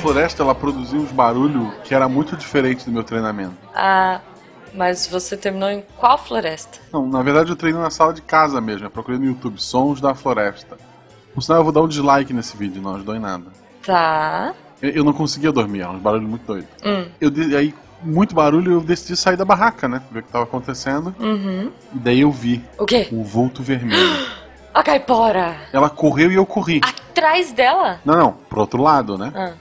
floresta 0.00 0.42
ela 0.42 0.54
produzia 0.54 0.98
uns 0.98 1.12
barulhos 1.12 1.68
que 1.84 1.94
era 1.94 2.08
muito 2.08 2.36
diferente 2.36 2.84
do 2.86 2.90
meu 2.90 3.04
treinamento. 3.04 3.54
Ah, 3.74 4.20
mas 4.72 5.06
você 5.06 5.36
terminou 5.36 5.68
em 5.68 5.84
qual 5.98 6.16
floresta? 6.16 6.78
Não, 6.92 7.06
na 7.06 7.22
verdade 7.22 7.50
eu 7.50 7.56
treino 7.56 7.80
na 7.80 7.90
sala 7.90 8.14
de 8.14 8.22
casa 8.22 8.60
mesmo. 8.60 8.86
Eu 8.86 8.90
procurei 8.90 9.18
no 9.20 9.26
YouTube 9.26 9.60
Sons 9.60 10.00
da 10.00 10.14
Floresta. 10.14 10.78
Por 11.34 11.42
sinal, 11.42 11.60
eu 11.60 11.64
vou 11.64 11.72
dar 11.72 11.82
um 11.82 11.88
dislike 11.88 12.32
nesse 12.32 12.56
vídeo, 12.56 12.82
não 12.82 12.94
ajudou 12.96 13.14
em 13.14 13.20
nada. 13.20 13.44
Tá. 13.84 14.52
Eu, 14.82 14.90
eu 14.90 15.04
não 15.04 15.12
conseguia 15.12 15.52
dormir, 15.52 15.82
eram 15.82 15.94
uns 15.94 16.02
barulhos 16.02 16.28
muito 16.28 16.44
doidos. 16.46 16.68
Hum. 16.84 17.06
Eu, 17.20 17.30
aí, 17.56 17.74
muito 18.02 18.34
barulho, 18.34 18.72
eu 18.72 18.80
decidi 18.80 19.16
sair 19.16 19.36
da 19.36 19.44
barraca, 19.44 19.86
né? 19.86 20.02
Ver 20.10 20.20
o 20.20 20.22
que 20.22 20.32
tava 20.32 20.44
acontecendo. 20.44 21.14
Uhum. 21.20 21.70
E 21.94 21.98
daí 21.98 22.20
eu 22.20 22.30
vi 22.32 22.64
O 22.78 22.86
quê? 22.86 23.08
um 23.12 23.22
vulto 23.22 23.62
vermelho. 23.62 24.40
A 24.72 24.82
caipora! 24.84 25.56
Ela 25.72 25.90
correu 25.90 26.30
e 26.30 26.36
eu 26.36 26.46
corri. 26.46 26.80
Atrás 26.84 27.52
dela? 27.52 28.00
Não, 28.04 28.16
não, 28.16 28.32
pro 28.32 28.60
outro 28.60 28.80
lado, 28.80 29.18
né? 29.18 29.32
Ah, 29.34 29.52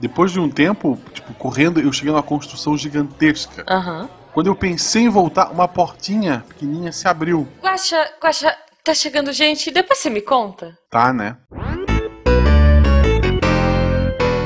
Depois 0.00 0.30
de 0.30 0.38
um 0.38 0.48
tempo, 0.50 0.98
tipo, 1.12 1.32
correndo, 1.34 1.80
eu 1.80 1.92
cheguei 1.92 2.12
numa 2.12 2.22
construção 2.22 2.76
gigantesca. 2.76 3.64
Aham. 3.68 4.08
Quando 4.32 4.48
eu 4.48 4.54
pensei 4.54 5.04
em 5.04 5.08
voltar, 5.08 5.50
uma 5.50 5.66
portinha 5.66 6.44
pequenininha 6.48 6.92
se 6.92 7.08
abriu. 7.08 7.48
Guaxa, 7.62 8.06
Guaxa, 8.22 8.54
tá 8.84 8.92
chegando 8.92 9.32
gente, 9.32 9.70
depois 9.70 9.98
você 9.98 10.10
me 10.10 10.20
conta. 10.20 10.76
Tá, 10.90 11.10
né? 11.12 11.36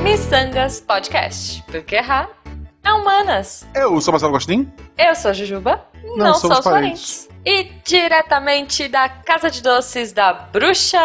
Missangas 0.01 0.79
Podcast. 0.79 1.61
Porque 1.69 1.95
errar 1.95 2.29
é 2.83 2.93
humanas. 2.93 3.67
Eu 3.75 3.99
sou 3.99 4.13
Marcelo 4.13 4.31
Gostin. 4.31 4.71
Eu 4.97 5.13
sou 5.15 5.31
a 5.31 5.33
Jujuba. 5.33 5.83
Não 6.03 6.17
Não, 6.17 6.33
somos 6.35 6.39
sou 6.39 6.51
os 6.51 6.63
parentes. 6.63 7.29
E 7.43 7.63
diretamente 7.83 8.87
da 8.87 9.09
Casa 9.09 9.49
de 9.49 9.63
Doces 9.63 10.13
da 10.13 10.31
Bruxa, 10.31 10.99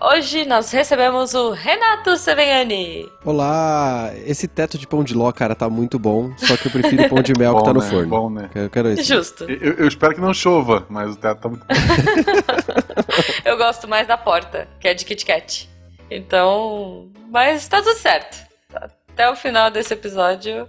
hoje 0.00 0.44
nós 0.44 0.72
recebemos 0.72 1.34
o 1.34 1.50
Renato 1.50 2.16
Seveniani. 2.16 3.08
Olá, 3.24 4.10
esse 4.26 4.48
teto 4.48 4.76
de 4.76 4.88
pão 4.88 5.04
de 5.04 5.14
ló, 5.14 5.30
cara, 5.30 5.54
tá 5.54 5.70
muito 5.70 5.96
bom. 5.96 6.32
Só 6.36 6.56
que 6.56 6.66
eu 6.66 6.72
prefiro 6.72 7.04
o 7.04 7.08
pão 7.08 7.22
de 7.22 7.32
mel 7.38 7.56
que 7.58 7.62
tá 7.64 7.72
no 7.72 7.80
né? 7.80 7.88
forno. 7.88 8.08
Bom, 8.08 8.28
né? 8.28 8.50
Eu 8.56 8.68
quero 8.68 8.88
esse. 8.88 9.04
Justo. 9.04 9.44
Eu, 9.44 9.74
eu 9.74 9.86
espero 9.86 10.16
que 10.16 10.20
não 10.20 10.34
chova, 10.34 10.84
mas 10.88 11.12
o 11.12 11.16
teto 11.16 11.42
tá 11.42 11.48
muito 11.48 11.64
bom. 11.64 11.74
Eu 13.44 13.56
gosto 13.56 13.86
mais 13.86 14.06
da 14.06 14.18
porta, 14.18 14.68
que 14.80 14.88
é 14.88 14.94
de 14.94 15.04
Kit 15.04 15.24
Kat. 15.24 15.68
Então, 16.10 17.08
mas 17.30 17.68
tá 17.68 17.80
tudo 17.80 17.96
certo. 17.96 18.36
Até 18.74 19.30
o 19.30 19.36
final 19.36 19.70
desse 19.70 19.94
episódio, 19.94 20.66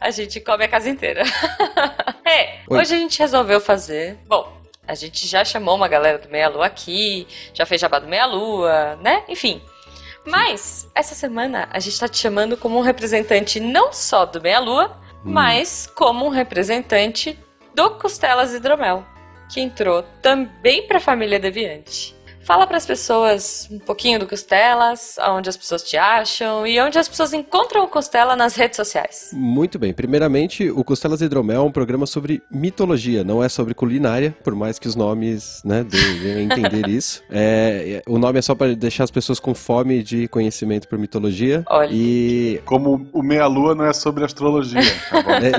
a 0.00 0.10
gente 0.10 0.40
come 0.40 0.64
a 0.64 0.68
casa 0.68 0.88
inteira. 0.88 1.22
é, 2.24 2.60
Oi. 2.68 2.78
hoje 2.78 2.94
a 2.94 2.98
gente 2.98 3.18
resolveu 3.18 3.60
fazer. 3.60 4.18
Bom, 4.26 4.52
a 4.86 4.94
gente 4.94 5.26
já 5.26 5.44
chamou 5.44 5.74
uma 5.74 5.88
galera 5.88 6.18
do 6.18 6.28
Meia 6.28 6.48
Lua 6.48 6.66
aqui, 6.66 7.26
já 7.52 7.66
fez 7.66 7.80
jabá 7.80 7.98
do 7.98 8.06
Meia 8.06 8.26
Lua, 8.26 8.96
né? 9.02 9.24
Enfim. 9.28 9.60
Mas, 10.24 10.88
essa 10.94 11.14
semana, 11.14 11.68
a 11.70 11.78
gente 11.78 11.98
tá 11.98 12.08
te 12.08 12.18
chamando 12.18 12.56
como 12.56 12.78
um 12.78 12.82
representante 12.82 13.60
não 13.60 13.92
só 13.92 14.24
do 14.24 14.40
Meia 14.40 14.58
Lua, 14.58 15.00
mas 15.24 15.88
como 15.94 16.26
um 16.26 16.28
representante 16.28 17.38
do 17.74 17.90
Costelas 17.90 18.54
Hidromel, 18.54 19.04
que 19.52 19.60
entrou 19.60 20.02
também 20.22 20.86
pra 20.86 21.00
família 21.00 21.38
Deviante. 21.38 22.15
Fala 22.46 22.64
pras 22.64 22.86
pessoas 22.86 23.68
um 23.72 23.80
pouquinho 23.80 24.20
do 24.20 24.26
Costelas, 24.28 25.16
onde 25.30 25.48
as 25.48 25.56
pessoas 25.56 25.82
te 25.82 25.96
acham 25.96 26.64
e 26.64 26.80
onde 26.80 26.96
as 26.96 27.08
pessoas 27.08 27.32
encontram 27.32 27.82
o 27.82 27.88
Costela 27.88 28.36
nas 28.36 28.54
redes 28.54 28.76
sociais. 28.76 29.30
Muito 29.32 29.80
bem. 29.80 29.92
Primeiramente, 29.92 30.70
o 30.70 30.84
Costelas 30.84 31.20
Hidromel 31.20 31.62
é 31.62 31.64
um 31.64 31.72
programa 31.72 32.06
sobre 32.06 32.40
mitologia, 32.48 33.24
não 33.24 33.42
é 33.42 33.48
sobre 33.48 33.74
culinária, 33.74 34.32
por 34.44 34.54
mais 34.54 34.78
que 34.78 34.86
os 34.86 34.94
nomes, 34.94 35.60
né, 35.64 35.82
deem 35.82 36.36
a 36.36 36.42
entender 36.42 36.86
isso. 36.86 37.20
É, 37.28 37.96
é, 37.96 38.02
o 38.08 38.16
nome 38.16 38.38
é 38.38 38.42
só 38.42 38.54
para 38.54 38.76
deixar 38.76 39.02
as 39.02 39.10
pessoas 39.10 39.40
com 39.40 39.52
fome 39.52 40.00
de 40.04 40.28
conhecimento 40.28 40.86
por 40.86 41.00
mitologia. 41.00 41.64
Olha. 41.68 41.90
E 41.92 42.60
Como 42.64 43.08
o 43.12 43.24
meia-lua 43.24 43.74
não 43.74 43.86
é 43.86 43.92
sobre 43.92 44.24
astrologia, 44.24 44.82
tá 45.10 45.20
bom? 45.20 45.30
é, 45.34 45.50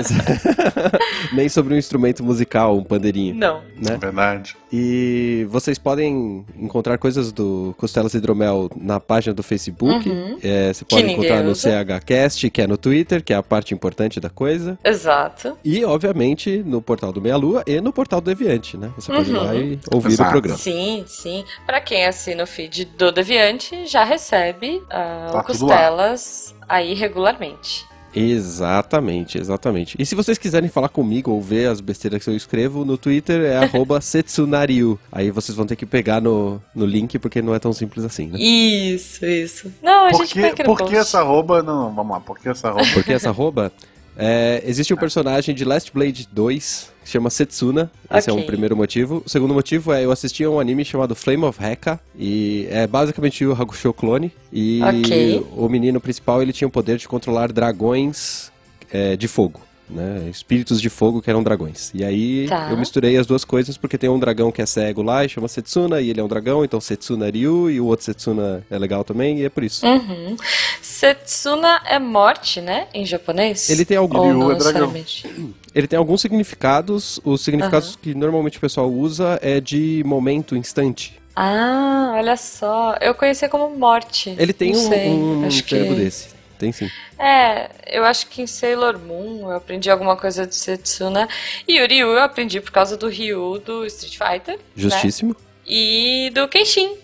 nem 1.36 1.50
sobre 1.50 1.74
um 1.74 1.76
instrumento 1.76 2.24
musical, 2.24 2.78
um 2.78 2.82
pandeirinho, 2.82 3.34
Não. 3.34 3.58
É 3.58 3.90
né? 3.90 3.98
verdade. 4.00 4.56
E 4.72 5.46
vocês 5.50 5.78
podem 5.78 6.46
encontrar 6.56 6.77
coisas 6.98 7.32
do 7.32 7.74
Costelas 7.78 8.14
Hidromel 8.14 8.70
na 8.76 8.98
página 9.00 9.34
do 9.34 9.42
Facebook. 9.42 10.08
Uhum. 10.08 10.38
É, 10.42 10.72
você 10.72 10.84
pode 10.84 11.10
encontrar 11.10 11.42
no 11.42 11.50
usa. 11.52 11.70
CHCast, 11.84 12.50
que 12.50 12.62
é 12.62 12.66
no 12.66 12.76
Twitter, 12.76 13.22
que 13.22 13.32
é 13.32 13.36
a 13.36 13.42
parte 13.42 13.74
importante 13.74 14.20
da 14.20 14.28
coisa. 14.30 14.78
Exato. 14.84 15.56
E, 15.64 15.84
obviamente, 15.84 16.62
no 16.64 16.80
portal 16.82 17.12
do 17.12 17.20
Meia 17.20 17.36
Lua 17.36 17.62
e 17.66 17.80
no 17.80 17.92
portal 17.92 18.20
do 18.20 18.24
Deviante, 18.26 18.76
né? 18.76 18.90
Você 18.96 19.12
pode 19.12 19.30
ir 19.30 19.34
Uhum. 19.36 19.44
lá 19.44 19.54
e 19.54 19.78
ouvir 19.92 20.08
Exato. 20.12 20.28
o 20.28 20.32
programa. 20.32 20.58
Sim, 20.58 21.04
sim. 21.06 21.44
Pra 21.66 21.80
quem 21.80 22.06
assina 22.06 22.42
o 22.44 22.46
feed 22.46 22.84
do 22.96 23.10
Deviante, 23.12 23.86
já 23.86 24.04
recebe 24.04 24.82
ah, 24.90 25.30
Tá 25.32 25.40
o 25.40 25.42
tudo 25.44 25.66
lá. 25.66 25.74
Costelas 25.76 26.54
aí 26.68 26.94
regularmente. 26.94 27.86
Exatamente, 28.14 29.38
exatamente. 29.38 29.96
E 29.98 30.06
se 30.06 30.14
vocês 30.14 30.38
quiserem 30.38 30.68
falar 30.68 30.88
comigo 30.88 31.30
ou 31.30 31.40
ver 31.40 31.68
as 31.68 31.80
besteiras 31.80 32.24
que 32.24 32.30
eu 32.30 32.36
escrevo, 32.36 32.84
no 32.84 32.96
Twitter 32.96 33.42
é 33.42 33.56
arroba 33.64 34.00
Setsunariu. 34.00 34.98
Aí 35.12 35.30
vocês 35.30 35.56
vão 35.56 35.66
ter 35.66 35.76
que 35.76 35.86
pegar 35.86 36.20
no, 36.20 36.60
no 36.74 36.86
link, 36.86 37.18
porque 37.18 37.42
não 37.42 37.54
é 37.54 37.58
tão 37.58 37.72
simples 37.72 38.04
assim, 38.04 38.28
né? 38.28 38.38
Isso, 38.38 39.24
isso. 39.24 39.72
Não, 39.82 40.06
a 40.06 40.10
Por 40.10 40.26
gente 40.26 40.34
que, 40.54 40.62
no 40.62 40.76
por 40.76 40.88
que 40.88 40.96
essa 40.96 41.20
arroba... 41.20 41.62
Não, 41.62 41.84
não, 41.84 41.94
vamos 41.94 42.12
lá. 42.12 42.20
Por 42.20 42.38
que 42.38 42.48
essa 42.48 42.68
arroba? 42.68 42.86
Porque 42.94 43.12
essa 43.12 43.28
arroba. 43.28 43.72
É, 44.18 44.62
existe 44.66 44.92
um 44.92 44.96
personagem 44.96 45.54
de 45.54 45.64
Last 45.64 45.92
Blade 45.92 46.28
2 46.32 46.92
que 47.04 47.10
chama 47.10 47.30
Setsuna. 47.30 47.90
Esse 48.12 48.28
é 48.28 48.32
Ok. 48.32 48.42
um 48.42 48.46
primeiro 48.46 48.76
motivo. 48.76 49.22
O 49.24 49.28
segundo 49.30 49.54
motivo 49.54 49.92
é 49.92 50.04
eu 50.04 50.10
assisti 50.10 50.42
a 50.42 50.50
um 50.50 50.58
anime 50.58 50.84
chamado 50.84 51.14
Flame 51.14 51.44
of 51.44 51.62
Heka. 51.62 52.00
E 52.18 52.66
é 52.70 52.86
basicamente 52.86 53.46
o 53.46 53.52
Hakusho 53.52 53.92
clone. 53.94 54.32
E 54.52 54.80
Ok. 54.82 55.46
o 55.56 55.68
menino 55.68 56.00
principal 56.00 56.42
ele 56.42 56.52
tinha 56.52 56.66
o 56.66 56.70
poder 56.70 56.98
de 56.98 57.06
controlar 57.06 57.52
dragões 57.52 58.50
é, 58.90 59.16
de 59.16 59.28
fogo. 59.28 59.60
Né? 59.90 60.28
Espíritos 60.30 60.80
de 60.82 60.90
fogo 60.90 61.22
que 61.22 61.30
eram 61.30 61.42
dragões. 61.42 61.90
E 61.94 62.04
aí 62.04 62.46
Tá. 62.48 62.68
eu 62.70 62.76
misturei 62.76 63.16
as 63.16 63.26
duas 63.26 63.44
coisas 63.44 63.76
porque 63.78 63.96
tem 63.96 64.10
um 64.10 64.18
dragão 64.18 64.52
que 64.52 64.60
é 64.60 64.66
cego 64.66 65.02
lá 65.02 65.24
e 65.24 65.28
chama 65.28 65.48
Setsuna, 65.48 66.00
e 66.00 66.10
ele 66.10 66.20
é 66.20 66.22
um 66.22 66.28
dragão, 66.28 66.62
então 66.64 66.78
Setsuna 66.80 67.30
Ryu, 67.30 67.70
e 67.70 67.80
o 67.80 67.86
outro 67.86 68.04
Setsuna 68.04 68.62
é 68.70 68.78
legal 68.78 69.02
também, 69.02 69.38
e 69.40 69.44
é 69.46 69.48
por 69.48 69.64
isso. 69.64 69.86
Uhum. 69.86 70.36
Setsuna 70.82 71.80
é 71.86 71.98
morte, 71.98 72.60
né? 72.60 72.86
Em 72.92 73.06
japonês? 73.06 73.70
Ele 73.70 73.84
tem 73.84 73.96
algum- 73.96 74.18
Ou 74.18 74.24
Ryu 74.24 74.38
não 74.38 74.50
é 74.52 74.54
dragão. 74.56 74.92
Ele 75.74 75.86
tem 75.86 75.96
alguns 75.98 76.20
significados. 76.20 77.20
Os 77.24 77.42
significados 77.42 77.94
que 77.94 78.14
normalmente 78.14 78.58
o 78.58 78.60
pessoal 78.60 78.90
usa 78.90 79.38
é 79.42 79.60
de 79.60 80.02
momento, 80.04 80.56
instante. 80.56 81.18
Ah, 81.36 82.14
olha 82.16 82.36
só. 82.36 82.96
Eu 83.00 83.14
conhecia 83.14 83.48
como 83.48 83.70
morte. 83.76 84.34
Ele 84.38 84.52
tem 84.52 84.72
Não 84.72 84.80
um, 84.80 84.88
sei, 84.88 85.08
um 85.08 85.46
acho 85.46 85.62
termo 85.64 85.94
que... 85.94 86.00
desse. 86.00 86.37
Tem 86.58 86.72
sim. 86.72 86.90
É, 87.18 87.70
eu 87.86 88.04
acho 88.04 88.26
que 88.26 88.42
em 88.42 88.46
Sailor 88.46 88.98
Moon 88.98 89.50
eu 89.50 89.56
aprendi 89.56 89.88
alguma 89.90 90.16
coisa 90.16 90.46
de 90.46 90.54
Setsuna. 90.54 91.28
E 91.66 91.80
o 91.80 91.86
Ryu 91.86 92.08
eu 92.08 92.22
aprendi 92.22 92.60
por 92.60 92.72
causa 92.72 92.96
do 92.96 93.08
Ryu 93.08 93.58
do 93.58 93.86
Street 93.86 94.18
Fighter. 94.18 94.56
Né? 94.56 94.62
Justíssimo. 94.76 95.36
E 95.66 96.30
do 96.34 96.48
Kenshin. 96.48 96.96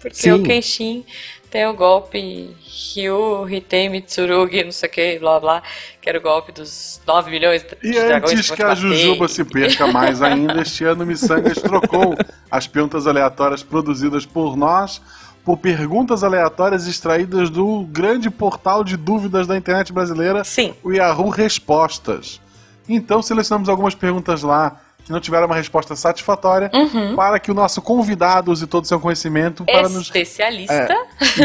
Porque 0.00 0.16
Sim. 0.16 0.32
o 0.32 0.42
Kenshin 0.42 1.04
tem 1.50 1.66
o 1.66 1.74
golpe 1.74 2.50
Ryu, 2.94 3.48
Hitei, 3.48 3.88
Mitsurugi, 3.88 4.64
não 4.64 4.72
sei 4.72 4.88
o 4.88 4.92
que, 4.92 5.18
blá 5.18 5.40
blá. 5.40 5.62
Que 6.00 6.08
era 6.08 6.18
o 6.18 6.22
golpe 6.22 6.52
dos 6.52 7.00
9 7.06 7.30
milhões 7.30 7.62
de 7.62 7.76
E 7.82 7.92
dragões 7.92 8.32
antes 8.32 8.48
vão 8.48 8.56
que 8.56 8.62
a. 8.62 8.74
Jujuba 8.74 9.28
se 9.28 9.44
perca 9.44 9.86
mais 9.86 10.22
ainda, 10.22 10.60
este 10.60 10.84
ano 10.84 11.04
o 11.04 11.06
Missangas 11.06 11.60
trocou 11.60 12.16
as 12.50 12.66
perguntas 12.66 13.06
aleatórias 13.06 13.62
produzidas 13.62 14.24
por 14.26 14.56
nós 14.56 15.00
por 15.46 15.56
perguntas 15.58 16.24
aleatórias 16.24 16.88
extraídas 16.88 17.48
do 17.48 17.84
grande 17.84 18.28
portal 18.28 18.82
de 18.82 18.96
dúvidas 18.96 19.46
da 19.46 19.56
internet 19.56 19.92
brasileira, 19.92 20.42
Sim. 20.42 20.74
o 20.82 20.90
Yahoo 20.92 21.28
Respostas. 21.28 22.40
Então 22.88 23.22
selecionamos 23.22 23.68
algumas 23.68 23.94
perguntas 23.94 24.42
lá 24.42 24.80
que 25.04 25.12
não 25.12 25.20
tiveram 25.20 25.46
uma 25.46 25.54
resposta 25.54 25.94
satisfatória 25.94 26.68
Uhum. 26.74 27.14
para 27.14 27.38
que 27.38 27.48
o 27.52 27.54
nosso 27.54 27.80
convidado 27.80 28.50
use 28.50 28.66
todo 28.66 28.82
o 28.82 28.86
seu 28.88 28.98
conhecimento 28.98 29.64
para 29.64 29.88
nos 29.88 30.02
Especialista. 30.02 30.96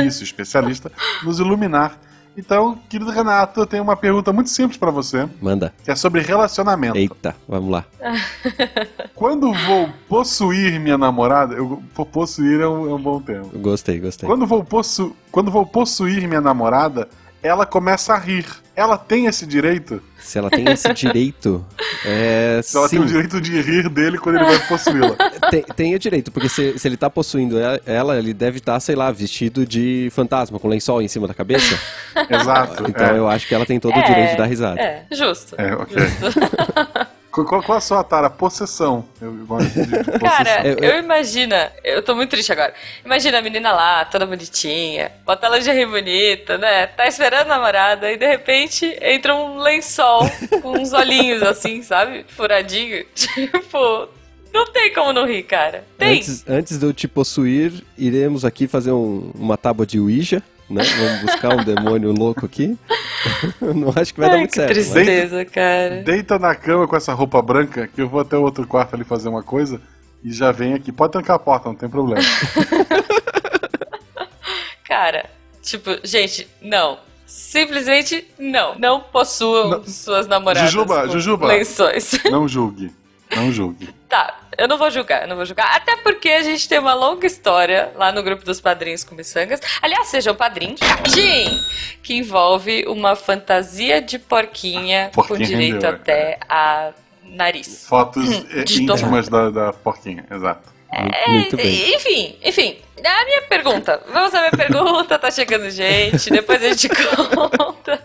isso, 0.03 0.23
especialista, 0.23 0.91
nos 1.21 1.39
iluminar. 1.39 1.95
Então, 2.37 2.79
querido 2.89 3.11
Renato, 3.11 3.59
eu 3.59 3.65
tenho 3.65 3.83
uma 3.83 3.95
pergunta 3.95 4.31
muito 4.31 4.49
simples 4.49 4.77
para 4.77 4.89
você, 4.89 5.27
Manda. 5.41 5.73
que 5.83 5.91
é 5.91 5.95
sobre 5.95 6.21
relacionamento. 6.21 6.97
Eita, 6.97 7.35
vamos 7.47 7.69
lá. 7.69 7.85
Quando 9.13 9.51
vou 9.53 9.89
possuir 10.07 10.79
minha 10.79 10.97
namorada, 10.97 11.53
eu, 11.55 11.83
po- 11.93 12.05
possuir 12.05 12.61
é 12.61 12.67
um, 12.67 12.89
é 12.89 12.93
um 12.93 13.01
bom 13.01 13.21
termo. 13.21 13.49
Gostei, 13.59 13.99
gostei. 13.99 14.27
Quando 14.27 14.47
vou, 14.47 14.63
possu, 14.63 15.15
quando 15.31 15.51
vou 15.51 15.65
possuir 15.65 16.27
minha 16.27 16.41
namorada, 16.41 17.07
ela 17.43 17.65
começa 17.65 18.13
a 18.13 18.17
rir. 18.17 18.45
Ela 18.75 18.97
tem 18.97 19.25
esse 19.25 19.45
direito? 19.45 20.01
Se 20.19 20.37
ela 20.37 20.49
tem 20.49 20.69
esse 20.69 20.93
direito, 20.93 21.65
é. 22.05 22.61
Se 22.63 22.77
ela 22.77 22.87
sim, 22.87 22.97
tem 22.97 23.05
o 23.05 23.07
direito 23.07 23.41
de 23.41 23.61
rir 23.61 23.89
dele 23.89 24.17
quando 24.17 24.35
ele 24.35 24.45
vai 24.45 24.59
possuí-la. 24.67 25.15
tem, 25.49 25.63
tem 25.63 25.95
o 25.95 25.99
direito, 25.99 26.31
porque 26.31 26.47
se, 26.47 26.77
se 26.79 26.87
ele 26.87 26.95
tá 26.95 27.09
possuindo 27.09 27.57
ela, 27.85 28.17
ele 28.17 28.33
deve 28.33 28.59
estar, 28.59 28.79
sei 28.79 28.95
lá, 28.95 29.11
vestido 29.11 29.65
de 29.65 30.09
fantasma, 30.11 30.59
com 30.59 30.67
lençol 30.67 31.01
em 31.01 31.07
cima 31.07 31.27
da 31.27 31.33
cabeça. 31.33 31.77
Exato. 32.29 32.85
Então 32.87 33.07
é. 33.07 33.17
eu 33.17 33.27
acho 33.27 33.47
que 33.47 33.53
ela 33.53 33.65
tem 33.65 33.79
todo 33.79 33.95
o 33.95 33.99
É, 33.99 34.03
direito 34.03 34.31
de 34.31 34.37
dar 34.37 34.45
risada. 34.45 34.79
É, 34.79 35.05
justo. 35.11 35.55
É, 35.57 35.75
ok. 35.75 35.97
Justo. 35.97 36.39
Qual, 37.31 37.45
qual 37.63 37.77
a 37.77 37.81
sua 37.81 38.03
tara? 38.03 38.29
Possessão. 38.29 39.05
Eu 39.21 39.31
gosto 39.45 39.69
de 39.69 39.87
possessão. 40.03 40.19
Cara, 40.19 40.67
Eu- 40.67 40.77
eu, 40.79 40.99
imagina, 40.99 41.71
eu 41.83 42.01
tô 42.01 42.13
muito 42.13 42.29
triste 42.31 42.51
agora. 42.51 42.73
Imagina 43.05 43.37
a 43.39 43.41
menina 43.41 43.71
lá, 43.71 44.03
toda 44.05 44.25
bonitinha, 44.25 45.11
bota 45.25 45.47
lingerie 45.47 45.85
bonita, 45.85 46.57
né? 46.57 46.87
Tá 46.87 47.07
esperando 47.07 47.43
a 47.43 47.45
namorada 47.55 48.11
e 48.11 48.17
de 48.17 48.27
repente 48.27 48.97
entra 49.01 49.33
um 49.33 49.57
lençol 49.59 50.29
com 50.61 50.71
uns 50.77 50.91
olhinhos 50.93 51.41
assim, 51.43 51.81
sabe? 51.83 52.25
Furadinho. 52.27 53.05
Tipo, 53.15 54.09
não 54.53 54.65
tem 54.73 54.93
como 54.93 55.13
não 55.13 55.25
rir, 55.25 55.43
cara. 55.43 55.85
Tem. 55.97 56.17
Antes, 56.17 56.43
antes 56.47 56.77
de 56.77 56.85
eu 56.85 56.93
te 56.93 57.07
possuir, 57.07 57.71
iremos 57.97 58.43
aqui 58.43 58.67
fazer 58.67 58.91
um- 58.91 59.31
uma 59.35 59.55
tábua 59.55 59.85
de 59.85 59.97
Ouija, 59.99 60.43
né? 60.71 60.83
Vamos 60.83 61.21
buscar 61.21 61.53
um 61.55 61.63
demônio 61.63 62.11
louco 62.11 62.45
aqui. 62.45 62.77
Não 63.61 63.93
acho 63.95 64.13
que 64.13 64.19
vai 64.19 64.29
dar 64.29 64.35
Ai, 64.35 64.39
muito 64.39 64.51
que 64.51 64.55
certo. 64.55 64.75
mas- 64.75 64.91
tristeza, 64.91 65.45
cara. 65.45 66.01
Deita 66.03 66.39
na 66.39 66.55
cama 66.55 66.87
com 66.87 66.95
essa 66.95 67.13
roupa 67.13 67.41
branca, 67.41 67.87
que 67.87 68.01
eu 68.01 68.09
vou 68.09 68.19
até 68.21 68.37
o 68.37 68.41
outro 68.41 68.65
quarto 68.67 68.95
ali 68.95 69.03
fazer 69.03 69.29
uma 69.29 69.43
coisa 69.43 69.81
e 70.23 70.31
já 70.31 70.51
vem 70.51 70.73
aqui. 70.73 70.91
Pode 70.91 71.11
trancar 71.13 71.35
a 71.35 71.39
porta, 71.39 71.69
não 71.69 71.75
tem 71.75 71.89
problema. 71.89 72.21
Cara, 74.87 75.29
tipo, 75.61 75.89
gente, 76.03 76.47
não. 76.61 76.99
Simplesmente 77.25 78.27
não. 78.37 78.77
Não 78.77 78.99
possuam 78.99 79.69
Não. 79.69 79.83
suas 79.85 80.27
namoradas. 80.27 80.69
Jujuba, 80.69 81.03
com 81.03 81.07
Jujuba. 81.13 81.47
Lençóis. 81.47 82.11
Não 82.29 82.45
julgue. 82.47 82.91
Não 83.33 83.49
julgue. 83.53 83.87
Tá, 84.09 84.40
eu 84.57 84.67
não 84.67 84.77
vou 84.77 84.91
julgar, 84.91 85.23
eu 85.23 85.27
não 85.27 85.35
vou 85.35 85.45
julgar. 85.45 85.75
Até 85.75 85.95
porque 85.97 86.29
a 86.29 86.43
gente 86.43 86.67
tem 86.67 86.79
uma 86.79 86.93
longa 86.93 87.25
história 87.25 87.91
lá 87.95 88.11
no 88.11 88.21
grupo 88.21 88.43
dos 88.43 88.59
padrinhos 88.59 89.03
com 89.03 89.15
miçangas. 89.15 89.59
Aliás, 89.81 90.07
sejam 90.07 90.35
padrinhos. 90.35 90.79
Tchim! 91.03 91.59
Que 92.03 92.15
envolve 92.15 92.85
uma 92.87 93.15
fantasia 93.15 94.01
de 94.01 94.19
porquinha, 94.19 95.11
com 95.13 95.21
Porquinha 95.21 95.47
direito 95.47 95.73
rendeu, 95.73 95.89
até 95.89 96.39
a 96.49 96.91
nariz. 97.23 97.85
Fotos 97.87 98.29
eh, 98.51 98.63
de 98.63 98.83
íntimas 98.83 99.29
da, 99.29 99.49
da 99.49 99.73
porquinha, 99.73 100.25
exato. 100.29 100.71
Muito 101.27 101.55
bem. 101.55 101.93
É, 101.93 101.95
Enfim, 101.95 102.37
enfim. 102.43 102.77
A 103.03 103.25
minha 103.25 103.41
pergunta. 103.43 104.03
Vamos 104.11 104.33
à 104.33 104.39
minha 104.39 104.51
pergunta, 104.51 105.17
tá 105.17 105.31
chegando 105.31 105.69
gente, 105.69 106.29
depois 106.29 106.61
a 106.63 106.67
gente 106.67 106.89
conta. 107.33 108.03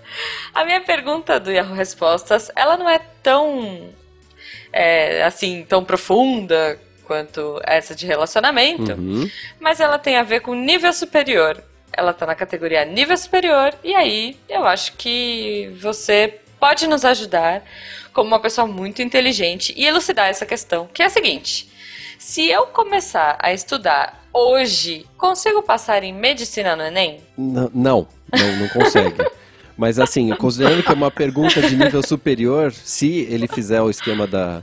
A 0.55 0.65
minha 0.65 0.81
pergunta 0.81 1.41
do 1.41 1.51
Yahoo 1.51 1.75
Respostas, 1.75 2.51
ela 2.55 2.77
não 2.77 2.89
é 2.89 2.99
tão 3.23 3.91
é, 4.79 5.23
assim, 5.25 5.65
tão 5.67 5.83
profunda 5.85 6.79
quanto 7.05 7.61
essa 7.65 7.95
de 7.95 8.05
relacionamento, 8.05 8.93
Uhum. 8.93 9.31
mas 9.59 9.81
ela 9.81 9.99
tem 9.99 10.17
a 10.17 10.23
ver 10.23 10.41
com 10.41 10.55
nível 10.55 10.93
superior. 10.93 11.63
Ela 11.93 12.13
tá 12.13 12.27
na 12.27 12.35
categoria 12.35 12.85
nível 12.85 13.17
superior, 13.17 13.73
e 13.83 13.95
aí 13.95 14.37
eu 14.49 14.67
acho 14.67 14.93
que 14.95 15.73
você 15.81 16.41
pode 16.61 16.87
nos 16.87 17.05
ajudar 17.05 17.63
como 18.13 18.29
uma 18.29 18.41
pessoa 18.41 18.67
muito 18.67 19.01
inteligente 19.01 19.73
e 19.77 19.87
elucidar 19.87 20.29
essa 20.29 20.45
questão, 20.45 20.87
que 20.93 21.03
é 21.03 21.07
a 21.07 21.11
seguinte: 21.11 21.71
se 22.19 22.51
eu 22.51 22.67
começar 22.67 23.37
a 23.39 23.53
estudar 23.53 24.23
hoje, 24.33 25.07
consigo 25.17 25.63
passar 25.63 26.03
em 26.03 26.13
medicina 26.13 26.75
no 26.77 26.83
Enem? 26.83 27.21
N- 27.39 27.71
Não, 27.73 28.07
não, 28.33 28.57
não 28.61 28.69
consegue. 28.69 29.17
Mas 29.77 29.99
assim, 29.99 30.35
considerando 30.37 30.83
que 30.83 30.91
é 30.91 30.95
uma 30.95 31.11
pergunta 31.11 31.61
de 31.61 31.77
nível 31.77 32.03
superior, 32.03 32.73
se 32.73 33.27
ele 33.31 33.47
fizer 33.47 33.83
o 33.83 33.91
esquema 33.91 34.27
da, 34.27 34.63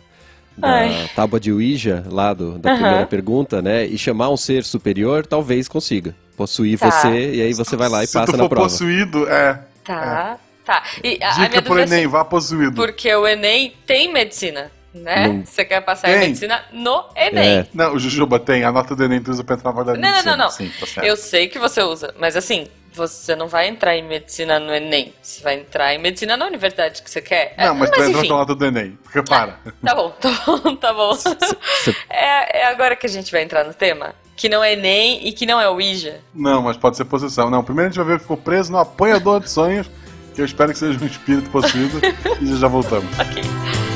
da 0.57 0.67
Ai. 0.73 1.09
tábua 1.15 1.39
de 1.39 1.51
Ouija, 1.53 2.03
lá 2.09 2.33
do, 2.33 2.57
da 2.57 2.73
primeira 2.73 3.05
pergunta, 3.05 3.61
né? 3.61 3.85
E 3.85 3.97
chamar 3.97 4.29
um 4.29 4.37
ser 4.37 4.63
superior, 4.63 5.25
talvez 5.25 5.67
consiga. 5.67 6.15
Possuir 6.35 6.79
Tá. 6.79 6.89
você, 6.89 7.35
e 7.35 7.41
aí 7.41 7.53
você 7.53 7.75
vai 7.75 7.89
lá 7.89 8.03
e 8.03 8.07
Se 8.07 8.13
passa 8.13 8.31
tu 8.31 8.37
na 8.37 8.43
for 8.45 8.49
prova. 8.49 8.65
possuído, 8.67 9.29
é. 9.29 9.59
Tá, 9.83 10.37
tá. 10.65 10.83
E 11.03 11.19
a, 11.21 11.27
a 11.27 11.31
Dica 11.33 11.49
minha 11.49 11.61
pro 11.61 11.75
dúvida 11.75 11.95
é 11.95 11.97
Enem, 11.99 12.07
vá 12.07 12.25
possuído. 12.25 12.75
porque 12.75 13.13
o 13.13 13.27
Enem 13.27 13.73
tem 13.85 14.11
medicina, 14.11 14.71
né? 14.95 15.27
Não. 15.27 15.45
Você 15.45 15.63
quer 15.63 15.81
passar 15.81 16.09
em 16.09 16.13
Tem. 16.13 16.21
medicina 16.29 16.63
no 16.73 17.03
Enem. 17.15 17.57
É. 17.59 17.67
Não, 17.71 17.93
o 17.93 17.99
Jujuba 17.99 18.39
tem, 18.39 18.63
a 18.63 18.71
nota 18.71 18.95
do 18.95 19.03
Enem 19.03 19.21
tu 19.21 19.29
usa 19.29 19.43
pra 19.43 19.53
entrar 19.55 19.69
na 19.69 19.75
faculdade 19.77 20.01
Não, 20.01 20.23
não, 20.23 20.37
não. 20.45 20.49
Sim, 20.49 20.71
tá 20.79 20.87
certo. 20.87 21.05
Eu 21.05 21.15
sei 21.15 21.47
que 21.47 21.59
você 21.59 21.83
usa, 21.83 22.15
mas 22.19 22.35
assim, 22.35 22.65
você 22.93 23.35
não 23.35 23.47
vai 23.47 23.67
entrar 23.67 23.95
em 23.97 24.03
medicina 24.03 24.59
no 24.59 24.73
Enem. 24.73 25.13
Você 25.21 25.41
vai 25.43 25.55
entrar 25.55 25.93
em 25.93 25.97
medicina 25.97 26.37
na 26.37 26.45
universidade 26.45 27.01
que 27.01 27.09
você 27.09 27.21
quer. 27.21 27.53
Não, 27.57 27.65
É, 27.65 27.71
mas 27.73 27.89
tu 27.89 27.97
vai 27.99 28.07
entrar 28.07 28.19
enfim. 28.19 28.27
pela 28.27 28.39
nota 28.39 28.55
do 28.55 28.65
Enem. 28.65 28.97
Repara. 29.11 29.59
Tá 29.83 29.95
bom, 29.95 30.09
tá 30.11 30.29
bom, 30.45 30.75
tá 30.75 30.93
bom. 30.93 31.17
É, 32.09 32.61
é 32.61 32.65
agora 32.67 32.95
que 32.95 33.05
a 33.05 33.09
gente 33.09 33.31
vai 33.31 33.41
entrar 33.43 33.63
no 33.63 33.73
tema? 33.73 34.13
Que 34.35 34.47
não 34.49 34.63
é 34.63 34.73
Enem 34.73 35.27
e 35.27 35.31
que 35.31 35.45
não 35.45 35.59
é 35.59 35.67
Ouija. 35.69 36.19
Não, 36.33 36.61
mas 36.61 36.77
pode 36.77 36.97
ser 36.97 37.05
possessão. 37.05 37.49
Não, 37.49 37.63
primeiro 37.63 37.89
a 37.89 37.91
gente 37.91 37.97
vai 37.99 38.07
ver 38.07 38.15
que 38.17 38.21
ficou 38.21 38.37
preso 38.37 38.71
no 38.71 38.77
apanhador 38.79 39.39
de 39.41 39.49
sonhos, 39.49 39.89
que 40.33 40.41
eu 40.41 40.45
espero 40.45 40.71
que 40.71 40.77
seja 40.79 40.97
um 40.99 41.05
espírito 41.07 41.49
possuído, 41.49 41.99
e 42.41 42.55
já 42.57 42.67
voltamos. 42.67 43.07
Ok. 43.19 43.92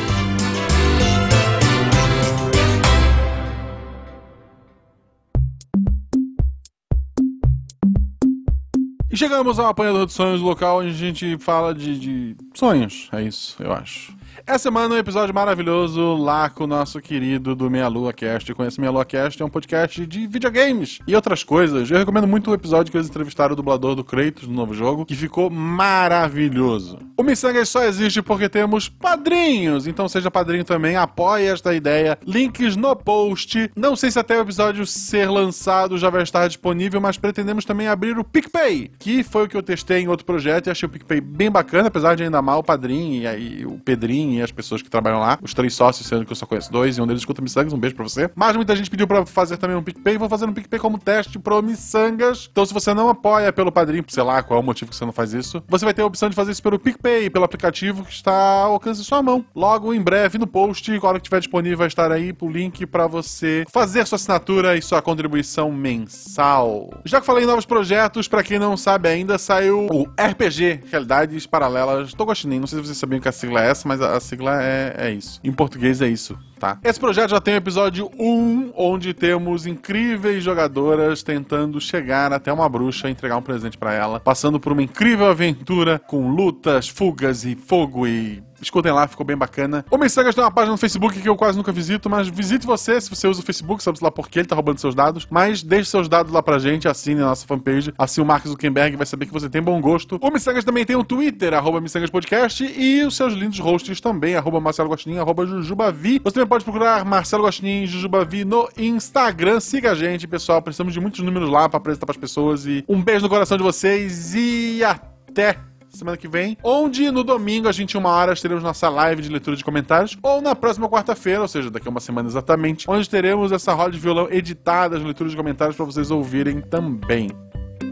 E 9.17 9.19
chegamos 9.19 9.57
ao 9.57 9.65
apanhador 9.65 10.05
de 10.05 10.13
sonhos, 10.13 10.41
local 10.41 10.77
onde 10.77 10.89
a 10.89 10.93
gente 10.93 11.39
fala 11.39 11.73
de, 11.73 11.97
de 11.97 12.35
sonhos. 12.53 13.09
É 13.11 13.23
isso, 13.23 13.55
eu 13.59 13.73
acho. 13.73 14.15
Essa 14.47 14.59
semana 14.59 14.95
um 14.95 14.97
episódio 14.97 15.35
maravilhoso 15.35 16.15
lá 16.15 16.49
com 16.49 16.63
o 16.63 16.67
nosso 16.67 17.01
querido 17.01 17.53
do 17.53 17.69
Meia 17.69 17.89
Lua 17.89 18.13
Cast. 18.13 18.53
Conhece 18.53 18.79
Meia 18.79 18.91
Lua 18.91 19.03
Cast? 19.03 19.41
É 19.41 19.45
um 19.45 19.49
podcast 19.49 20.07
de 20.07 20.25
videogames 20.25 20.99
e 21.05 21.13
outras 21.13 21.43
coisas. 21.43 21.91
Eu 21.91 21.97
recomendo 21.97 22.25
muito 22.25 22.49
o 22.49 22.53
episódio 22.53 22.89
que 22.89 22.97
eles 22.97 23.09
entrevistaram 23.09 23.51
o 23.51 23.55
dublador 23.57 23.93
do 23.93 24.05
Kratos 24.05 24.47
do 24.47 24.53
novo 24.53 24.73
jogo, 24.73 25.05
que 25.05 25.17
ficou 25.17 25.49
maravilhoso. 25.49 26.97
O 27.17 27.23
Missangas 27.23 27.67
só 27.67 27.83
existe 27.83 28.21
porque 28.21 28.47
temos 28.47 28.87
padrinhos, 28.87 29.85
então 29.85 30.07
seja 30.07 30.31
padrinho 30.31 30.63
também, 30.63 30.95
apoie 30.95 31.47
esta 31.47 31.73
ideia. 31.73 32.17
Links 32.25 32.77
no 32.77 32.95
post. 32.95 33.69
Não 33.75 33.97
sei 33.97 34.11
se 34.11 34.19
até 34.19 34.37
o 34.37 34.43
episódio 34.43 34.85
ser 34.85 35.29
lançado 35.29 35.97
já 35.97 36.09
vai 36.09 36.23
estar 36.23 36.47
disponível, 36.47 37.01
mas 37.01 37.17
pretendemos 37.17 37.65
também 37.65 37.89
abrir 37.89 38.17
o 38.17 38.23
PicPay, 38.23 38.91
que 38.97 39.23
foi 39.23 39.43
o 39.43 39.49
que 39.49 39.57
eu 39.57 39.63
testei 39.63 40.03
em 40.03 40.07
outro 40.07 40.25
projeto 40.25 40.67
e 40.67 40.69
achei 40.69 40.87
o 40.87 40.91
PicPay 40.91 41.19
bem 41.19 41.51
bacana, 41.51 41.89
apesar 41.89 42.15
de 42.15 42.23
ainda 42.23 42.41
mal 42.41 42.59
o 42.59 42.63
padrinho 42.63 43.21
e 43.23 43.27
aí 43.27 43.65
o 43.65 43.77
Pedrinho 43.79 44.36
e 44.37 44.41
as 44.41 44.51
pessoas 44.51 44.81
que 44.81 44.89
trabalham 44.89 45.19
lá, 45.19 45.37
os 45.41 45.53
três 45.53 45.73
sócios, 45.73 46.07
sendo 46.07 46.25
que 46.25 46.31
eu 46.31 46.35
só 46.35 46.45
conheço 46.45 46.71
dois, 46.71 46.97
e 46.97 47.01
um 47.01 47.07
deles 47.07 47.21
escuta 47.21 47.41
Missangas, 47.41 47.73
um 47.73 47.77
beijo 47.77 47.95
pra 47.95 48.03
você. 48.03 48.29
Mas 48.35 48.55
muita 48.55 48.75
gente 48.75 48.89
pediu 48.89 49.07
pra 49.07 49.25
fazer 49.25 49.57
também 49.57 49.75
um 49.75 49.83
PicPay, 49.83 50.17
vou 50.17 50.29
fazer 50.29 50.45
um 50.45 50.53
PicPay 50.53 50.79
como 50.79 50.97
teste 50.97 51.39
pro 51.39 51.61
Missangas. 51.61 52.47
Então 52.51 52.65
se 52.65 52.73
você 52.73 52.93
não 52.93 53.09
apoia 53.09 53.51
pelo 53.51 53.71
padrinho, 53.71 54.03
sei 54.07 54.23
lá 54.23 54.41
qual 54.43 54.59
é 54.59 54.63
o 54.63 54.65
motivo 54.65 54.91
que 54.91 54.97
você 54.97 55.05
não 55.05 55.11
faz 55.11 55.33
isso, 55.33 55.63
você 55.67 55.85
vai 55.85 55.93
ter 55.93 56.01
a 56.01 56.05
opção 56.05 56.29
de 56.29 56.35
fazer 56.35 56.51
isso 56.51 56.63
pelo 56.63 56.79
PicPay, 56.79 57.29
pelo 57.29 57.45
aplicativo 57.45 58.03
que 58.03 58.13
está 58.13 58.31
ao 58.31 58.73
alcance 58.73 59.01
de 59.01 59.07
sua 59.07 59.21
mão. 59.21 59.45
Logo, 59.55 59.93
em 59.93 60.01
breve, 60.01 60.37
no 60.37 60.47
post, 60.47 60.91
a 60.91 61.07
hora 61.07 61.19
que 61.19 61.25
estiver 61.25 61.39
disponível, 61.39 61.77
vai 61.77 61.87
estar 61.87 62.11
aí 62.11 62.33
o 62.39 62.49
link 62.49 62.85
pra 62.85 63.07
você 63.07 63.65
fazer 63.71 64.05
sua 64.05 64.15
assinatura 64.15 64.77
e 64.77 64.81
sua 64.81 65.01
contribuição 65.01 65.71
mensal. 65.71 66.89
Já 67.03 67.19
que 67.19 67.25
falei 67.25 67.43
em 67.43 67.47
novos 67.47 67.65
projetos, 67.65 68.27
pra 68.27 68.43
quem 68.43 68.57
não 68.57 68.77
sabe 68.77 69.09
ainda, 69.09 69.37
saiu 69.37 69.87
o 69.91 70.03
RPG, 70.19 70.83
Realidades 70.89 71.45
Paralelas 71.45 72.13
Togostinin. 72.13 72.59
Não 72.59 72.67
sei 72.67 72.79
se 72.79 72.85
vocês 72.85 72.97
sabiam 72.97 73.19
que 73.19 73.27
a 73.27 73.31
sigla 73.31 73.63
é 73.63 73.69
essa, 73.69 73.87
mas 73.87 74.01
a 74.01 74.19
sigla 74.27 74.61
é, 74.61 74.95
é 74.97 75.11
isso. 75.11 75.39
Em 75.43 75.51
português 75.51 76.01
é 76.01 76.07
isso. 76.07 76.37
Tá. 76.59 76.79
Esse 76.83 76.99
projeto 76.99 77.29
já 77.29 77.39
tem 77.39 77.53
o 77.53 77.57
episódio 77.57 78.09
1, 78.17 78.73
onde 78.75 79.13
temos 79.13 79.67
incríveis 79.67 80.43
jogadoras 80.43 81.21
tentando 81.21 81.79
chegar 81.79 82.33
até 82.33 82.51
uma 82.51 82.67
bruxa 82.67 83.07
e 83.07 83.11
entregar 83.11 83.37
um 83.37 83.43
presente 83.43 83.77
pra 83.77 83.93
ela, 83.93 84.19
passando 84.19 84.59
por 84.59 84.71
uma 84.71 84.81
incrível 84.81 85.27
aventura 85.27 85.99
com 85.99 86.29
lutas, 86.29 86.87
fugas 86.87 87.45
e 87.45 87.55
fogo 87.55 88.07
e 88.07 88.41
Escutem 88.61 88.91
lá, 88.91 89.07
ficou 89.07 89.25
bem 89.25 89.37
bacana. 89.37 89.85
O 89.89 89.97
Missangas 89.97 90.35
tem 90.35 90.43
uma 90.43 90.51
página 90.51 90.71
no 90.71 90.77
Facebook 90.77 91.19
que 91.19 91.29
eu 91.29 91.35
quase 91.35 91.57
nunca 91.57 91.71
visito, 91.71 92.09
mas 92.09 92.27
visite 92.27 92.65
você 92.65 92.99
se 92.99 93.09
você 93.09 93.27
usa 93.27 93.41
o 93.41 93.43
Facebook, 93.43 93.83
sabe 93.83 93.99
lá 94.01 94.11
por 94.11 94.29
que 94.29 94.39
ele 94.39 94.47
tá 94.47 94.55
roubando 94.55 94.79
seus 94.79 94.95
dados. 94.95 95.27
Mas 95.29 95.63
deixe 95.63 95.89
seus 95.89 96.07
dados 96.07 96.31
lá 96.31 96.41
pra 96.41 96.59
gente, 96.59 96.87
assine 96.87 97.21
a 97.21 97.25
nossa 97.25 97.45
fanpage. 97.45 97.93
Assim 97.97 98.21
o 98.21 98.25
Mark 98.25 98.45
Zuckerberg 98.45 98.95
vai 98.95 99.05
saber 99.05 99.25
que 99.25 99.33
você 99.33 99.49
tem 99.49 99.61
bom 99.61 99.79
gosto. 99.81 100.17
O 100.21 100.31
Missangas 100.31 100.63
também 100.63 100.85
tem 100.85 100.95
um 100.95 101.03
Twitter, 101.03 101.53
arroba 101.53 101.81
Podcast, 102.11 102.63
e 102.63 103.03
os 103.03 103.15
seus 103.15 103.33
lindos 103.33 103.59
hosts 103.59 103.99
também, 103.99 104.35
arroba 104.35 104.59
Marcelo 104.59 104.89
Gostinho, 104.89 105.19
arroba 105.19 105.45
Jujubavi. 105.45 106.19
Você 106.23 106.33
também 106.35 106.47
pode 106.47 106.63
procurar 106.63 107.03
Marcelo 107.05 107.43
Gostinho 107.43 107.83
e 107.83 107.87
Jujubavi 107.87 108.45
no 108.45 108.69
Instagram. 108.77 109.59
Siga 109.59 109.91
a 109.91 109.95
gente, 109.95 110.27
pessoal. 110.27 110.61
Precisamos 110.61 110.93
de 110.93 110.99
muitos 110.99 111.21
números 111.21 111.49
lá 111.49 111.67
pra 111.69 111.77
apresentar 111.77 112.05
pras 112.05 112.17
pessoas. 112.17 112.65
E 112.65 112.83
um 112.87 113.01
beijo 113.01 113.23
no 113.23 113.29
coração 113.29 113.57
de 113.57 113.63
vocês 113.63 114.33
e 114.35 114.81
até 114.83 115.57
semana 115.97 116.17
que 116.17 116.27
vem, 116.27 116.57
onde 116.63 117.11
no 117.11 117.23
domingo, 117.23 117.67
a 117.67 117.71
gente, 117.71 117.97
uma 117.97 118.09
hora, 118.09 118.35
teremos 118.35 118.63
nossa 118.63 118.89
live 118.89 119.21
de 119.21 119.29
leitura 119.29 119.55
de 119.55 119.63
comentários, 119.63 120.17
ou 120.21 120.41
na 120.41 120.55
próxima 120.55 120.87
quarta-feira, 120.87 121.41
ou 121.41 121.47
seja, 121.47 121.71
daqui 121.71 121.87
a 121.87 121.91
uma 121.91 121.99
semana 121.99 122.29
exatamente, 122.29 122.89
onde 122.89 123.09
teremos 123.09 123.51
essa 123.51 123.73
roda 123.73 123.91
de 123.91 123.99
violão 123.99 124.27
editada, 124.29 124.97
as 124.97 125.03
leituras 125.03 125.31
de 125.31 125.37
comentários 125.37 125.75
para 125.75 125.85
vocês 125.85 126.11
ouvirem 126.11 126.61
também. 126.61 127.31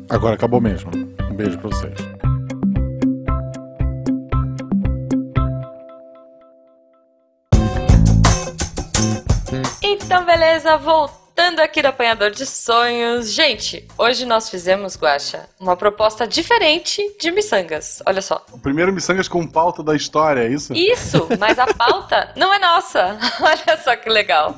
Agora 0.09 0.35
acabou 0.35 0.61
mesmo. 0.61 0.91
Um 1.29 1.35
beijo 1.35 1.57
pra 1.57 1.69
vocês. 1.69 1.95
Então, 9.81 10.25
beleza, 10.25 10.77
voltamos 10.77 11.24
Voltando 11.37 11.59
aqui 11.59 11.81
do 11.81 11.89
Apanhador 11.89 12.31
de 12.31 12.45
Sonhos. 12.45 13.29
Gente, 13.33 13.85
hoje 13.97 14.25
nós 14.25 14.49
fizemos, 14.49 14.97
Guaxa, 14.97 15.49
uma 15.59 15.75
proposta 15.75 16.25
diferente 16.25 17.03
de 17.19 17.29
miçangas. 17.29 18.01
Olha 18.05 18.21
só. 18.21 18.45
O 18.53 18.57
primeiro 18.57 18.93
miçangas 18.93 19.27
com 19.27 19.45
pauta 19.45 19.83
da 19.83 19.93
história, 19.93 20.45
é 20.45 20.47
isso? 20.47 20.73
Isso, 20.73 21.27
mas 21.37 21.59
a 21.59 21.67
pauta 21.73 22.31
não 22.37 22.53
é 22.53 22.57
nossa. 22.57 23.19
Olha 23.43 23.77
só 23.83 23.97
que 23.97 24.09
legal. 24.09 24.55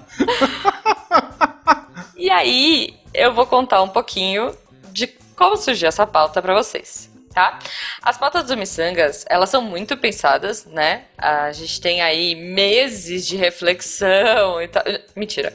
e 2.16 2.30
aí, 2.30 2.94
eu 3.12 3.34
vou 3.34 3.48
contar 3.48 3.82
um 3.82 3.90
pouquinho 3.90 4.56
de 4.92 5.08
como 5.36 5.58
surgiu 5.58 5.88
essa 5.88 6.06
pauta 6.06 6.44
para 6.44 6.54
vocês 6.54 7.10
tá? 7.38 7.60
As 8.02 8.18
pautas 8.18 8.46
do 8.46 8.58
Missangas, 8.58 9.24
elas 9.30 9.52
são 9.52 9.62
muito 9.62 9.96
pensadas, 9.96 10.66
né? 10.66 11.04
A 11.16 11.52
gente 11.52 11.80
tem 11.80 12.02
aí 12.02 12.34
meses 12.34 13.28
de 13.28 13.38
reflexão 13.38 14.60
e 14.60 14.68
tal. 14.68 14.84
Mentira. 15.16 15.54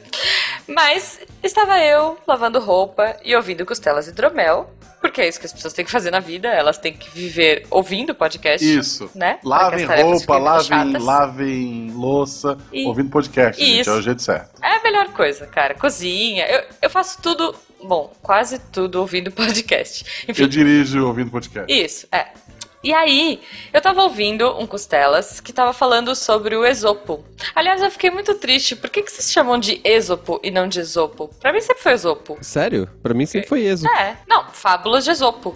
Mas 0.65 1.19
estava 1.43 1.77
eu 1.79 2.17
lavando 2.25 2.57
roupa 2.57 3.17
e 3.21 3.35
ouvindo 3.35 3.65
costelas 3.65 4.07
hidromel. 4.07 4.69
Porque 5.01 5.19
é 5.19 5.27
isso 5.27 5.37
que 5.37 5.45
as 5.45 5.51
pessoas 5.51 5.73
têm 5.73 5.83
que 5.83 5.91
fazer 5.91 6.11
na 6.11 6.21
vida, 6.21 6.47
elas 6.47 6.77
têm 6.77 6.93
que 6.93 7.09
viver 7.09 7.67
ouvindo 7.69 8.15
podcast. 8.15 8.65
Isso. 8.65 9.11
Né? 9.13 9.37
Lavem 9.43 9.85
roupa, 9.85 10.37
lavem, 10.37 10.97
lavem 10.97 11.91
louça, 11.93 12.57
e... 12.71 12.85
ouvindo 12.85 13.09
podcast, 13.09 13.61
isso. 13.61 13.73
gente, 13.73 13.89
é 13.89 13.91
o 13.91 14.01
jeito 14.01 14.21
certo. 14.21 14.63
É 14.63 14.77
a 14.77 14.81
melhor 14.81 15.09
coisa, 15.09 15.45
cara. 15.45 15.73
Cozinha. 15.73 16.45
Eu, 16.45 16.63
eu 16.83 16.89
faço 16.89 17.21
tudo 17.21 17.53
Bom, 17.83 18.13
quase 18.21 18.59
tudo 18.59 18.99
ouvindo 18.99 19.31
podcast. 19.31 20.25
Enfim. 20.27 20.43
Eu 20.43 20.47
dirijo 20.47 21.05
ouvindo 21.05 21.29
podcast. 21.29 21.71
Isso, 21.71 22.07
é. 22.11 22.27
E 22.83 22.93
aí, 22.93 23.39
eu 23.71 23.79
tava 23.79 24.03
ouvindo 24.03 24.59
um 24.59 24.67
Costelas 24.67 25.39
que 25.39 25.53
tava 25.53 25.71
falando 25.71 26.13
sobre 26.15 26.53
o 26.53 26.65
Esopo. 26.65 27.23
Aliás, 27.55 27.81
eu 27.81 27.89
fiquei 27.89 28.11
muito 28.11 28.35
triste. 28.35 28.75
Por 28.75 28.89
que, 28.89 29.01
que 29.01 29.09
vocês 29.09 29.31
chamam 29.31 29.57
de 29.57 29.79
Esopo 29.85 30.39
e 30.43 30.51
não 30.51 30.67
de 30.67 30.81
Esopo? 30.81 31.29
Pra 31.39 31.53
mim 31.53 31.61
sempre 31.61 31.81
foi 31.81 31.93
Esopo. 31.93 32.37
Sério? 32.41 32.89
Pra 33.01 33.13
mim 33.13 33.25
sempre 33.25 33.47
foi 33.47 33.61
Esopo. 33.63 33.93
É. 33.95 34.17
Não, 34.27 34.49
Fábulas 34.51 35.05
de 35.05 35.11
Esopo. 35.11 35.55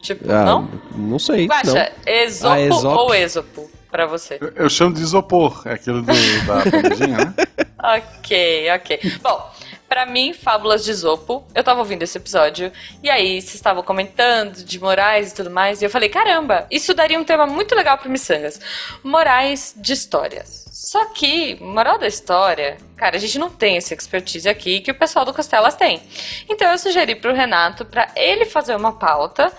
Tipo, 0.00 0.30
ah, 0.30 0.44
não? 0.44 0.70
Não 0.94 1.18
sei. 1.18 1.48
Baixa, 1.48 1.92
Esopo 2.06 2.88
ah, 2.88 3.02
ou 3.02 3.12
Esopo 3.12 3.68
pra 3.90 4.06
você? 4.06 4.38
Eu, 4.40 4.52
eu, 4.54 4.70
chamo 4.70 4.94
de 4.94 5.02
isopor. 5.02 5.62
É 5.64 5.72
aquilo 5.72 6.02
do, 6.02 6.12
da 6.46 6.62
pandinha, 6.70 7.18
né? 7.18 7.34
ok, 7.82 8.70
ok. 8.76 9.12
Bom, 9.20 9.50
para 9.88 10.04
mim, 10.04 10.32
Fábulas 10.32 10.84
de 10.84 10.92
Zopo. 10.92 11.44
Eu 11.54 11.64
tava 11.64 11.80
ouvindo 11.80 12.02
esse 12.02 12.18
episódio, 12.18 12.70
e 13.02 13.08
aí 13.08 13.40
vocês 13.40 13.54
estavam 13.54 13.82
comentando 13.82 14.62
de 14.64 14.78
morais 14.78 15.32
e 15.32 15.34
tudo 15.34 15.50
mais, 15.50 15.80
e 15.80 15.84
eu 15.84 15.90
falei, 15.90 16.08
caramba, 16.08 16.66
isso 16.70 16.92
daria 16.94 17.18
um 17.18 17.24
tema 17.24 17.46
muito 17.46 17.74
legal 17.74 17.96
pro 17.96 18.10
Missangas. 18.10 18.60
Morais 19.02 19.74
de 19.76 19.92
histórias. 19.92 20.66
Só 20.70 21.06
que, 21.06 21.56
moral 21.60 21.98
da 21.98 22.06
história, 22.06 22.76
cara, 22.96 23.16
a 23.16 23.18
gente 23.18 23.38
não 23.38 23.50
tem 23.50 23.76
essa 23.76 23.94
expertise 23.94 24.48
aqui 24.48 24.80
que 24.80 24.90
o 24.90 24.94
pessoal 24.94 25.24
do 25.24 25.34
Costelas 25.34 25.74
tem. 25.74 26.02
Então 26.48 26.70
eu 26.70 26.78
sugeri 26.78 27.14
pro 27.14 27.34
Renato 27.34 27.84
para 27.84 28.08
ele 28.14 28.44
fazer 28.44 28.76
uma 28.76 28.92
pauta 28.92 29.52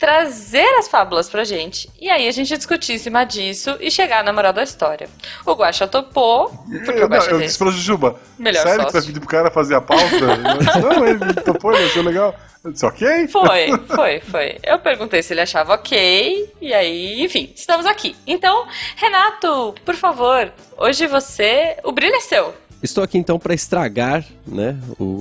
trazer 0.00 0.66
as 0.78 0.88
fábulas 0.88 1.28
pra 1.28 1.44
gente. 1.44 1.90
E 2.00 2.08
aí 2.08 2.26
a 2.26 2.32
gente 2.32 2.56
discutir 2.56 2.94
em 2.94 2.98
cima 2.98 3.22
disso 3.22 3.76
e 3.78 3.90
chegar 3.90 4.24
na 4.24 4.32
moral 4.32 4.50
da 4.50 4.62
história. 4.62 5.10
O 5.44 5.52
Guaxa 5.52 5.86
topou, 5.86 6.48
porque 6.84 7.02
eu, 7.02 7.04
o 7.04 7.08
Guaxa 7.08 7.30
não, 7.30 7.38
eu 7.38 7.46
disse 7.46 7.58
pra 7.58 7.70
Jujuba, 7.70 8.18
melhor 8.38 8.62
sério 8.62 8.80
sócio. 8.80 8.86
que 8.86 8.92
vai 8.94 9.02
pedir 9.02 9.20
pro 9.20 9.28
cara 9.28 9.50
fazer 9.50 9.74
a 9.74 9.80
pauta? 9.82 10.36
não, 10.80 11.06
ele 11.06 11.34
topou, 11.34 11.74
ele 11.74 11.84
achou 11.84 12.02
legal. 12.02 12.34
Eu 12.64 12.72
disse, 12.72 12.86
ok? 12.86 13.28
Foi, 13.28 13.78
foi, 13.94 14.20
foi. 14.20 14.58
Eu 14.62 14.78
perguntei 14.78 15.22
se 15.22 15.34
ele 15.34 15.42
achava 15.42 15.74
ok, 15.74 16.50
e 16.62 16.72
aí, 16.72 17.22
enfim, 17.22 17.52
estamos 17.54 17.84
aqui. 17.84 18.16
Então, 18.26 18.66
Renato, 18.96 19.74
por 19.84 19.94
favor, 19.94 20.50
hoje 20.78 21.06
você. 21.06 21.76
O 21.84 21.92
brilho 21.92 22.14
é 22.14 22.20
seu. 22.20 22.54
Estou 22.82 23.04
aqui 23.04 23.18
então 23.18 23.38
para 23.38 23.52
estragar 23.52 24.24
né, 24.46 24.78
o, 24.98 25.20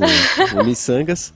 o 0.54 0.64
Missangas. 0.64 1.34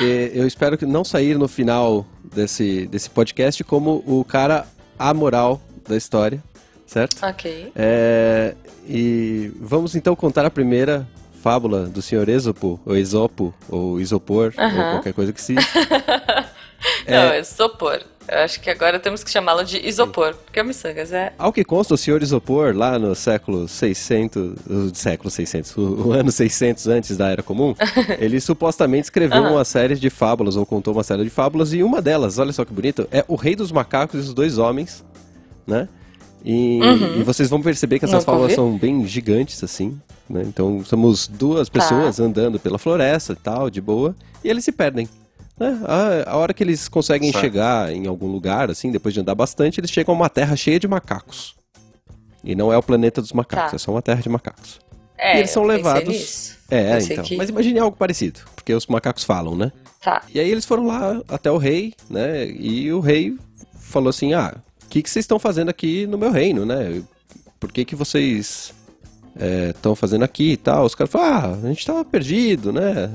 Eu 0.00 0.46
espero 0.46 0.78
que 0.78 0.86
não 0.86 1.04
sair 1.04 1.38
no 1.38 1.48
final 1.48 2.06
desse, 2.22 2.86
desse 2.86 3.10
podcast 3.10 3.62
como 3.64 4.02
o 4.06 4.24
cara 4.24 4.66
amoral 4.98 5.60
da 5.88 5.96
história, 5.96 6.42
certo? 6.86 7.24
Ok. 7.24 7.72
É, 7.74 8.54
e 8.88 9.52
vamos 9.60 9.94
então 9.94 10.14
contar 10.14 10.44
a 10.44 10.50
primeira 10.50 11.06
fábula 11.42 11.86
do 11.86 12.00
senhor 12.00 12.28
Esopo, 12.28 12.80
ou 12.86 12.96
Esopo, 12.96 13.52
ou 13.68 14.00
Isopor, 14.00 14.54
uh 14.56 14.60
-huh. 14.60 14.76
ou 14.76 14.90
qualquer 14.92 15.12
coisa 15.12 15.32
que 15.32 15.40
se... 15.40 15.54
Não, 17.06 17.32
é... 17.32 17.40
isopor. 17.40 18.00
Eu 18.28 18.38
acho 18.38 18.60
que 18.60 18.70
agora 18.70 18.98
temos 18.98 19.22
que 19.24 19.30
chamá-lo 19.30 19.64
de 19.64 19.86
isopor, 19.86 20.34
porque 20.34 20.60
o 20.60 20.64
miçangas 20.64 21.12
é... 21.12 21.32
Ao 21.38 21.52
que 21.52 21.64
consta, 21.64 21.94
o 21.94 21.96
senhor 21.96 22.22
Isopor, 22.22 22.74
lá 22.76 22.98
no 22.98 23.14
século 23.14 23.68
600... 23.68 24.54
O 24.66 24.94
século 24.94 25.30
600, 25.30 25.76
o, 25.76 26.08
o 26.08 26.12
ano 26.12 26.30
600 26.30 26.86
antes 26.86 27.16
da 27.16 27.28
Era 27.28 27.42
Comum, 27.42 27.74
ele 28.18 28.40
supostamente 28.40 29.04
escreveu 29.04 29.42
uma 29.42 29.64
série 29.64 29.96
de 29.96 30.08
fábulas, 30.08 30.56
ou 30.56 30.64
contou 30.64 30.94
uma 30.94 31.02
série 31.02 31.24
de 31.24 31.30
fábulas, 31.30 31.72
e 31.72 31.82
uma 31.82 32.00
delas, 32.00 32.38
olha 32.38 32.52
só 32.52 32.64
que 32.64 32.72
bonito, 32.72 33.06
é 33.10 33.24
O 33.28 33.34
Rei 33.34 33.56
dos 33.56 33.72
Macacos 33.72 34.24
e 34.24 34.28
os 34.28 34.34
Dois 34.34 34.58
Homens, 34.58 35.04
né? 35.66 35.88
E, 36.44 36.80
uhum. 36.82 37.20
e 37.20 37.22
vocês 37.22 37.48
vão 37.48 37.62
perceber 37.62 37.98
que 37.98 38.04
essas 38.04 38.24
fábulas 38.24 38.54
são 38.54 38.76
bem 38.76 39.06
gigantes, 39.06 39.62
assim, 39.62 40.00
né? 40.28 40.42
Então, 40.44 40.82
somos 40.84 41.28
duas 41.28 41.68
tá. 41.68 41.80
pessoas 41.80 42.16
tá. 42.16 42.22
andando 42.22 42.58
pela 42.58 42.78
floresta 42.78 43.32
e 43.32 43.36
tal, 43.36 43.70
de 43.70 43.80
boa, 43.80 44.14
e 44.42 44.48
eles 44.48 44.64
se 44.64 44.72
perdem. 44.72 45.08
Né? 45.58 45.80
A, 45.84 46.32
a, 46.32 46.36
hora 46.36 46.54
que 46.54 46.62
eles 46.62 46.88
conseguem 46.88 47.30
certo. 47.30 47.42
chegar 47.42 47.92
em 47.92 48.06
algum 48.06 48.26
lugar, 48.26 48.70
assim, 48.70 48.90
depois 48.90 49.14
de 49.14 49.20
andar 49.20 49.34
bastante, 49.34 49.80
eles 49.80 49.90
chegam 49.90 50.14
a 50.14 50.16
uma 50.16 50.28
terra 50.28 50.56
cheia 50.56 50.80
de 50.80 50.88
macacos. 50.88 51.54
E 52.42 52.54
não 52.54 52.72
é 52.72 52.76
o 52.76 52.82
planeta 52.82 53.20
dos 53.20 53.32
macacos, 53.32 53.70
tá. 53.70 53.76
é 53.76 53.78
só 53.78 53.92
uma 53.92 54.02
terra 54.02 54.20
de 54.20 54.28
macacos. 54.28 54.80
É, 55.16 55.36
e 55.36 55.38
eles 55.40 55.50
são 55.50 55.62
levados. 55.62 56.08
Nisso. 56.08 56.58
É, 56.68 56.98
então. 56.98 57.22
Que... 57.22 57.36
Mas 57.36 57.48
imagine 57.48 57.78
algo 57.78 57.96
parecido, 57.96 58.40
porque 58.56 58.74
os 58.74 58.86
macacos 58.86 59.22
falam, 59.22 59.54
né? 59.54 59.70
Tá. 60.00 60.22
E 60.34 60.40
aí 60.40 60.50
eles 60.50 60.64
foram 60.64 60.86
lá 60.86 61.22
até 61.28 61.50
o 61.50 61.56
rei, 61.56 61.94
né? 62.10 62.46
E 62.46 62.92
o 62.92 62.98
rei 62.98 63.36
falou 63.78 64.08
assim: 64.08 64.34
ah, 64.34 64.56
o 64.84 64.88
que, 64.88 65.00
que 65.00 65.08
vocês 65.08 65.22
estão 65.22 65.38
fazendo 65.38 65.68
aqui 65.68 66.06
no 66.06 66.18
meu 66.18 66.32
reino, 66.32 66.66
né? 66.66 67.02
Por 67.60 67.70
que, 67.70 67.84
que 67.84 67.94
vocês 67.94 68.74
estão 69.68 69.92
é, 69.92 69.96
fazendo 69.96 70.24
aqui 70.24 70.52
e 70.52 70.56
tal? 70.56 70.84
Os 70.84 70.94
caras 70.94 71.12
falaram: 71.12 71.52
ah, 71.52 71.66
a 71.66 71.68
gente 71.68 71.86
tava 71.86 72.04
perdido, 72.04 72.72
né? 72.72 73.10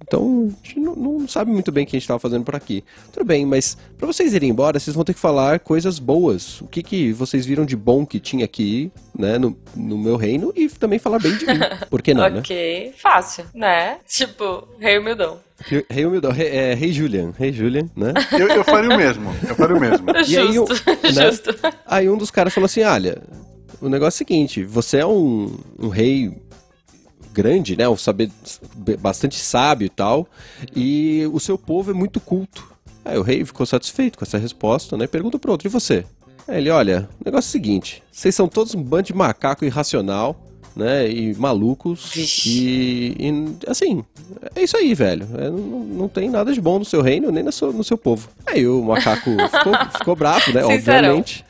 Então, 0.00 0.52
a 0.62 0.66
gente 0.66 0.80
não, 0.80 0.94
não 0.94 1.28
sabe 1.28 1.50
muito 1.50 1.72
bem 1.72 1.84
o 1.84 1.86
que 1.86 1.96
a 1.96 1.98
gente 1.98 2.04
estava 2.04 2.18
fazendo 2.18 2.44
por 2.44 2.54
aqui. 2.54 2.84
Tudo 3.12 3.24
bem, 3.24 3.46
mas 3.46 3.76
para 3.96 4.06
vocês 4.06 4.34
irem 4.34 4.50
embora, 4.50 4.78
vocês 4.78 4.94
vão 4.94 5.04
ter 5.04 5.14
que 5.14 5.20
falar 5.20 5.60
coisas 5.60 5.98
boas. 5.98 6.60
O 6.60 6.66
que, 6.66 6.82
que 6.82 7.12
vocês 7.12 7.46
viram 7.46 7.64
de 7.64 7.76
bom 7.76 8.04
que 8.04 8.20
tinha 8.20 8.44
aqui, 8.44 8.90
né, 9.16 9.38
no, 9.38 9.56
no 9.74 9.96
meu 9.96 10.16
reino 10.16 10.52
e 10.54 10.68
também 10.68 10.98
falar 10.98 11.18
bem 11.18 11.36
de 11.36 11.46
mim. 11.46 11.58
Por 11.88 12.02
que 12.02 12.12
não, 12.12 12.28
né? 12.28 12.38
Ok, 12.40 12.94
fácil, 12.98 13.44
né? 13.54 13.98
Tipo, 14.06 14.68
Rei 14.78 14.98
Humildão. 14.98 15.38
Rei 15.88 16.04
Humildão, 16.04 16.32
rei, 16.32 16.48
é, 16.48 16.74
rei 16.74 16.92
Julian, 16.92 17.32
Rei 17.38 17.52
Julian, 17.52 17.88
né? 17.96 18.12
Eu, 18.32 18.48
eu 18.48 18.64
faria 18.64 18.90
o 18.90 18.96
mesmo, 18.96 19.30
eu 19.48 19.54
faria 19.54 19.76
o 19.76 19.80
mesmo. 19.80 20.06
e 20.26 20.36
aí, 20.36 20.52
justo, 20.52 20.90
né? 20.90 21.30
justo. 21.30 21.54
Aí 21.86 22.08
um 22.08 22.16
dos 22.16 22.30
caras 22.30 22.52
falou 22.52 22.66
assim, 22.66 22.82
olha, 22.82 23.22
o 23.80 23.88
negócio 23.88 24.22
é 24.22 24.24
o 24.24 24.26
seguinte, 24.26 24.64
você 24.64 24.98
é 24.98 25.06
um, 25.06 25.56
um 25.78 25.88
rei 25.88 26.41
grande, 27.32 27.76
né? 27.76 27.88
Um 27.88 27.96
saber 27.96 28.30
bastante 29.00 29.38
sábio 29.38 29.86
e 29.86 29.88
tal. 29.88 30.26
E 30.74 31.28
o 31.32 31.40
seu 31.40 31.58
povo 31.58 31.90
é 31.90 31.94
muito 31.94 32.20
culto. 32.20 32.72
Aí 33.04 33.18
o 33.18 33.22
rei 33.22 33.44
ficou 33.44 33.66
satisfeito 33.66 34.18
com 34.18 34.24
essa 34.24 34.38
resposta, 34.38 34.96
né? 34.96 35.06
Pergunta 35.06 35.38
pro 35.38 35.52
outro, 35.52 35.66
e 35.66 35.70
você? 35.70 36.04
Aí 36.46 36.58
ele, 36.58 36.70
olha, 36.70 37.08
o 37.20 37.24
negócio 37.24 37.48
é 37.48 37.50
o 37.50 37.52
seguinte: 37.52 38.02
vocês 38.10 38.34
são 38.34 38.48
todos 38.48 38.74
um 38.74 38.82
bando 38.82 39.04
de 39.04 39.14
macaco 39.14 39.64
irracional, 39.64 40.36
né? 40.74 41.08
E 41.10 41.34
malucos. 41.34 42.12
E, 42.46 43.16
e, 43.18 43.56
assim, 43.66 44.04
é 44.54 44.62
isso 44.62 44.76
aí, 44.76 44.94
velho. 44.94 45.26
É, 45.36 45.50
não, 45.50 45.58
não, 45.58 46.08
tem 46.08 46.30
nada 46.30 46.52
de 46.52 46.60
bom 46.60 46.78
no 46.78 46.84
seu 46.84 47.02
reino, 47.02 47.30
nem 47.30 47.42
no 47.42 47.52
seu, 47.52 47.72
no 47.72 47.84
seu 47.84 47.98
povo. 47.98 48.28
Aí 48.46 48.66
o 48.66 48.82
macaco 48.82 49.30
ficou, 49.30 49.74
ficou 49.98 50.16
bravo, 50.16 50.52
né? 50.52 50.62
Obviamente. 50.64 51.44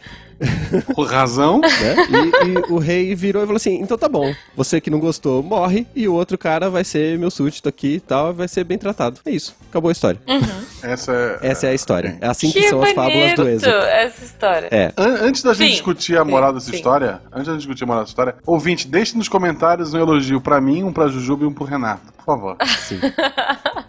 Com 0.94 1.02
razão. 1.02 1.60
Né? 1.60 1.68
E, 2.10 2.48
e, 2.48 2.72
o 2.72 2.78
rei 2.78 3.14
virou 3.14 3.42
e 3.42 3.46
falou 3.46 3.56
assim: 3.56 3.80
então 3.80 3.96
tá 3.96 4.08
bom, 4.08 4.34
você 4.56 4.80
que 4.80 4.90
não 4.90 4.98
gostou 4.98 5.42
morre 5.42 5.86
e 5.94 6.08
o 6.08 6.14
outro 6.14 6.36
cara 6.36 6.70
vai 6.70 6.84
ser 6.84 7.18
meu 7.18 7.30
súdito 7.30 7.68
aqui 7.68 7.94
e 7.94 8.00
tal, 8.00 8.32
vai 8.32 8.48
ser 8.48 8.64
bem 8.64 8.78
tratado. 8.78 9.20
É 9.24 9.30
isso, 9.30 9.54
acabou 9.68 9.88
a 9.88 9.92
história. 9.92 10.20
Uhum. 10.26 10.40
Essa, 10.82 11.12
é, 11.42 11.50
essa 11.50 11.66
é 11.66 11.70
a 11.70 11.74
história. 11.74 12.18
É 12.20 12.26
assim 12.26 12.50
que, 12.50 12.60
que 12.60 12.68
são 12.68 12.82
as 12.82 12.92
fábulas 12.92 13.34
do 13.34 13.48
Êxodo. 13.48 13.72
essa 13.72 14.24
história. 14.24 14.68
É. 14.70 14.92
An 14.96 15.18
antes 15.22 15.42
da 15.42 15.54
sim, 15.54 15.64
gente 15.64 15.72
discutir 15.72 16.18
a 16.18 16.24
moral 16.24 16.50
sim, 16.50 16.54
dessa 16.54 16.70
sim. 16.70 16.76
história, 16.76 17.20
antes 17.32 17.46
da 17.46 17.52
gente 17.52 17.60
discutir 17.60 17.84
a 17.84 17.86
moral 17.86 18.02
dessa 18.02 18.10
história, 18.10 18.34
ouvinte, 18.46 18.88
deixe 18.88 19.16
nos 19.16 19.28
comentários 19.28 19.94
um 19.94 19.98
elogio 19.98 20.40
pra 20.40 20.60
mim, 20.60 20.82
um 20.82 20.92
pra 20.92 21.08
Jujuba 21.08 21.44
e 21.44 21.46
um 21.46 21.52
pro 21.52 21.64
Renato, 21.64 22.12
por 22.16 22.24
favor. 22.24 22.56
Sim. 22.80 23.00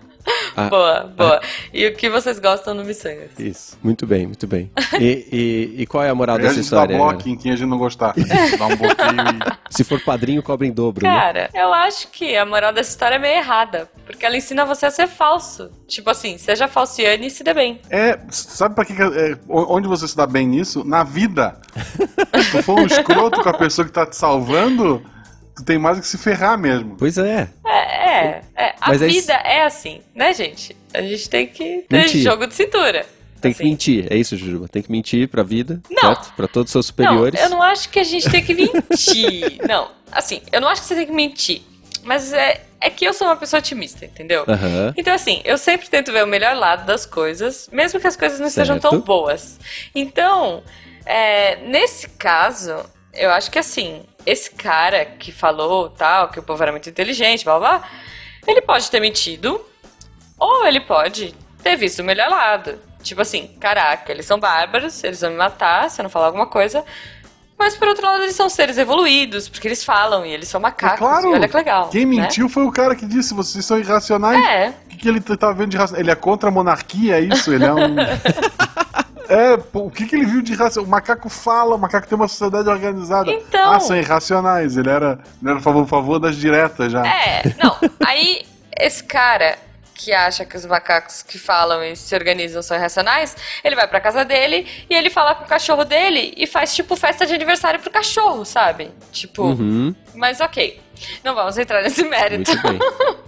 Ah, 0.64 0.70
boa, 0.70 1.14
boa. 1.18 1.42
Ah. 1.44 1.48
E 1.74 1.88
o 1.88 1.96
que 1.96 2.10
vocês 2.10 2.38
gostam 2.40 2.76
no 2.76 2.84
Missangas? 2.84 3.40
Isso, 3.40 3.78
muito 3.84 4.06
bem, 4.06 4.28
muito 4.28 4.46
bem. 4.46 4.72
E, 5.00 5.28
e, 5.32 5.82
e 5.82 5.86
qual 5.88 6.04
é 6.04 6.10
a 6.10 6.16
moral 6.16 6.38
dessa 6.38 6.60
história? 6.60 6.96
A 6.96 7.00
gente 7.00 7.08
dá 7.08 7.14
bloco 7.14 7.30
em 7.30 7.36
quem 7.36 7.52
a 7.52 7.56
gente 7.56 7.68
não 7.68 7.78
gostar. 7.78 8.14
dá 8.58 8.68
um 8.68 8.76
bloqueio 8.76 9.20
e... 9.50 9.64
Se 9.74 9.84
for 9.84 10.00
padrinho, 10.02 10.44
cobra 10.44 10.68
em 10.68 10.72
dobro, 10.72 11.06
né? 11.06 11.12
Cara, 11.12 11.50
né? 11.54 11.62
eu 11.62 11.74
acho 11.74 12.08
que 12.10 12.38
a 12.38 12.46
moral 12.46 12.72
dessa 12.72 12.92
história 12.92 13.16
é 13.16 13.20
meio 13.20 13.38
errada. 13.38 13.90
Porque 14.06 14.24
ela 14.24 14.38
ensina 14.38 14.66
você 14.66 14.86
a 14.86 14.92
ser 14.92 15.08
falso. 15.08 15.72
Tipo 15.88 16.12
assim, 16.12 16.38
seja 16.38 16.68
falciane 16.68 17.28
e 17.28 17.32
se 17.32 17.44
dê 17.44 17.54
bem. 17.54 17.82
É, 17.90 18.20
sabe 18.30 18.76
pra 18.76 18.86
que... 18.86 18.94
É, 18.94 19.38
onde 19.50 19.88
você 19.88 20.08
se 20.08 20.16
dá 20.16 20.28
bem 20.28 20.48
nisso? 20.48 20.84
Na 20.84 21.04
vida. 21.04 21.58
Se 22.44 22.52
tu 22.52 22.64
for 22.64 22.80
um 22.80 22.86
escroto 22.86 23.42
com 23.42 23.50
a 23.50 23.54
pessoa 23.54 23.86
que 23.86 23.92
tá 23.92 24.06
te 24.06 24.16
salvando 24.16 25.04
tu 25.56 25.64
tem 25.64 25.78
mais 25.78 26.00
que 26.00 26.08
se 26.08 26.18
ferrar 26.18 26.58
mesmo. 26.58 26.96
Pois 26.98 27.18
é. 27.18 27.50
É, 27.66 27.70
É, 27.70 28.42
é. 28.56 28.76
A 28.82 28.90
Mas 28.90 29.02
é 29.02 29.08
vida 29.08 29.34
é 29.34 29.64
assim, 29.64 30.02
né, 30.16 30.34
gente? 30.34 30.76
A 30.94 31.02
gente 31.02 31.30
tem 31.30 31.48
que 31.48 31.86
ter 31.90 31.98
Mentir. 31.98 32.22
jogo 32.22 32.46
de 32.48 32.54
cintura. 32.54 33.06
Tem 33.42 33.52
que 33.52 33.62
Assim. 33.62 33.70
mentir, 33.72 34.08
é 34.10 34.16
isso, 34.16 34.38
Jujuba. 34.38 34.70
Tem 34.70 34.82
que 34.82 34.90
mentir 34.92 35.28
pra 35.28 35.44
vida, 35.44 35.82
Não. 35.90 36.02
certo? 36.16 36.34
Pra 36.34 36.48
todos 36.48 36.70
os 36.70 36.72
seus 36.72 36.86
superiores. 36.86 37.38
Não, 37.42 37.48
eu 37.48 37.50
não 37.50 37.62
acho 37.62 37.90
que 37.90 38.00
a 38.00 38.04
gente 38.04 38.30
tem 38.30 38.42
que 38.42 38.54
mentir. 38.54 39.58
não, 39.68 39.92
assim, 40.12 40.42
eu 40.52 40.62
não 40.62 40.68
acho 40.70 40.82
que 40.82 40.88
você 40.88 40.96
tem 40.96 41.06
que 41.06 41.12
mentir. 41.12 41.62
Mas 42.04 42.32
é, 42.32 42.62
é 42.80 42.90
que 42.90 43.06
eu 43.06 43.14
sou 43.14 43.28
uma 43.28 43.36
pessoa 43.36 43.60
otimista, 43.60 44.06
entendeu? 44.06 44.46
Aham. 44.48 44.94
Então, 44.96 45.14
assim, 45.14 45.42
eu 45.44 45.58
sempre 45.58 45.90
tento 45.90 46.12
ver 46.12 46.24
o 46.24 46.28
melhor 46.28 46.56
lado 46.56 46.86
das 46.86 47.06
coisas, 47.06 47.70
mesmo 47.72 48.00
que 48.00 48.08
as 48.08 48.16
coisas 48.16 48.40
não 48.40 48.48
estejam 48.48 48.80
tão 48.80 49.00
boas. 49.02 49.60
Então, 49.94 50.64
é, 51.06 51.58
nesse 51.68 52.08
caso, 52.10 52.74
eu 53.14 53.30
acho 53.30 53.52
que 53.52 53.60
assim, 53.60 54.04
esse 54.26 54.52
cara 54.52 55.06
que 55.06 55.32
falou 55.32 55.90
tal, 55.90 56.30
que 56.30 56.40
o 56.40 56.44
povo 56.44 56.62
era 56.64 56.72
muito 56.72 56.90
inteligente, 56.90 57.44
blá 57.44 57.60
blá, 57.60 57.84
ele 58.48 58.62
pode 58.62 58.90
ter 58.90 59.00
mentido, 59.00 59.60
ou 60.38 60.66
ele 60.66 60.82
pode 60.82 61.34
ter 61.62 61.76
visto 61.76 62.00
o 62.00 62.04
melhor 62.04 62.30
lado. 62.30 62.80
Tipo 63.02 63.22
assim, 63.22 63.48
caraca, 63.60 64.12
eles 64.12 64.26
são 64.26 64.40
bárbaros, 64.40 65.04
eles 65.04 65.22
vão 65.22 65.32
me 65.32 65.38
matar 65.38 65.90
se 65.90 66.00
eu 66.00 66.04
não 66.04 66.10
falar 66.10 66.28
alguma 66.28 66.48
coisa. 66.48 66.84
Mas 67.58 67.78
por 67.78 67.88
outro 67.88 68.06
lado, 68.06 68.24
eles 68.24 68.36
são 68.36 68.50
seres 68.50 68.78
evoluídos, 68.78 69.48
porque 69.48 69.68
eles 69.68 69.84
falam 69.84 70.26
e 70.26 70.32
eles 70.32 70.48
são 70.48 70.60
macacos. 70.60 71.00
claro. 71.00 71.32
olha 71.32 71.48
que 71.48 71.56
legal. 71.56 71.90
Quem 71.90 72.06
né? 72.06 72.22
mentiu 72.22 72.50
foi 72.50 72.64
o 72.66 72.72
cara 72.72 72.96
que 72.96 73.06
disse, 73.06 73.34
vocês 73.34 73.66
são 73.66 73.80
irracionais. 73.80 74.44
É, 74.46 74.74
O 74.86 74.90
que, 74.90 74.98
que 74.98 75.08
ele 75.08 75.22
tá 75.22 75.52
vendo 75.52 75.70
de 75.70 75.78
racional? 75.78 76.02
Ele 76.02 76.12
é 76.12 76.16
contra 76.16 76.50
a 76.50 76.52
monarquia, 76.52 77.18
é 77.18 77.22
isso? 77.22 77.54
Ele 77.54 77.66
é 77.66 77.74
um. 77.74 77.96
É, 79.34 79.58
pô, 79.58 79.86
o 79.86 79.92
que, 79.92 80.06
que 80.06 80.16
ele 80.16 80.26
viu 80.26 80.42
de 80.42 80.54
irracional? 80.54 80.88
O 80.88 80.92
macaco 80.92 81.28
fala, 81.28 81.76
o 81.76 81.80
macaco 81.80 82.08
tem 82.08 82.16
uma 82.16 82.28
sociedade 82.28 82.70
organizada. 82.70 83.32
Então. 83.32 83.72
Ah, 83.72 83.80
são 83.80 83.98
irracionais. 83.98 84.78
Ele 84.78 84.90
era, 84.90 85.20
ele 85.42 85.50
era 85.50 85.60
a 85.60 85.62
favor, 85.62 85.84
a 85.84 85.88
favor 85.88 86.20
das 86.20 86.36
diretas 86.36 86.92
já. 86.92 87.06
É, 87.06 87.44
não. 87.62 87.76
Aí, 88.06 88.46
esse 88.78 89.04
cara 89.04 89.58
que 89.96 90.12
acha 90.12 90.44
que 90.44 90.58
os 90.58 90.66
macacos 90.66 91.22
que 91.24 91.38
falam 91.40 91.84
e 91.84 91.96
se 91.96 92.14
organizam 92.16 92.62
são 92.62 92.76
irracionais, 92.76 93.36
ele 93.64 93.76
vai 93.76 93.88
pra 93.88 94.02
casa 94.02 94.26
dele 94.26 94.68
e 94.90 94.94
ele 94.94 95.10
fala 95.10 95.34
com 95.36 95.46
o 95.46 95.48
cachorro 95.48 95.86
dele 95.86 96.34
e 96.36 96.46
faz, 96.46 96.76
tipo, 96.76 96.96
festa 96.96 97.26
de 97.26 97.34
aniversário 97.34 97.80
pro 97.80 97.90
cachorro, 97.92 98.44
sabe? 98.44 98.92
Tipo, 99.12 99.44
Uhum, 99.44 99.96
mas 100.14 100.42
ok. 100.42 100.82
Não 101.24 101.34
vamos 101.34 101.58
entrar 101.58 101.82
nesse 101.82 102.04
mérito. 102.04 102.52
muito 102.52 102.68
bem. 102.68 102.80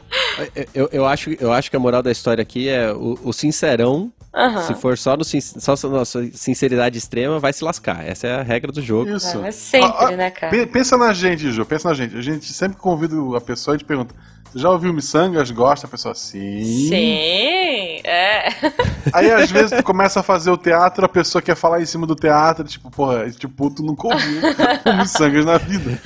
Eu, 0.73 0.87
eu, 0.93 1.05
acho, 1.05 1.31
eu 1.41 1.51
acho 1.51 1.69
que 1.69 1.75
a 1.75 1.79
moral 1.79 2.01
da 2.01 2.09
história 2.11 2.41
aqui 2.41 2.69
é 2.69 2.89
o, 2.91 3.19
o 3.21 3.33
sincerão, 3.33 4.09
Aham. 4.35 4.61
se 4.63 4.73
for 4.75 4.97
só, 4.97 5.15
no, 5.15 5.23
só 5.23 5.87
na 5.87 5.97
nossa 5.99 6.27
sinceridade 6.33 6.97
extrema, 6.97 7.39
vai 7.39 7.53
se 7.53 7.63
lascar. 7.63 8.05
Essa 8.05 8.27
é 8.27 8.35
a 8.39 8.43
regra 8.43 8.71
do 8.71 8.81
jogo. 8.81 9.09
Isso. 9.15 9.43
É, 9.45 9.51
sempre, 9.51 9.87
Ah, 9.89 10.07
ah, 10.07 10.11
né, 10.11 10.29
cara? 10.29 10.51
pe- 10.51 10.65
Pensa 10.65 10.97
na 10.97 11.13
gente, 11.13 11.49
Ju, 11.51 11.65
pensa 11.65 11.87
na 11.87 11.93
gente. 11.95 12.17
A 12.17 12.21
gente 12.21 12.51
sempre 12.51 12.77
convida 12.77 13.15
a 13.37 13.39
pessoa 13.41 13.75
e 13.75 13.77
te 13.77 13.85
pergunta: 13.85 14.13
Você 14.51 14.59
já 14.59 14.69
ouviu 14.69 14.91
Missangas? 14.93 15.49
Gosta? 15.51 15.87
A 15.87 15.89
pessoa, 15.89 16.13
sim. 16.13 16.63
Sim, 16.89 18.01
é. 18.03 18.49
Aí 19.13 19.31
às 19.31 19.49
vezes 19.49 19.71
tu 19.77 19.83
começa 19.83 20.19
a 20.19 20.23
fazer 20.23 20.51
o 20.51 20.57
teatro, 20.57 21.05
a 21.05 21.09
pessoa 21.09 21.41
quer 21.41 21.55
falar 21.55 21.81
em 21.81 21.85
cima 21.85 22.05
do 22.05 22.15
teatro, 22.15 22.65
tipo, 22.65 22.91
porra, 22.91 23.29
tipo, 23.31 23.69
tu 23.69 23.83
nunca 23.83 24.07
ouviu 24.07 24.41
o 24.85 24.97
Missangas 24.97 25.45
na 25.45 25.57
vida. 25.57 25.97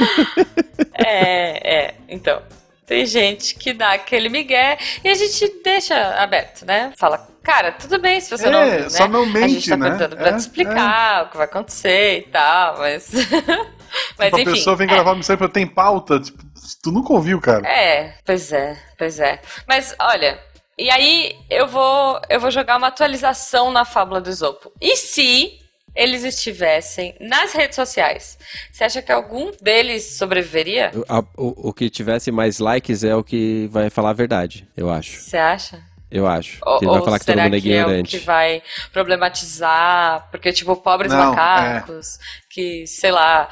É, 0.94 1.76
é. 1.88 1.94
Então, 2.08 2.42
tem 2.90 3.06
gente 3.06 3.54
que 3.54 3.72
dá 3.72 3.92
aquele 3.94 4.30
migué 4.30 4.78
e 5.04 5.10
a 5.10 5.14
gente 5.14 5.62
deixa 5.64 5.96
aberto, 6.16 6.66
né? 6.66 6.92
Fala, 6.98 7.30
cara, 7.44 7.72
tudo 7.72 8.00
bem 8.00 8.20
se 8.20 8.32
você 8.32 8.48
É, 8.48 8.50
não 8.50 8.64
ouviu, 8.66 8.90
né? 8.90 8.90
só 8.90 9.08
não 9.08 9.26
A 9.42 9.48
mente, 9.48 9.54
gente 9.54 9.70
tá 9.70 9.78
né? 9.78 9.92
tentando 9.92 10.18
pra 10.18 10.30
É, 10.30 10.34
te 10.34 10.40
explicar 10.40 11.26
o 11.26 11.30
que 11.30 11.38
vai 11.38 11.46
acontecer 11.46 12.18
e 12.18 12.22
tal, 12.32 12.80
mas... 12.80 13.12
mas 14.18 14.34
tipo, 14.34 14.38
a 14.38 14.42
enfim. 14.42 14.52
pessoa 14.54 14.76
vem 14.76 14.88
é, 14.88 14.90
gravar 14.90 15.14
Missangas, 15.14 15.52
tem 15.52 15.68
pauta, 15.68 16.20
tipo, 16.20 16.44
tu 16.82 16.92
nunca 16.92 17.14
ouviu, 17.14 17.40
cara. 17.40 17.68
É, 17.68 18.16
pois 18.26 18.52
é, 18.52 18.76
pois 18.98 19.20
é. 19.20 19.40
Mas, 19.68 19.96
olha... 20.00 20.40
E 20.82 20.90
aí, 20.90 21.36
eu 21.50 21.68
vou, 21.68 22.22
eu 22.30 22.40
vou 22.40 22.50
jogar 22.50 22.78
uma 22.78 22.88
atualização 22.88 23.70
na 23.70 23.84
Fábula 23.84 24.22
do 24.22 24.30
Isopo. 24.30 24.72
E 24.80 24.96
se 24.96 25.60
eles 25.96 26.24
estivessem 26.24 27.16
nas 27.20 27.54
redes 27.54 27.76
sociais, 27.76 28.38
você 28.72 28.84
acha 28.84 29.02
que 29.02 29.12
algum 29.12 29.52
deles 29.62 30.18
sobreviveria? 30.18 30.92
O, 30.96 31.06
a- 31.08 31.24
o- 31.38 31.70
o 31.70 31.74
que 31.74 31.90
tivesse 31.90 32.32
mais 32.32 32.60
likes 32.60 33.04
é 33.04 33.16
o 33.16 33.24
que 33.24 33.68
vai 33.72 33.90
falar 33.90 34.12
a 34.12 34.14
verdade, 34.14 34.68
eu 34.78 34.90
acho. 34.90 35.20
Você 35.20 35.38
acha? 35.38 35.82
Eu 36.12 36.26
acho. 36.26 36.58
Ou, 36.66 36.80
Que 36.80 36.86
ele 36.86 36.92
vai 36.92 37.00
ou 37.00 37.06
falar 37.06 37.20
que 37.20 37.26
todo 37.26 37.36
mundo 37.40 37.54
é 37.54 37.58
é 37.58 37.60
o 37.60 37.60
ignorante. 37.60 38.18
que 38.18 38.26
vai 38.26 38.64
problematizar? 38.92 40.28
Porque, 40.32 40.52
tipo, 40.52 40.76
pobres 40.76 41.12
Não, 41.12 41.30
macacos 41.32 42.18
que, 42.50 42.88
sei 42.88 43.12
lá, 43.12 43.48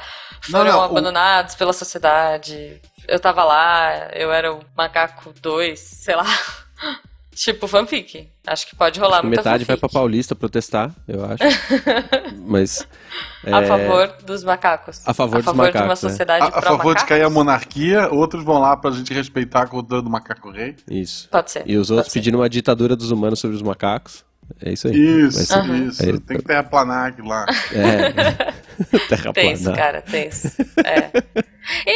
Não, 0.48 0.58
foram 0.60 0.72
não, 0.72 0.78
o- 0.80 0.82
abandonados 0.82 1.54
pela 1.54 1.72
sociedade. 1.72 2.80
Eu 3.06 3.20
tava 3.20 3.44
lá, 3.44 4.10
eu 4.12 4.32
era 4.32 4.52
o 4.52 4.60
macaco 4.76 5.32
2, 5.40 5.78
sei 5.78 6.16
lá. 6.16 6.24
tipo, 7.44 7.66
fanfic. 7.68 8.28
Acho 8.46 8.66
que 8.66 8.74
pode 8.76 8.98
rolar 8.98 9.22
muita 9.22 9.38
Metade 9.42 9.64
vai 9.64 9.76
fanfic. 9.76 9.80
pra 9.80 10.00
Paulista 10.00 10.34
protestar, 10.34 10.90
eu 11.06 11.24
acho. 11.24 11.38
Mas. 12.46 12.86
A 13.44 13.60
é, 13.62 13.66
favor 13.66 14.16
dos 14.24 14.42
macacos. 14.44 15.00
a 15.06 15.14
favor 15.14 15.36
a 15.36 15.38
dos 15.38 15.44
favor 15.46 15.70
de 15.70 15.76
uma 15.76 15.84
macacos, 15.86 16.02
né? 16.02 16.08
sociedade 16.10 16.44
A, 16.44 16.48
a 16.48 16.52
pró 16.60 16.76
favor 16.76 16.94
de 16.94 17.04
cair 17.04 17.20
a 17.20 17.24
macacos? 17.24 17.34
monarquia, 17.34 18.08
outros 18.12 18.44
vão 18.44 18.58
lá 18.58 18.76
pra 18.76 18.90
gente 18.90 19.12
respeitar 19.12 19.62
a 19.62 19.66
cultura 19.66 20.00
do 20.02 20.10
macaco 20.10 20.50
rei. 20.50 20.76
Isso. 20.90 21.28
Pode 21.30 21.50
ser. 21.50 21.62
E 21.66 21.76
os 21.76 21.90
outros 21.90 22.12
ser. 22.12 22.18
pedindo 22.20 22.38
uma 22.38 22.48
ditadura 22.48 22.96
dos 22.96 23.10
humanos 23.10 23.38
sobre 23.38 23.56
os 23.56 23.62
macacos. 23.62 24.24
É 24.62 24.72
isso 24.72 24.88
aí. 24.88 24.94
Isso, 24.96 25.36
Vai 25.36 25.44
ser- 25.66 25.86
isso. 25.88 26.02
Aí- 26.02 26.20
Tem 26.20 26.36
que 26.38 26.42
terraplanar 26.44 27.08
aquilo 27.08 27.28
lá. 27.28 27.44
É. 27.72 28.58
Terra 29.08 29.32
Tenso, 29.32 29.64
plana. 29.64 29.76
cara, 29.76 30.00
tenso. 30.02 30.48
É. 30.84 31.10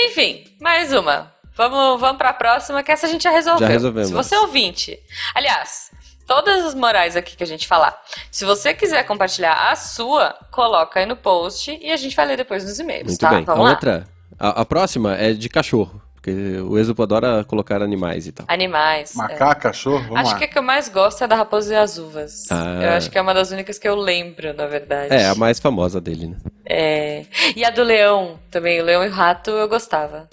Enfim, 0.07 0.45
mais 0.61 0.93
uma. 0.93 1.32
Vamos, 1.57 2.01
vamos 2.01 2.17
pra 2.19 2.33
próxima, 2.33 2.83
que 2.83 2.91
essa 2.91 3.07
a 3.07 3.11
gente 3.11 3.23
já 3.25 3.31
resolveu. 3.31 3.67
Já 3.67 3.73
resolvemos. 3.73 4.09
Se 4.09 4.15
você 4.15 4.35
é 4.35 4.41
ouvinte. 4.41 4.99
Aliás, 5.35 5.91
todas 6.27 6.65
as 6.65 6.75
morais 6.75 7.17
aqui 7.17 7.37
que 7.37 7.43
a 7.43 7.47
gente 7.47 7.67
falar. 7.67 7.95
Se 8.31 8.45
você 8.45 8.73
quiser 8.73 9.05
compartilhar 9.05 9.71
a 9.71 9.77
sua, 9.77 10.35
coloca 10.51 10.99
aí 11.01 11.07
no 11.07 11.17
post 11.17 11.79
e 11.81 11.91
a 11.93 11.97
gente 11.97 12.17
vai 12.17 12.27
ler 12.27 12.37
depois 12.37 12.65
nos 12.65 12.79
e-mails, 12.79 13.07
Muito 13.09 13.21
tá? 13.21 13.31
bem. 13.31 13.45
Vamos 13.45 13.61
a 13.61 13.65
lá. 13.65 13.71
outra. 13.71 14.09
A, 14.39 14.63
a 14.63 14.65
próxima 14.65 15.15
é 15.17 15.33
de 15.33 15.49
cachorro. 15.49 16.01
Porque 16.15 16.31
o 16.61 16.79
Exupo 16.79 17.03
adora 17.03 17.43
colocar 17.43 17.83
animais 17.83 18.29
e 18.29 18.33
tal. 18.33 18.47
Animais. 18.49 19.13
é. 19.13 19.19
Macaco, 19.19 19.61
cachorro, 19.63 20.05
vamos 20.05 20.21
Acho 20.21 20.31
lá. 20.31 20.39
que 20.39 20.45
a 20.45 20.49
que 20.49 20.57
eu 20.57 20.63
mais 20.63 20.89
gosto 20.89 21.25
é 21.25 21.27
da 21.27 21.35
Raposa 21.35 21.75
e 21.75 21.77
as 21.77 21.99
Uvas. 21.99 22.45
Ah. 22.49 22.79
Eu 22.81 22.91
acho 22.91 23.11
que 23.11 23.19
é 23.19 23.21
uma 23.21 23.35
das 23.35 23.51
únicas 23.51 23.77
que 23.77 23.89
eu 23.89 23.97
lembro, 23.97 24.55
na 24.55 24.69
verdade. 24.69 25.13
É, 25.13 25.27
a 25.27 25.35
mais 25.35 25.59
famosa 25.59 26.01
dele, 26.01 26.29
né? 26.29 26.37
É. 26.65 27.27
E 27.57 27.65
a 27.65 27.71
do 27.71 27.83
leão 27.83 28.39
também, 28.53 28.81
o 28.81 28.85
leão 28.85 29.05
e 29.05 29.09
o 29.09 29.13
rato 29.13 29.51
eu 29.51 29.69
gostava. 29.69 30.29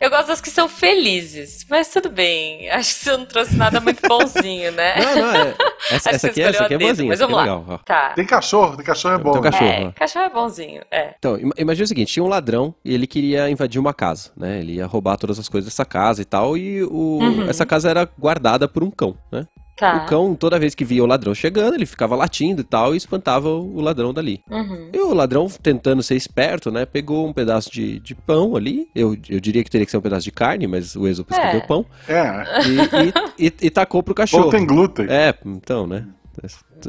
Eu 0.00 0.10
gosto 0.10 0.26
das 0.28 0.40
que 0.40 0.50
são 0.50 0.68
felizes, 0.68 1.64
mas 1.68 1.88
tudo 1.88 2.08
bem. 2.10 2.68
Acho 2.70 2.88
que 2.94 3.04
você 3.04 3.16
não 3.16 3.24
trouxe 3.26 3.56
nada 3.56 3.80
muito 3.80 4.00
bonzinho, 4.06 4.72
né? 4.72 4.94
Não, 4.96 5.14
não, 5.16 5.34
é. 5.34 5.54
Essa, 5.90 6.10
aqui, 6.10 6.10
você 6.10 6.10
essa 6.10 6.26
aqui 6.28 6.42
é 6.42 6.50
escolheu 6.50 6.64
a 6.64 6.68
dedo, 6.68 6.80
boazinha. 6.80 7.08
mas 7.08 7.20
é 7.20 7.22
vamos 7.24 7.36
lá. 7.36 7.42
legal. 7.42 7.80
Tá. 7.84 8.08
Tem 8.10 8.24
cachorro, 8.26 8.76
tem 8.76 8.84
cachorro 8.84 9.14
é 9.14 9.18
bom. 9.18 9.32
Tem 9.32 9.42
cachorro. 9.42 9.64
É, 9.70 9.86
ó. 9.86 9.92
cachorro 9.92 10.24
é 10.24 10.30
bonzinho, 10.30 10.82
é. 10.90 11.14
Então, 11.18 11.38
ima- 11.38 11.54
imagina 11.58 11.84
o 11.84 11.88
seguinte, 11.88 12.12
tinha 12.12 12.24
um 12.24 12.28
ladrão 12.28 12.74
e 12.84 12.94
ele 12.94 13.06
queria 13.06 13.48
invadir 13.50 13.78
uma 13.80 13.92
casa, 13.94 14.30
né? 14.36 14.58
Ele 14.60 14.74
ia 14.74 14.86
roubar 14.86 15.16
todas 15.16 15.38
as 15.38 15.48
coisas 15.48 15.70
dessa 15.70 15.84
casa 15.84 16.22
e 16.22 16.24
tal, 16.24 16.56
e 16.56 16.82
o- 16.84 17.18
Uhum. 17.22 17.48
essa 17.48 17.64
casa 17.66 17.88
era 17.90 18.08
guardada 18.18 18.66
por 18.68 18.82
um 18.82 18.90
cão, 18.90 19.16
né? 19.30 19.46
Tá. 19.76 20.04
O 20.04 20.06
cão, 20.06 20.34
toda 20.34 20.58
vez 20.58 20.74
que 20.74 20.84
via 20.84 21.02
o 21.02 21.06
ladrão 21.06 21.34
chegando, 21.34 21.74
ele 21.74 21.86
ficava 21.86 22.14
latindo 22.14 22.60
e 22.60 22.64
tal, 22.64 22.94
e 22.94 22.96
espantava 22.98 23.48
o 23.48 23.80
ladrão 23.80 24.12
dali. 24.12 24.40
Uhum. 24.50 24.90
E 24.92 24.98
o 24.98 25.14
ladrão, 25.14 25.48
tentando 25.62 26.02
ser 26.02 26.14
esperto, 26.14 26.70
né? 26.70 26.84
Pegou 26.84 27.26
um 27.26 27.32
pedaço 27.32 27.72
de, 27.72 27.98
de 27.98 28.14
pão 28.14 28.54
ali, 28.54 28.88
eu, 28.94 29.16
eu 29.28 29.40
diria 29.40 29.64
que 29.64 29.70
teria 29.70 29.84
que 29.84 29.90
ser 29.90 29.96
um 29.96 30.02
pedaço 30.02 30.24
de 30.24 30.30
carne, 30.32 30.66
mas 30.66 30.94
o 30.94 31.06
Exo 31.08 31.26
escreveu 31.28 31.60
É. 31.60 31.66
pão, 31.66 31.86
É, 32.06 32.44
e, 32.68 33.42
e, 33.42 33.46
e- 33.48 33.54
e 33.62 33.70
tacou 33.70 34.02
pro 34.02 34.14
cachorro. 34.14 34.42
pão 34.44 34.50
tem 34.52 34.66
glúten. 34.66 35.06
É, 35.08 35.34
então, 35.44 35.86
né? 35.86 36.06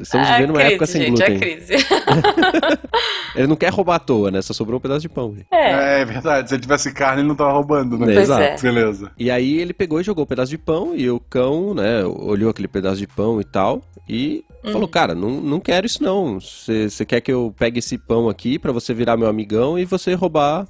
Estamos 0.01 0.27
É 0.27 0.33
vivendo 0.37 0.49
uma 0.51 0.59
crise, 0.59 0.73
época 0.73 0.85
sem 0.85 1.01
gente, 1.01 1.09
glúten. 1.17 1.35
É 1.35 1.39
crise. 1.39 1.73
Ele 3.35 3.47
não 3.47 3.55
quer 3.55 3.71
roubar 3.71 3.95
à 3.95 3.99
toa, 3.99 4.31
né? 4.31 4.41
Só 4.41 4.53
sobrou 4.53 4.77
um 4.77 4.81
pedaço 4.81 5.01
de 5.01 5.09
pão. 5.09 5.35
É. 5.51 6.01
É, 6.01 6.05
verdade. 6.05 6.49
Se 6.49 6.55
ele 6.55 6.61
tivesse 6.61 6.93
carne, 6.93 7.21
ele 7.21 7.27
não 7.27 7.35
tava 7.35 7.51
roubando, 7.51 7.97
né? 7.97 8.05
É, 8.11 8.13
Pois 8.15 8.29
exato. 8.29 8.41
é. 8.43 8.57
Beleza. 8.61 9.11
E 9.17 9.31
aí 9.31 9.59
ele 9.59 9.73
pegou 9.73 9.99
e 9.99 10.03
jogou 10.03 10.23
um 10.23 10.27
pedaço 10.27 10.49
de 10.51 10.57
pão 10.57 10.95
e 10.95 11.09
o 11.09 11.19
cão, 11.19 11.73
né, 11.73 12.03
olhou 12.05 12.49
aquele 12.49 12.67
pedaço 12.67 12.97
de 12.97 13.07
pão 13.07 13.39
e 13.41 13.43
tal 13.43 13.81
e 14.07 14.43
Uhum. 14.63 14.71
falou, 14.71 14.87
cara, 14.87 15.13
não, 15.13 15.29
não 15.41 15.59
quero 15.59 15.85
isso 15.85 16.01
não. 16.01 16.39
Você 16.39 17.05
quer 17.05 17.19
que 17.19 17.31
eu 17.31 17.53
pegue 17.59 17.79
esse 17.79 17.97
pão 17.97 18.29
aqui 18.29 18.57
pra 18.57 18.71
você 18.71 18.93
virar 18.93 19.17
meu 19.17 19.27
amigão 19.27 19.77
e 19.77 19.83
você 19.83 20.13
roubar 20.13 20.65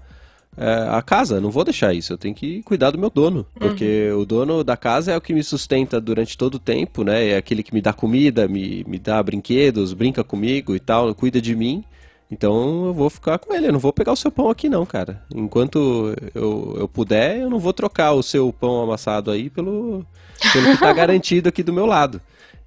é, 0.58 0.88
a 0.90 1.02
casa? 1.02 1.42
Não 1.42 1.52
vou 1.52 1.64
deixar 1.64 1.94
isso, 1.94 2.14
eu 2.14 2.18
tenho 2.18 2.36
que 2.36 2.62
cuidar 2.64 2.92
do 2.92 2.98
meu 2.98 3.10
dono. 3.10 3.46
Porque 3.60 4.12
o 4.12 4.26
dono 4.26 4.64
da 4.64 4.78
casa 4.78 5.12
é 5.12 5.18
o 5.18 5.22
que 5.22 5.34
me 5.34 5.44
sustenta 5.44 6.00
durante 6.00 6.38
todo 6.38 6.56
o 6.56 6.60
tempo, 6.60 7.04
né? 7.04 7.30
É 7.30 7.38
aquele 7.38 7.64
que 7.64 7.74
me 7.74 7.82
dá 7.82 7.94
comida, 7.94 8.48
me, 8.48 8.84
me 8.88 9.00
dá 9.00 9.22
brinquedos, 9.22 9.94
brinca 9.94 10.24
comigo 10.24 10.76
e 10.76 10.80
tal, 10.80 11.14
cuida 11.16 11.42
de 11.42 11.56
mim. 11.56 11.84
Então 12.32 12.88
eu 12.88 12.94
vou 12.94 13.10
ficar 13.10 13.38
com 13.38 13.54
ele, 13.54 13.68
eu 13.68 13.74
não 13.74 13.80
vou 13.80 13.94
pegar 13.94 14.12
o 14.12 14.16
seu 14.16 14.32
pão 14.32 14.50
aqui 14.50 14.68
não, 14.70 14.86
cara. 14.86 15.22
Enquanto 15.34 16.14
eu, 16.34 16.76
eu 16.80 16.88
puder, 16.88 17.40
eu 17.40 17.50
não 17.50 17.60
vou 17.60 17.74
trocar 17.74 18.14
o 18.14 18.24
seu 18.24 18.52
pão 18.52 18.82
amassado 18.82 19.30
aí 19.30 19.50
pelo, 19.50 20.06
pelo 20.52 20.72
que 20.72 20.80
tá 20.80 20.92
garantido 20.94 21.50
aqui 21.50 21.62
do 21.62 21.74
meu 21.74 21.86
lado. 21.86 22.22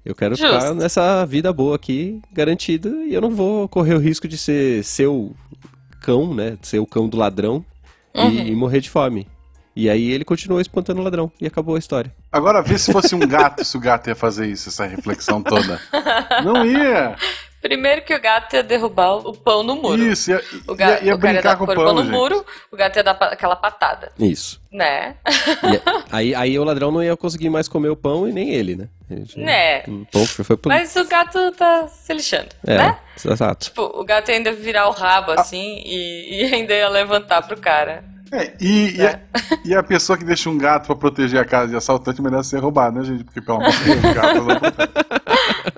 Eu 0.05 0.15
quero 0.15 0.37
ficar 0.37 0.61
Justo. 0.61 0.75
nessa 0.75 1.25
vida 1.25 1.51
boa 1.51 1.75
aqui, 1.75 2.21
garantido, 2.31 3.03
e 3.03 3.13
eu 3.13 3.19
não 3.19 3.31
vou 3.31 3.67
correr 3.67 3.93
o 3.93 3.99
risco 3.99 4.25
de 4.25 4.37
ser 4.37 4.81
seu 4.85 5.35
cão, 5.99 6.33
né? 6.33 6.57
Ser 6.61 6.79
o 6.79 6.85
cão 6.85 7.09
do 7.09 7.17
ladrão 7.17 7.65
Uhum. 8.17 8.29
e, 8.29 8.51
e 8.51 8.55
morrer 8.55 8.81
de 8.81 8.89
fome. 8.89 9.27
E 9.75 9.91
aí 9.91 10.11
ele 10.11 10.25
continuou 10.25 10.59
espantando 10.59 11.01
o 11.01 11.03
ladrão 11.03 11.31
e 11.39 11.45
acabou 11.45 11.75
a 11.75 11.79
história. 11.79 12.11
Agora 12.31 12.63
vê 12.63 12.79
se 12.79 12.91
fosse 12.91 13.13
um 13.13 13.19
gato, 13.19 13.63
se 13.63 13.77
o 13.77 13.79
gato 13.79 14.07
ia 14.07 14.15
fazer 14.15 14.47
isso, 14.47 14.69
essa 14.69 14.87
reflexão 14.87 15.43
toda. 15.43 15.79
Não 16.43 16.65
ia. 16.65 17.15
Primeiro 17.61 18.03
que 18.03 18.13
o 18.13 18.21
gato 18.21 18.53
ia 18.55 18.61
derrubar 18.63 19.15
o 19.15 19.33
pão 19.35 19.63
no 19.63 19.75
muro. 19.75 20.01
Isso, 20.01 20.29
ia, 20.31 20.41
O, 20.67 20.75
ga 20.75 20.85
ia, 20.91 20.93
ia 20.97 21.01
o 21.03 21.05
ia 21.07 21.17
brincar 21.17 21.41
dar 21.41 21.57
com 21.57 21.63
o 21.63 21.67
corpo 21.67 21.83
pão, 21.83 21.93
no 21.95 22.03
gente. 22.03 22.11
muro, 22.11 22.45
o 22.71 22.77
gato 22.77 22.95
ia 22.97 23.03
dar 23.03 23.13
pa- 23.15 23.27
aquela 23.27 23.55
patada, 23.55 24.11
Isso. 24.19 24.61
né? 24.71 25.15
E 25.25 25.81
aí, 26.11 26.35
aí 26.35 26.59
o 26.59 26.63
ladrão 26.63 26.91
não 26.91 27.03
ia 27.03 27.17
conseguir 27.17 27.49
mais 27.49 27.67
comer 27.67 27.89
o 27.89 27.95
pão 27.95 28.27
e 28.27 28.31
nem 28.31 28.51
ele, 28.51 28.75
né? 28.75 28.87
Né. 29.35 29.83
O 29.87 30.05
pão 30.11 30.25
foi, 30.25 30.55
pro... 30.57 30.69
Mas 30.69 30.95
o 30.95 31.05
gato 31.05 31.51
tá 31.53 31.87
se 31.87 32.13
lixando, 32.13 32.49
É, 32.65 32.77
né? 32.77 32.97
exato. 33.25 33.65
Tipo, 33.65 33.81
o 33.83 34.03
gato 34.05 34.29
ia 34.29 34.35
ainda 34.37 34.51
virar 34.51 34.87
o 34.87 34.91
rabo 34.91 35.31
assim 35.31 35.81
e, 35.85 36.41
e 36.43 36.53
ainda 36.53 36.73
ia 36.73 36.89
levantar 36.89 37.41
pro 37.47 37.59
cara. 37.59 38.03
É, 38.31 38.53
e, 38.59 38.97
e, 38.97 39.01
a, 39.05 39.19
e 39.63 39.73
a 39.75 39.81
pessoa 39.81 40.17
que 40.17 40.25
deixa 40.25 40.49
um 40.49 40.57
gato 40.57 40.87
pra 40.87 40.95
proteger 40.95 41.39
a 41.39 41.45
casa 41.45 41.69
de 41.69 41.75
assaltante 41.77 42.21
merece 42.21 42.49
ser 42.49 42.59
roubada, 42.59 42.99
né, 42.99 43.05
gente? 43.05 43.23
Porque, 43.23 43.39
pelo 43.41 43.59
amor 43.59 43.71
de 43.71 43.83
Deus, 43.85 43.97
o 44.03 44.13
gato 44.13 44.35
não. 44.43 44.47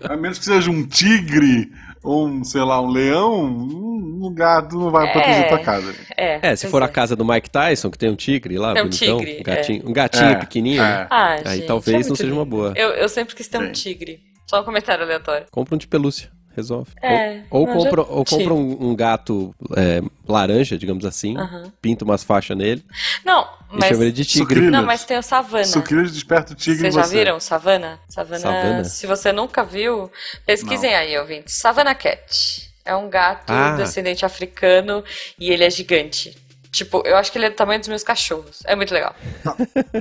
A 0.04 0.16
menos 0.18 0.38
que 0.40 0.46
seja 0.46 0.70
um 0.70 0.86
tigre 0.86 1.72
ou, 2.04 2.28
um, 2.28 2.44
sei 2.44 2.62
lá, 2.62 2.82
um 2.82 2.88
leão, 2.90 3.44
um, 3.46 4.20
um 4.28 4.34
gato 4.34 4.78
não 4.78 4.90
vai 4.92 5.08
É. 5.08 5.12
proteger 5.12 5.48
tua 5.48 5.60
casa. 5.60 5.94
É, 6.18 6.40
É, 6.52 6.56
se 6.56 6.68
for 6.68 6.82
é. 6.82 6.86
a 6.86 6.88
casa 6.88 7.16
do 7.16 7.26
Mike 7.26 7.50
Tyson, 7.50 7.90
que 7.92 7.98
tem 7.98 8.10
um 8.10 8.16
tigre 8.16 8.58
lá, 8.58 8.74
Tem 8.74 8.84
um 8.84 8.86
bonitão, 8.86 9.18
tigre, 9.18 9.38
um 9.40 9.44
gatinho, 9.44 9.90
um 9.90 9.94
gatinho 9.94 10.32
É, 10.32 10.36
pequenininho, 10.36 10.82
é. 10.84 11.08
Ah, 11.10 11.36
Aí 11.46 11.58
gente, 11.58 11.68
talvez 11.68 12.06
é 12.06 12.10
não 12.10 12.16
seja 12.16 12.32
uma 12.34 12.44
lindo. 12.44 12.56
boa. 12.56 12.74
Eu, 12.76 12.90
eu 12.90 13.10
sempre 13.10 13.36
quis 13.36 13.48
ter 13.48 13.58
um 13.60 13.66
Sim. 13.68 13.72
tigre. 13.74 14.20
Só 14.48 14.62
um 14.62 14.64
comentário 14.64 15.04
aleatório. 15.04 15.46
Compra 15.52 15.76
um 15.76 15.78
de 15.78 15.88
pelúcia, 15.88 16.32
resolve. 16.56 16.92
É, 17.04 17.42
ou 17.52 17.62
ou 17.62 17.68
não, 17.68 17.80
já 17.82 17.90
compra, 17.90 18.02
ou 18.02 18.26
compra 18.26 18.54
um, 18.54 18.90
um 18.92 18.96
gato 18.96 19.54
é, 19.78 20.02
laranja, 20.28 20.78
digamos 20.78 21.06
assim, 21.06 21.38
Aham. 21.38 21.72
pinta 21.82 22.04
umas 22.04 22.24
faixas 22.24 22.58
nele 22.58 22.84
Não, 23.24 23.46
mas. 23.72 23.90
chama 23.90 24.04
ele 24.04 24.12
de 24.12 24.26
tigre. 24.26 24.44
Sucrilhos. 24.48 24.72
Não, 24.72 24.84
mas 24.86 25.04
tem 25.06 25.18
o 25.18 25.24
Savana. 25.24 25.64
Sucrilhos 25.66 26.12
desperta 26.12 26.54
o 26.54 26.56
tigre 26.56 26.80
Vocês 26.82 26.96
já 26.96 27.04
você. 27.04 27.18
viram 27.18 27.40
Savana? 27.40 28.00
Savana? 28.10 28.40
Savana? 28.40 28.84
Se 28.84 29.06
você 29.08 29.32
nunca 29.32 29.64
viu, 29.64 30.12
pesquisem 30.46 30.94
aí, 30.96 31.18
ouvintes. 31.18 31.56
Savana 31.56 31.94
Cat. 31.96 32.70
É 32.86 32.96
um 32.96 33.10
gato 33.10 33.52
Ah. 33.52 33.72
descendente 33.76 34.26
africano 34.26 35.04
e 35.38 35.52
ele 35.52 35.64
é 35.64 35.70
gigante. 35.70 36.36
Tipo, 36.72 37.02
eu 37.06 37.18
acho 37.18 37.32
que 37.32 37.38
ele 37.38 37.46
é 37.46 37.50
do 37.50 37.56
tamanho 37.56 37.80
dos 37.80 37.90
meus 37.90 38.04
cachorros. 38.04 38.62
É 38.66 38.76
muito 38.76 38.94
legal. 38.94 39.16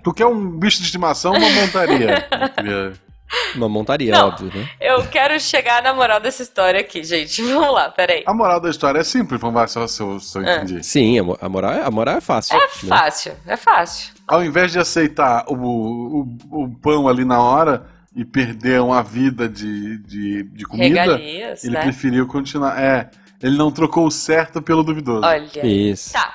Tu 0.02 0.12
quer 0.14 0.26
um 0.26 0.58
bicho 0.58 0.78
de 0.78 0.84
estimação 0.84 1.32
ou 1.32 1.38
uma 1.38 1.48
montaria? 1.50 2.26
Eu 3.54 3.58
Uma 3.58 3.68
montaria, 3.68 4.12
Não. 4.12 4.28
óbvio, 4.28 4.50
né? 4.54 4.68
Eu 4.80 5.06
quero 5.08 5.38
chegar 5.38 5.82
na 5.82 5.92
moral 5.92 6.18
dessa 6.20 6.42
história 6.42 6.80
aqui, 6.80 7.02
gente. 7.04 7.42
Vamos 7.52 7.72
lá, 7.74 7.90
peraí. 7.90 8.22
A 8.26 8.32
moral 8.34 8.60
da 8.60 8.70
história 8.70 8.98
é 9.00 9.04
simples, 9.04 9.40
vamos 9.40 9.60
ver 9.60 9.68
se 9.88 10.00
eu, 10.02 10.18
se 10.20 10.38
eu 10.38 10.42
É. 10.46 10.56
entendi. 10.56 10.84
Sim, 10.84 11.18
a, 11.18 11.22
mo- 11.24 11.38
a 11.40 11.48
moral, 11.48 11.72
é- 11.72 11.82
a 11.82 11.90
moral 11.90 12.16
é 12.16 12.20
fácil. 12.20 12.56
É 12.56 12.60
né? 12.60 12.68
fácil, 12.88 13.32
é 13.46 13.56
fácil. 13.56 14.14
Ao 14.26 14.42
invés 14.44 14.72
de 14.72 14.78
aceitar 14.78 15.44
o, 15.48 15.54
o, 15.54 16.36
o 16.64 16.68
pão 16.80 17.06
ali 17.08 17.24
na 17.24 17.40
hora 17.42 17.86
e 18.16 18.24
perder 18.24 18.80
uma 18.80 19.02
vida 19.02 19.48
de, 19.48 19.98
de, 19.98 20.42
de 20.44 20.64
comida, 20.64 21.02
Regalias, 21.02 21.64
ele 21.64 21.74
né? 21.74 21.82
preferiu 21.82 22.26
continuar. 22.26 22.80
É, 22.82 23.10
ele 23.42 23.56
não 23.56 23.70
trocou 23.70 24.06
o 24.06 24.10
certo 24.10 24.60
pelo 24.60 24.82
duvidoso. 24.82 25.24
Olha. 25.24 25.66
Isso. 25.66 26.12
Tá. 26.12 26.34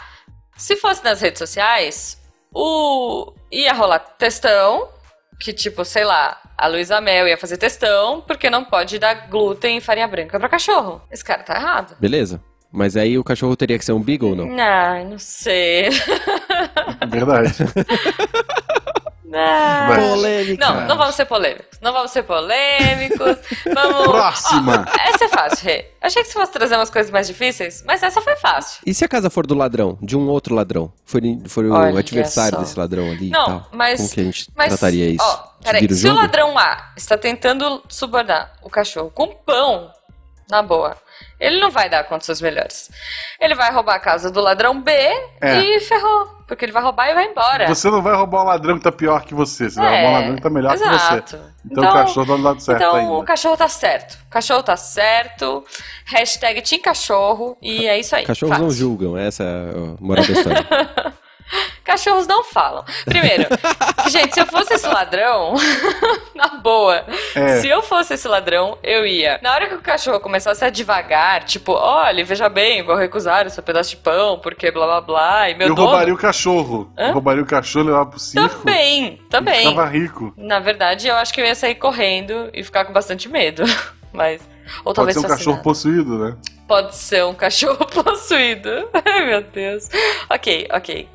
Se 0.56 0.76
fosse 0.78 1.04
nas 1.04 1.20
redes 1.20 1.40
sociais, 1.40 2.18
o 2.54 3.34
ia 3.52 3.74
rolar 3.74 4.00
textão, 4.00 4.88
que 5.40 5.54
tipo, 5.54 5.84
sei 5.84 6.06
lá, 6.06 6.40
a 6.58 6.68
Luísa 6.68 7.02
Mel 7.02 7.28
ia 7.28 7.38
fazer 7.38 7.58
textão, 7.58 8.22
porque 8.22 8.50
não 8.50 8.64
pode 8.64 9.00
dar 9.00 9.28
glúten 9.28 9.78
e 9.78 9.82
farinha 9.82 10.08
branca 10.08 10.40
pra 10.40 10.50
cachorro. 10.50 11.02
Esse 11.12 11.24
cara 11.24 11.44
tá 11.44 11.56
errado. 11.56 11.96
Beleza. 12.00 12.42
Mas 12.72 12.98
aí 12.98 13.20
o 13.20 13.24
cachorro 13.24 13.56
teria 13.56 13.78
que 13.78 13.86
ser 13.86 13.92
um 13.92 14.02
beagle 14.02 14.30
ou 14.30 14.36
não? 14.36 14.60
Ai, 14.60 15.06
não 15.06 15.20
sei. 15.20 15.90
Verdade. 17.08 17.54
Ah. 19.36 19.92
Polêmica. 19.96 20.66
Não, 20.66 20.88
não 20.88 20.98
vamos 20.98 21.16
ser 21.16 21.26
polêmicos. 21.26 21.80
Não 21.82 21.92
vamos 21.94 22.12
ser 22.12 22.24
polêmicos. 22.24 23.38
Vamos. 23.74 24.08
Próxima. 24.08 24.86
Ó, 24.88 25.10
essa 25.10 25.26
é 25.26 25.28
fácil, 25.30 25.66
Rê. 25.66 25.86
Achei 26.02 26.22
que 26.24 26.28
você 26.30 26.34
fosse 26.34 26.52
trazer 26.52 26.76
umas 26.76 26.90
coisas 26.90 27.12
mais 27.12 27.28
difíceis, 27.28 27.84
mas 27.86 28.04
essa 28.04 28.22
foi 28.22 28.36
fácil. 28.36 28.82
E 28.86 28.94
se 28.94 29.04
a 29.04 29.08
casa 29.08 29.30
for 29.30 29.46
do 29.48 29.56
ladrão, 29.56 29.98
de 30.02 30.16
um 30.18 30.28
outro 30.30 30.54
ladrão? 30.54 30.92
Foi, 31.06 31.22
foi 31.48 31.68
o 31.68 31.98
adversário 31.98 32.58
só. 32.58 32.62
desse 32.64 32.78
ladrão 32.80 33.12
ali 33.12 33.30
Não, 33.30 33.42
e 33.44 33.46
tal? 33.46 33.68
mas- 33.72 33.98
Como 33.98 34.10
que 34.12 34.20
a 34.20 34.24
gente 34.24 34.48
Mas, 34.56 34.68
trataria 34.70 35.10
isso? 35.10 35.24
ó, 35.24 35.44
peraí, 35.64 35.86
o 35.86 35.94
se 35.94 36.08
o 36.08 36.14
ladrão 36.14 36.58
A 36.58 36.92
está 36.96 37.18
tentando 37.18 37.82
subornar 37.90 38.54
o 38.62 38.70
cachorro 38.70 39.10
com 39.12 39.28
pão, 39.28 39.92
na 40.50 40.62
boa, 40.62 40.96
ele 41.40 41.60
não 41.60 41.70
vai 41.72 41.90
dar 41.90 42.04
contra 42.04 42.20
os 42.20 42.26
seus 42.26 42.42
melhores. 42.42 42.90
Ele 43.40 43.56
vai 43.56 43.72
roubar 43.72 43.96
a 43.96 44.00
casa 44.00 44.30
do 44.32 44.40
ladrão 44.42 44.82
B 44.82 44.92
É. 45.42 45.60
e 45.60 45.80
ferrou. 45.80 46.34
Porque 46.48 46.66
ele 46.66 46.72
vai 46.74 46.84
roubar 46.84 47.10
e 47.10 47.14
vai 47.14 47.26
embora. 47.26 47.68
Você 47.68 47.90
não 47.90 48.02
vai 48.02 48.14
roubar 48.16 48.42
um 48.44 48.46
ladrão 48.48 48.78
que 48.78 48.84
tá 48.84 48.92
pior 48.92 49.24
que 49.24 49.34
você. 49.34 49.70
Você 49.70 49.80
vai 49.80 49.90
roubar 49.96 50.10
um 50.10 50.14
ladrão 50.14 50.36
que 50.36 50.42
tá 50.42 50.50
melhor 50.50 50.78
que 50.78 50.84
É, 50.84 50.88
exato. 50.88 51.38
você. 51.38 51.44
Então, 51.72 51.84
o 51.90 51.94
cachorro 51.94 52.28
tá 52.28 52.36
do 52.36 52.42
lado 52.44 52.60
certo 52.62 52.78
Então 52.82 52.96
ainda. 52.96 53.12
o 53.14 53.24
cachorro 53.24 53.58
tá 53.58 53.68
certo. 53.70 54.14
O 54.26 54.30
cachorro 54.30 54.64
tá 54.64 54.76
certo. 54.78 55.66
Hashtag 56.06 56.62
Team 56.62 56.82
Cachorro. 56.82 57.58
E 57.62 57.88
é 57.88 57.98
isso 57.98 58.16
aí. 58.16 58.26
Cachorros 58.26 58.58
não 58.58 58.66
fácil. 58.68 58.80
julgam, 58.80 59.18
essa 59.18 59.44
é 59.44 59.48
a 59.48 59.96
moral 60.02 60.26
da 60.26 60.32
história. 60.32 60.68
Cachorros 61.84 62.26
não 62.28 62.44
falam. 62.44 62.84
Primeiro, 63.06 63.46
gente, 64.10 64.34
se 64.34 64.40
eu 64.40 64.46
fosse 64.46 64.74
esse 64.76 64.88
ladrão, 64.88 65.54
na 66.34 66.48
boa, 66.60 67.04
É. 67.36 67.60
se 67.60 67.68
eu 67.68 67.82
fosse 67.82 68.14
esse 68.14 68.28
ladrão, 68.28 68.78
eu 68.82 69.06
ia. 69.06 69.40
Na 69.44 69.52
hora 69.54 69.68
que 69.68 69.76
o 69.76 69.82
cachorro 69.82 70.20
começasse 70.20 70.64
a 70.64 70.70
devagar, 70.70 71.44
tipo, 71.44 71.74
olha, 71.74 72.24
veja 72.24 72.48
bem, 72.48 72.84
vou 72.84 72.96
recusar 72.96 73.46
esse 73.46 73.62
pedaço 73.62 73.92
de 73.92 73.98
pão, 73.98 74.40
porque 74.40 74.72
blá 74.72 74.86
blá 74.86 75.02
blá, 75.02 75.50
e 75.50 75.56
meu 75.56 75.68
eu 75.68 75.76
dono. 75.76 75.88
roubaria 75.90 76.14
o 76.14 76.18
cachorro. 76.18 76.92
Hã? 76.98 77.08
Eu 77.08 77.14
roubaria 77.14 77.44
o 77.44 77.46
cachorro 77.46 77.86
e 77.86 77.92
levar 77.92 78.06
pro 78.06 78.20
circo. 78.20 78.50
Também, 78.60 79.22
também. 79.30 79.68
Ficava 79.70 79.86
rico. 79.86 80.34
Na 80.38 80.60
verdade, 80.60 81.08
eu 81.08 81.16
acho 81.16 81.34
que 81.34 81.42
eu 81.42 81.46
ia 81.46 81.56
sair 81.56 81.76
correndo 81.76 82.50
e 82.54 82.64
ficar 82.64 82.86
com 82.86 82.94
bastante 82.94 83.28
medo. 83.28 83.64
Mas. 84.14 84.42
Ou 84.86 84.94
Pode 84.94 84.96
talvez 84.96 85.18
ser 85.18 85.20
um 85.20 85.24
cachorro 85.30 85.58
fascinado. 85.58 85.64
possuído, 85.64 86.18
né? 86.20 86.38
Pode 86.66 86.96
ser 86.96 87.26
um 87.26 87.34
cachorro 87.34 87.86
possuído. 87.92 88.70
Ai, 89.06 89.26
meu 89.26 89.42
Deus. 89.42 89.90
Ok, 90.30 90.68
ok. 90.72 91.10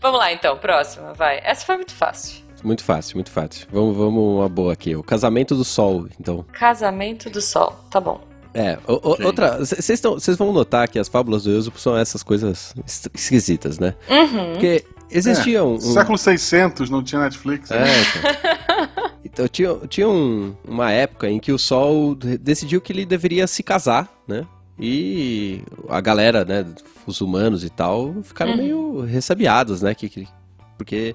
Vamos 0.00 0.18
lá 0.18 0.32
então, 0.32 0.56
próxima, 0.58 1.12
vai. 1.14 1.40
Essa 1.44 1.64
foi 1.66 1.76
muito 1.76 1.94
fácil. 1.94 2.42
muito 2.62 2.84
fácil, 2.84 3.16
muito 3.16 3.30
fácil. 3.30 3.66
Vamos, 3.72 3.96
vamos 3.96 4.22
uma 4.38 4.48
boa 4.48 4.72
aqui. 4.72 4.94
O 4.96 5.02
casamento 5.02 5.54
do 5.54 5.64
sol, 5.64 6.06
então. 6.20 6.44
Casamento 6.52 7.28
do 7.30 7.40
Sol. 7.40 7.72
Tá 7.90 8.00
bom. 8.00 8.20
É, 8.54 8.78
o- 8.86 8.92
o- 8.92 9.24
outra. 9.26 9.58
Vocês 9.64 10.36
vão 10.36 10.52
notar 10.52 10.86
que 10.88 10.98
as 10.98 11.08
fábulas 11.08 11.44
do 11.44 11.50
Eusopo 11.50 11.78
são 11.80 11.96
essas 11.96 12.22
coisas 12.22 12.74
es- 12.86 13.08
esquisitas, 13.14 13.78
né? 13.78 13.94
Uhum. 14.10 14.52
Porque 14.52 14.84
existia 15.10 15.64
um. 15.64 15.74
um- 15.74 15.80
Século 15.80 16.18
600 16.18 16.90
não 16.90 17.02
tinha 17.02 17.20
Netflix. 17.22 17.70
né? 17.70 17.78
É, 17.78 18.00
então. 18.00 19.12
Então, 19.24 19.48
tinha, 19.48 19.74
tinha 19.88 20.06
um- 20.08 20.54
uma 20.68 20.90
época 20.92 21.30
em 21.30 21.38
que 21.40 21.52
o 21.52 21.58
Sol 21.58 22.14
de- 22.14 22.36
decidiu 22.36 22.82
que 22.82 22.92
ele 22.92 23.06
deveria 23.06 23.46
se 23.46 23.62
casar, 23.62 24.06
né? 24.28 24.44
E 24.84 25.62
a 25.88 26.00
galera, 26.00 26.44
né, 26.44 26.66
os 27.06 27.20
humanos 27.20 27.62
e 27.62 27.70
tal, 27.70 28.14
ficaram 28.22 28.52
Uhum. 28.52 28.56
meio 28.56 29.00
ressabiados, 29.02 29.80
né? 29.80 29.94
Que, 29.94 30.08
que- 30.08 30.28
porque 30.76 31.14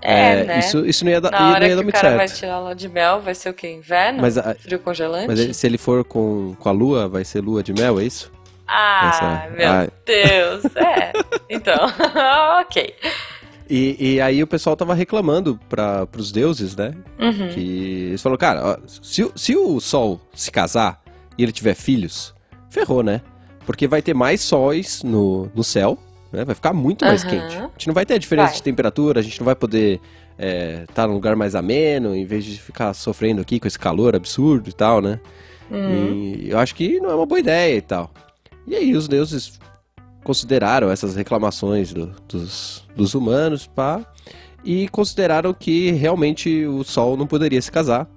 É, 0.00 0.40
é, 0.40 0.44
né? 0.44 0.58
isso, 0.60 0.86
isso 0.86 1.04
não 1.04 1.10
ia, 1.10 1.20
dar- 1.20 1.30
Na 1.32 1.40
não 1.40 1.50
hora 1.52 1.66
ia 1.68 1.74
que 1.74 1.80
o 1.80 1.82
muito 1.82 1.94
cara 1.94 2.08
certo. 2.08 2.16
vai 2.18 2.28
tirar 2.28 2.60
lua 2.60 2.74
de 2.74 2.88
mel, 2.88 3.20
vai 3.20 3.34
ser 3.34 3.50
o 3.50 3.54
quê? 3.54 3.68
Inverno? 3.72 4.20
Mas 4.22 4.38
a- 4.38 4.54
Frio 4.54 4.78
congelante? 4.78 5.26
Mas 5.26 5.56
se 5.56 5.66
ele 5.66 5.76
for 5.76 6.04
com, 6.04 6.54
com 6.58 6.68
a 6.68 6.72
lua, 6.72 7.08
vai 7.08 7.24
ser 7.24 7.40
lua 7.40 7.62
de 7.62 7.72
mel, 7.74 7.98
é 7.98 8.04
isso? 8.04 8.30
Ah, 8.66 9.08
Essa- 9.48 9.56
meu 9.56 9.68
ah. 9.68 9.88
Deus. 10.06 10.76
É. 10.76 11.12
Então, 11.48 11.74
ok. 12.60 12.94
E, 13.68 14.14
e 14.14 14.20
aí 14.20 14.42
o 14.42 14.46
pessoal 14.46 14.76
tava 14.76 14.94
reclamando 14.94 15.58
para 15.68 16.06
os 16.16 16.30
deuses, 16.32 16.74
né? 16.76 16.94
Uhum. 17.18 17.48
Que 17.48 18.06
eles 18.10 18.22
falaram, 18.22 18.38
cara, 18.38 18.80
se, 19.02 19.28
se 19.36 19.56
o 19.56 19.78
Sol 19.80 20.20
se 20.34 20.50
casar 20.50 21.00
e 21.38 21.42
ele 21.42 21.52
tiver 21.52 21.74
filhos, 21.74 22.34
ferrou, 22.70 23.02
né? 23.02 23.20
Porque 23.66 23.86
vai 23.86 24.00
ter 24.00 24.14
mais 24.14 24.40
sóis 24.40 25.02
no, 25.02 25.50
no 25.54 25.62
céu, 25.62 25.98
né? 26.32 26.44
Vai 26.44 26.54
ficar 26.54 26.72
muito 26.72 27.04
mais 27.04 27.22
Aham. 27.24 27.30
quente. 27.30 27.56
A 27.58 27.62
gente 27.72 27.86
não 27.88 27.94
vai 27.94 28.06
ter 28.06 28.14
a 28.14 28.18
diferença 28.18 28.48
Vai. 28.48 28.56
de 28.56 28.62
temperatura, 28.62 29.20
a 29.20 29.22
gente 29.22 29.38
não 29.38 29.44
vai 29.44 29.54
poder 29.54 30.00
estar 30.88 31.06
num 31.06 31.12
lugar 31.14 31.36
mais 31.36 31.54
ameno, 31.54 32.16
em 32.16 32.24
vez 32.24 32.44
de 32.44 32.58
ficar 32.58 32.94
sofrendo 32.94 33.42
aqui 33.42 33.60
com 33.60 33.68
esse 33.68 33.78
calor 33.78 34.16
absurdo 34.16 34.70
e 34.70 34.72
tal, 34.72 35.02
né? 35.02 35.20
Uhum. 35.70 36.12
E 36.14 36.50
eu 36.50 36.58
acho 36.58 36.74
que 36.74 36.98
não 36.98 37.10
é 37.10 37.14
uma 37.14 37.26
boa 37.26 37.38
ideia 37.38 37.76
e 37.76 37.82
tal. 37.82 38.10
E 38.66 38.74
aí 38.74 38.94
os 38.96 39.06
deuses 39.06 39.58
consideraram 40.24 40.90
essas 40.90 41.14
reclamações 41.14 41.92
do- 41.92 42.14
dos, 42.28 42.86
dos 42.96 43.14
humanos, 43.14 43.66
pá, 43.66 44.00
e 44.64 44.88
consideraram 44.88 45.52
que 45.54 45.90
realmente 45.92 46.66
o 46.66 46.84
Sol 46.84 47.16
não 47.16 47.26
poderia 47.26 47.60
se 47.62 47.70
casar. 47.70 48.08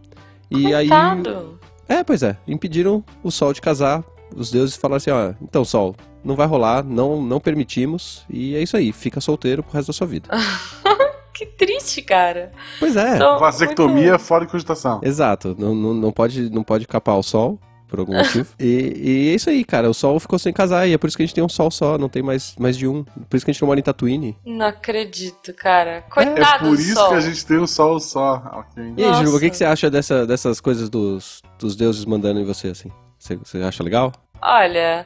E 0.51 0.73
aí. 0.73 0.87
Coitado. 0.87 1.59
É, 1.87 2.03
pois 2.03 2.23
é, 2.23 2.37
impediram 2.47 3.03
o 3.23 3.31
Sol 3.31 3.53
de 3.53 3.61
casar. 3.61 4.03
Os 4.35 4.51
deuses 4.51 4.75
falaram 4.75 4.97
assim, 4.97 5.11
ó, 5.11 5.33
então 5.41 5.63
Sol, 5.65 5.95
não 6.23 6.35
vai 6.35 6.47
rolar, 6.47 6.83
não, 6.83 7.21
não 7.21 7.39
permitimos, 7.39 8.25
e 8.29 8.55
é 8.55 8.61
isso 8.61 8.75
aí, 8.77 8.91
fica 8.91 9.19
solteiro 9.21 9.61
pro 9.63 9.73
resto 9.73 9.87
da 9.87 9.93
sua 9.93 10.07
vida. 10.07 10.29
Que 11.33 11.47
triste, 11.47 11.99
cara. 12.03 12.51
Pois 12.79 12.95
é, 12.95 13.17
Tô 13.17 13.39
Vasectomia 13.39 14.11
muito- 14.11 14.23
fora 14.23 14.45
de 14.45 14.51
cogitação. 14.51 14.99
exato, 15.03 15.55
não, 15.57 15.73
não, 15.73 15.91
não, 15.91 16.11
pode, 16.11 16.47
não 16.51 16.63
pode 16.63 16.85
capar 16.87 17.17
o 17.17 17.23
Sol, 17.23 17.59
por 17.87 17.99
algum 17.99 18.13
motivo. 18.15 18.47
E, 18.59 18.93
e 19.03 19.29
é 19.31 19.33
isso 19.35 19.49
aí, 19.49 19.63
cara. 19.63 19.89
O 19.89 19.95
Sol 19.95 20.19
ficou 20.19 20.37
sem 20.37 20.53
casar 20.53 20.87
e 20.87 20.93
é 20.93 20.97
por 20.97 21.07
isso 21.07 21.17
que 21.17 21.23
a 21.23 21.25
gente 21.25 21.33
tem 21.33 21.43
um 21.43 21.49
Sol 21.49 21.71
só, 21.71 21.97
não 21.97 22.07
tem 22.07 22.21
mais, 22.21 22.55
mais 22.59 22.77
de 22.77 22.87
um. 22.87 23.03
Por 23.03 23.35
isso 23.35 23.43
que 23.45 23.49
a 23.49 23.53
gente 23.53 23.61
não 23.63 23.67
mora 23.67 23.79
em 23.79 23.83
Tatooine. 23.83 24.37
Não 24.45 24.67
acredito, 24.67 25.51
cara. 25.55 25.89
É 25.91 26.01
Coitado 26.01 26.65
por 26.65 26.75
do 26.75 26.81
isso 26.81 26.93
sol. 26.93 27.09
que 27.09 27.15
a 27.15 27.19
gente 27.19 27.45
tem 27.47 27.57
um 27.57 27.67
sol 27.67 27.99
só. 27.99 28.35
ok. 28.53 28.93
E 28.95 29.03
aí. 29.03 29.25
Juba, 29.25 29.37
o 29.37 29.39
que, 29.39 29.49
que 29.49 29.57
você 29.57 29.65
acha 29.65 29.89
dessa, 29.89 30.27
dessas 30.27 30.61
coisas 30.61 30.87
dos, 30.87 31.41
dos 31.57 31.75
deuses 31.75 32.05
mandando 32.05 32.39
em 32.39 32.45
você, 32.45 32.67
assim? 32.67 32.91
Você, 33.23 33.37
você 33.37 33.57
acha 33.63 33.81
legal? 33.81 34.11
Olha, 34.41 35.05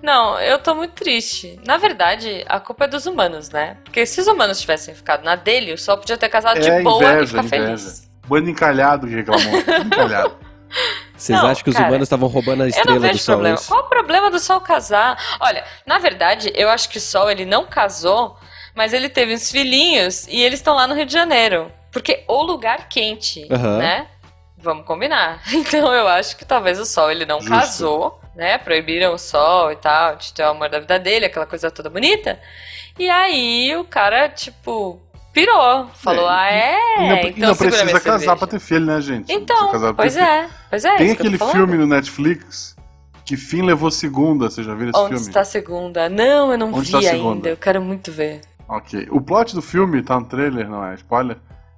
não, 0.00 0.38
eu 0.38 0.56
tô 0.60 0.72
muito 0.76 0.92
triste. 0.92 1.58
Na 1.66 1.76
verdade, 1.76 2.44
a 2.48 2.60
culpa 2.60 2.84
é 2.84 2.88
dos 2.88 3.06
humanos, 3.06 3.50
né? 3.50 3.76
Porque 3.82 4.06
se 4.06 4.20
os 4.20 4.28
humanos 4.28 4.60
tivessem 4.60 4.94
ficado 4.94 5.24
na 5.24 5.34
dele, 5.34 5.72
o 5.72 5.78
Sol 5.78 5.98
podia 5.98 6.16
ter 6.16 6.28
casado 6.28 6.58
É 6.58 6.60
de 6.60 6.82
boa 6.84 7.02
e 7.02 7.06
inveja, 7.16 7.26
ficar 7.26 7.44
inveja. 7.44 7.66
feliz. 7.66 8.10
Bando 8.28 8.48
encalhado 8.50 9.08
que 9.08 9.14
reclamou. 9.16 9.52
Encalhado. 9.84 10.36
Vocês 11.16 11.40
Não, 11.40 11.48
acham 11.48 11.64
que 11.64 11.70
os 11.70 11.76
cara, 11.76 11.88
humanos 11.88 12.06
estavam 12.06 12.28
roubando 12.28 12.60
a 12.62 12.66
Eu 12.66 12.68
estrela 12.68 12.90
não 12.92 12.98
do 12.98 13.02
vejo 13.02 13.18
Sol? 13.18 13.32
é 13.32 13.36
problema. 13.36 13.56
isso? 13.56 13.68
Qual 13.68 13.80
o 13.80 13.88
problema 13.88 14.30
do 14.30 14.38
Sol 14.38 14.60
casar? 14.60 15.36
Olha, 15.40 15.64
na 15.84 15.98
verdade, 15.98 16.52
eu 16.54 16.68
acho 16.68 16.88
que 16.88 16.98
o 16.98 17.00
Sol 17.00 17.28
ele 17.28 17.44
não 17.44 17.66
casou, 17.66 18.38
mas 18.76 18.92
ele 18.92 19.08
teve 19.08 19.34
uns 19.34 19.50
filhinhos 19.50 20.28
e 20.28 20.40
eles 20.40 20.60
estão 20.60 20.74
lá 20.76 20.86
no 20.86 20.94
Rio 20.94 21.06
de 21.06 21.12
Janeiro. 21.12 21.72
Porque 21.90 22.24
o 22.28 22.42
lugar 22.42 22.88
quente, 22.88 23.48
Aham. 23.50 23.78
né? 23.78 24.06
Vamos 24.66 24.84
combinar. 24.84 25.40
Então 25.54 25.94
eu 25.94 26.08
acho 26.08 26.36
que 26.36 26.44
talvez 26.44 26.78
o 26.80 26.84
Sol 26.84 27.10
ele 27.10 27.24
não 27.24 27.40
Justo. 27.40 27.54
casou, 27.54 28.20
né? 28.34 28.58
Proibiram 28.58 29.14
o 29.14 29.18
Sol 29.18 29.70
e 29.70 29.76
tal, 29.76 30.16
de 30.16 30.32
ter 30.32 30.42
o 30.42 30.50
amor 30.50 30.68
da 30.68 30.80
vida 30.80 30.98
dele, 30.98 31.26
aquela 31.26 31.46
coisa 31.46 31.70
toda 31.70 31.88
bonita. 31.88 32.38
E 32.98 33.08
aí 33.08 33.76
o 33.76 33.84
cara, 33.84 34.28
tipo, 34.28 35.00
pirou. 35.32 35.86
Falou, 35.94 36.28
É, 36.28 36.34
ah, 36.34 36.50
é? 36.50 36.78
Não, 36.98 37.28
então 37.28 37.48
não 37.48 37.56
precisa 37.56 38.00
casar 38.00 38.36
pra 38.36 38.46
ter 38.48 38.58
filho, 38.58 38.84
né, 38.86 39.00
gente? 39.00 39.32
Então, 39.32 39.70
ter 39.70 39.94
pois 39.94 40.16
é. 40.16 40.48
Pois 40.68 40.84
é, 40.84 40.96
Tem 40.96 41.12
aquele 41.12 41.38
filme 41.38 41.76
no 41.76 41.86
Netflix 41.86 42.74
que 43.24 43.36
Fim 43.36 43.62
levou 43.62 43.90
segunda. 43.90 44.50
Você 44.50 44.62
já 44.64 44.74
viu 44.74 44.90
esse 44.90 44.98
Onde 44.98 45.14
filme? 45.14 45.26
está 45.28 45.40
a 45.40 45.44
segunda? 45.44 46.08
Não, 46.08 46.50
eu 46.52 46.58
não 46.58 46.72
Onde 46.72 46.90
vi 46.90 46.96
está 46.96 47.12
ainda. 47.12 47.48
Eu 47.48 47.56
quero 47.56 47.80
muito 47.80 48.10
ver. 48.10 48.40
Ok. 48.68 49.06
O 49.10 49.20
plot 49.20 49.54
do 49.54 49.62
filme, 49.62 50.02
tá 50.02 50.18
no 50.18 50.26
trailer, 50.26 50.68
não 50.68 50.84
é 50.84 50.94
spoiler, 50.94 51.36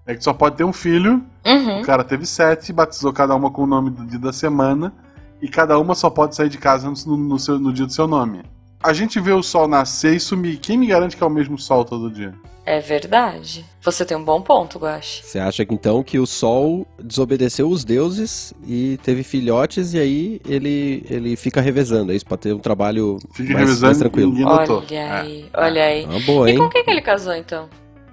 é 0.08 0.14
que 0.16 0.24
só 0.24 0.32
pode 0.32 0.56
ter 0.56 0.64
um 0.64 0.72
filho. 0.72 1.22
Uhum. 1.46 1.80
O 1.80 1.84
cara 1.84 2.02
teve 2.02 2.26
sete, 2.26 2.72
batizou 2.72 3.12
cada 3.12 3.34
uma 3.36 3.50
com 3.50 3.62
o 3.62 3.66
nome 3.66 3.90
do 3.90 4.04
dia 4.04 4.18
da 4.18 4.32
semana. 4.32 4.92
E 5.40 5.46
cada 5.46 5.78
uma 5.78 5.94
só 5.94 6.10
pode 6.10 6.34
sair 6.34 6.48
de 6.48 6.58
casa 6.58 6.92
no, 7.06 7.16
no 7.16 7.38
seu- 7.38 7.58
no 7.60 7.72
dia 7.72 7.86
do 7.86 7.92
seu 7.92 8.08
nome. 8.08 8.40
A 8.82 8.92
gente 8.92 9.20
vê 9.20 9.32
o 9.32 9.42
sol 9.42 9.68
nascer 9.68 10.16
e 10.16 10.20
sumir. 10.20 10.58
Quem 10.58 10.76
me 10.76 10.86
garante 10.86 11.16
que 11.16 11.22
é 11.22 11.26
o 11.26 11.30
mesmo 11.30 11.56
sol 11.58 11.84
todo 11.84 12.10
dia? 12.10 12.34
É 12.66 12.80
verdade. 12.80 13.64
Você 13.82 14.04
tem 14.04 14.16
um 14.16 14.22
bom 14.24 14.42
ponto, 14.42 14.78
Guache. 14.78 15.22
Você 15.24 15.38
acha 15.38 15.64
que 15.64 15.72
então 15.74 16.02
que 16.02 16.18
o 16.18 16.26
Sol 16.26 16.86
desobedeceu 17.02 17.66
os 17.70 17.82
deuses 17.82 18.52
e 18.66 18.98
teve 19.02 19.22
filhotes 19.22 19.94
e 19.94 19.98
aí 19.98 20.40
ele, 20.46 21.02
ele 21.08 21.34
fica 21.34 21.62
revezando, 21.62 22.12
é 22.12 22.16
isso? 22.16 22.26
Pra 22.26 22.36
ter 22.36 22.52
um 22.52 22.58
trabalho 22.58 23.18
Fica 23.32 23.54
mais, 23.54 23.80
mais 23.80 23.96
e 23.96 24.00
tranquilo. 24.00 24.30
ninguém 24.32 24.44
notou. 24.44 24.82
Olha 24.86 24.94
É. 24.96 25.10
aí, 25.20 25.46
olha 25.54 25.82
aí. 25.82 26.04
Ah, 26.10 26.26
boa, 26.26 26.46
E 26.48 26.52
hein? 26.52 26.58
com 26.58 26.68
quem 26.68 26.84
que 26.84 26.90
ele 26.90 27.00
casou, 27.00 27.32
então? 27.34 27.70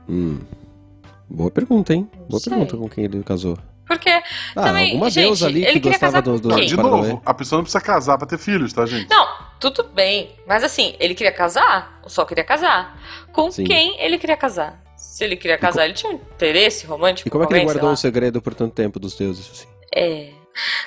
Hum. 0.08 0.38
Boa 1.30 1.50
pergunta, 1.52 1.94
hein? 1.94 2.10
Boa 2.30 2.40
sei. 2.40 2.52
pergunta 2.52 2.78
com 2.78 2.90
quem 2.90 3.04
ele 3.06 3.24
casou. 3.24 3.58
Porque 3.88 4.10
Ah, 4.10 4.24
também, 4.56 4.92
alguma 4.92 5.10
gente, 5.10 5.26
deusa 5.26 5.46
ali 5.48 5.64
ele 5.64 5.80
que 5.80 5.90
gostava 5.90 6.20
do, 6.22 6.40
do 6.40 6.50
com 6.50 6.60
de 6.60 6.76
novo, 6.76 7.22
a 7.24 7.34
pessoa 7.36 7.58
não 7.58 7.64
precisa 7.64 7.82
casar 7.84 8.18
pra 8.18 8.26
ter 8.26 8.40
filhos, 8.40 8.74
tá, 8.74 8.84
gente? 8.86 9.08
Não, 9.10 9.28
tudo 9.60 9.84
bem. 9.84 10.32
Mas 10.48 10.64
assim, 10.64 10.96
ele 11.00 11.14
queria 11.14 11.32
casar? 11.32 12.00
O 12.04 12.10
Sol 12.10 12.26
queria 12.26 12.44
casar. 12.44 13.00
Com 13.32 13.52
Sim. 13.52 13.64
quem 13.64 14.00
ele 14.02 14.18
queria 14.18 14.38
casar? 14.38 14.82
Se 14.98 15.24
ele 15.24 15.36
queria 15.36 15.58
casar, 15.58 15.86
ele 15.86 15.94
tinha 15.94 16.12
um 16.12 16.16
interesse 16.16 16.86
romântico 16.88 17.28
E 17.28 17.32
como 17.32 17.44
é 17.44 17.48
que 17.48 17.54
com 17.54 17.58
ele 17.58 17.66
guardou 17.66 17.92
o 17.92 17.96
segredo 17.98 18.42
por 18.42 18.54
tanto 18.56 18.74
tempo 18.74 19.00
dos 19.00 19.16
deuses? 19.16 19.50
Assim? 19.52 19.68
É. 19.94 20.32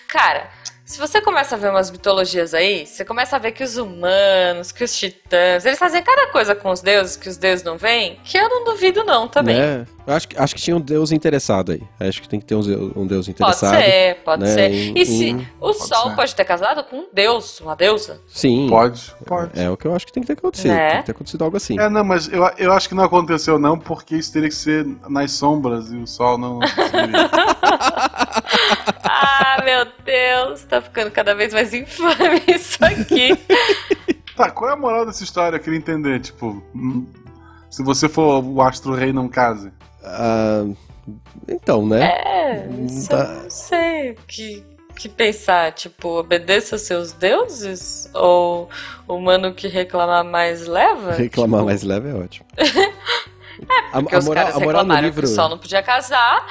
Cara, 0.08 0.50
se 0.88 0.98
você 0.98 1.20
começa 1.20 1.54
a 1.54 1.58
ver 1.58 1.68
umas 1.68 1.90
mitologias 1.90 2.54
aí, 2.54 2.86
você 2.86 3.04
começa 3.04 3.36
a 3.36 3.38
ver 3.38 3.52
que 3.52 3.62
os 3.62 3.76
humanos, 3.76 4.72
que 4.72 4.82
os 4.82 4.96
titãs, 4.98 5.66
eles 5.66 5.78
fazem 5.78 6.02
cada 6.02 6.28
coisa 6.28 6.54
com 6.54 6.70
os 6.70 6.80
deuses 6.80 7.14
que 7.14 7.28
os 7.28 7.36
deuses 7.36 7.62
não 7.62 7.76
veem, 7.76 8.18
que 8.24 8.38
eu 8.38 8.48
não 8.48 8.64
duvido 8.64 9.04
não 9.04 9.28
também. 9.28 9.58
Né? 9.58 9.86
Eu 10.06 10.14
acho, 10.14 10.26
que- 10.26 10.38
acho 10.38 10.54
que 10.54 10.62
tinha 10.62 10.74
um 10.74 10.80
deus 10.80 11.12
interessado 11.12 11.72
aí. 11.72 11.82
Acho 12.00 12.22
que 12.22 12.28
tem 12.28 12.40
que 12.40 12.46
ter 12.46 12.54
um, 12.54 12.60
um 12.96 13.06
deus 13.06 13.26
Pode 13.26 13.30
interessado. 13.32 13.74
ser, 13.76 14.14
pode 14.24 14.42
né, 14.44 14.54
ser. 14.54 14.70
em- 14.72 14.94
E 14.98 15.04
se 15.04 15.26
em- 15.26 15.46
o 15.60 15.74
Sol 15.74 16.08
ser. 16.08 16.16
pode 16.16 16.34
ter 16.34 16.44
casado 16.46 16.82
com 16.84 16.96
um 17.00 17.08
deus, 17.12 17.60
uma 17.60 17.76
deusa? 17.76 18.18
Sim. 18.26 18.68
Pode, 18.70 19.14
pode. 19.26 19.60
É 19.60 19.68
o 19.68 19.76
que 19.76 19.84
eu 19.84 19.94
acho 19.94 20.06
que 20.06 20.12
tem 20.14 20.22
que 20.22 20.26
ter 20.28 20.32
acontecido. 20.38 20.70
Né? 20.72 20.88
Tem 20.92 21.00
que 21.00 21.04
ter 21.06 21.12
acontecido 21.12 21.44
algo 21.44 21.58
assim. 21.58 21.78
É, 21.78 21.90
não, 21.90 22.02
mas 22.02 22.32
eu, 22.32 22.50
eu 22.56 22.72
acho 22.72 22.88
que 22.88 22.94
não 22.94 23.04
aconteceu 23.04 23.58
não, 23.58 23.78
porque 23.78 24.16
isso 24.16 24.32
teria 24.32 24.48
que 24.48 24.54
ser 24.54 24.86
nas 25.10 25.32
sombras 25.32 25.92
e 25.92 25.96
o 25.96 26.06
sol 26.06 26.38
não... 26.38 26.60
Ah, 29.10 29.62
meu 29.64 29.86
Deus, 30.04 30.64
tá 30.64 30.77
ficando 30.80 31.10
cada 31.10 31.34
vez 31.34 31.52
mais 31.52 31.72
infame 31.74 32.42
isso 32.48 32.78
aqui. 32.84 33.36
tá, 34.36 34.50
qual 34.50 34.70
é 34.70 34.72
a 34.74 34.76
moral 34.76 35.04
dessa 35.06 35.22
história? 35.24 35.56
Eu 35.56 35.60
queria 35.60 35.78
entender, 35.78 36.20
tipo... 36.20 36.62
hum, 36.74 37.06
Se 37.70 37.82
você 37.82 38.08
for 38.08 38.42
o 38.44 38.60
astro 38.62 38.94
rei, 38.94 39.12
não 39.12 39.28
case. 39.28 39.70
Ah, 40.02 40.64
então, 41.48 41.86
né? 41.86 42.04
É, 42.12 42.68
isso 42.86 43.12
eu 43.12 43.16
Tá. 43.18 43.24
não 43.24 43.50
sei 43.50 44.10
o 44.12 44.16
que, 44.26 44.64
que 44.94 45.08
pensar. 45.08 45.72
Tipo, 45.72 46.18
obedeça 46.20 46.74
aos 46.76 46.82
seus 46.82 47.12
deuses? 47.12 48.08
Ou 48.14 48.68
o 49.06 49.14
humano 49.14 49.52
que 49.54 49.68
reclamar 49.68 50.24
mais 50.24 50.66
leva? 50.66 51.12
Reclamar 51.12 51.60
Tipo, 51.60 51.66
mais 51.66 51.82
leve 51.82 52.08
é 52.10 52.14
ótimo. 52.14 52.46
a, 53.92 54.00
Porque 54.00 54.14
a 54.16 54.20
moral, 54.20 54.44
caras 54.44 54.56
a 54.56 54.60
moral 54.60 54.84
no 54.84 54.92
reclamaram 54.92 55.02
livro. 55.08 55.22
que 55.22 55.28
o 55.28 55.34
Sol 55.34 55.48
não 55.48 55.58
podia 55.58 55.82
casar. 55.82 56.46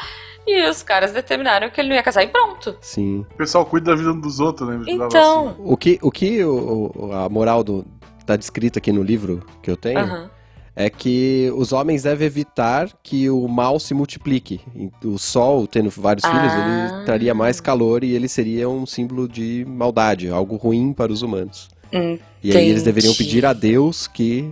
E 0.47 0.69
os 0.69 0.81
caras 0.81 1.11
determinaram 1.11 1.69
que 1.69 1.81
ele 1.81 1.89
não 1.89 1.95
ia 1.95 2.01
casar 2.03 2.23
e 2.23 2.27
pronto. 2.27 2.77
Sim. 2.81 3.25
O 3.33 3.35
pessoal 3.35 3.65
cuida 3.65 3.91
da 3.91 3.97
vida 3.97 4.13
dos 4.13 4.39
outros, 4.39 4.67
né? 4.69 4.81
Então. 4.87 5.55
O 5.59 5.75
que, 5.75 5.99
o 6.01 6.09
que 6.09 6.43
o, 6.43 6.91
o- 6.95 7.11
a 7.13 7.27
moral 7.27 7.63
do, 7.63 7.85
tá 8.25 8.35
descrita 8.37 8.79
aqui 8.79 8.91
no 8.91 9.03
livro 9.03 9.43
que 9.61 9.69
eu 9.69 9.75
tenho 9.75 10.29
é 10.73 10.89
que 10.89 11.51
os 11.55 11.73
homens 11.73 12.03
devem 12.03 12.25
evitar 12.27 12.87
que 13.03 13.29
o 13.29 13.47
mal 13.47 13.79
se 13.79 13.93
multiplique. 13.93 14.61
O 15.03 15.17
sol, 15.17 15.67
tendo 15.67 15.89
vários 15.89 16.23
Ah. 16.23 16.29
filhos, 16.31 16.53
ele 16.53 17.05
traria 17.05 17.33
mais 17.33 17.59
calor 17.59 18.03
e 18.03 18.13
ele 18.13 18.29
seria 18.29 18.69
um 18.69 18.85
símbolo 18.85 19.27
de 19.27 19.65
maldade, 19.67 20.29
algo 20.29 20.55
ruim 20.55 20.93
para 20.93 21.11
os 21.11 21.23
humanos. 21.23 21.67
E 21.91 22.55
aí 22.55 22.69
eles 22.69 22.83
deveriam 22.83 23.11
Entendi. 23.11 23.23
pedir 23.29 23.45
a 23.45 23.53
Deus 23.53 24.07
que 24.07 24.49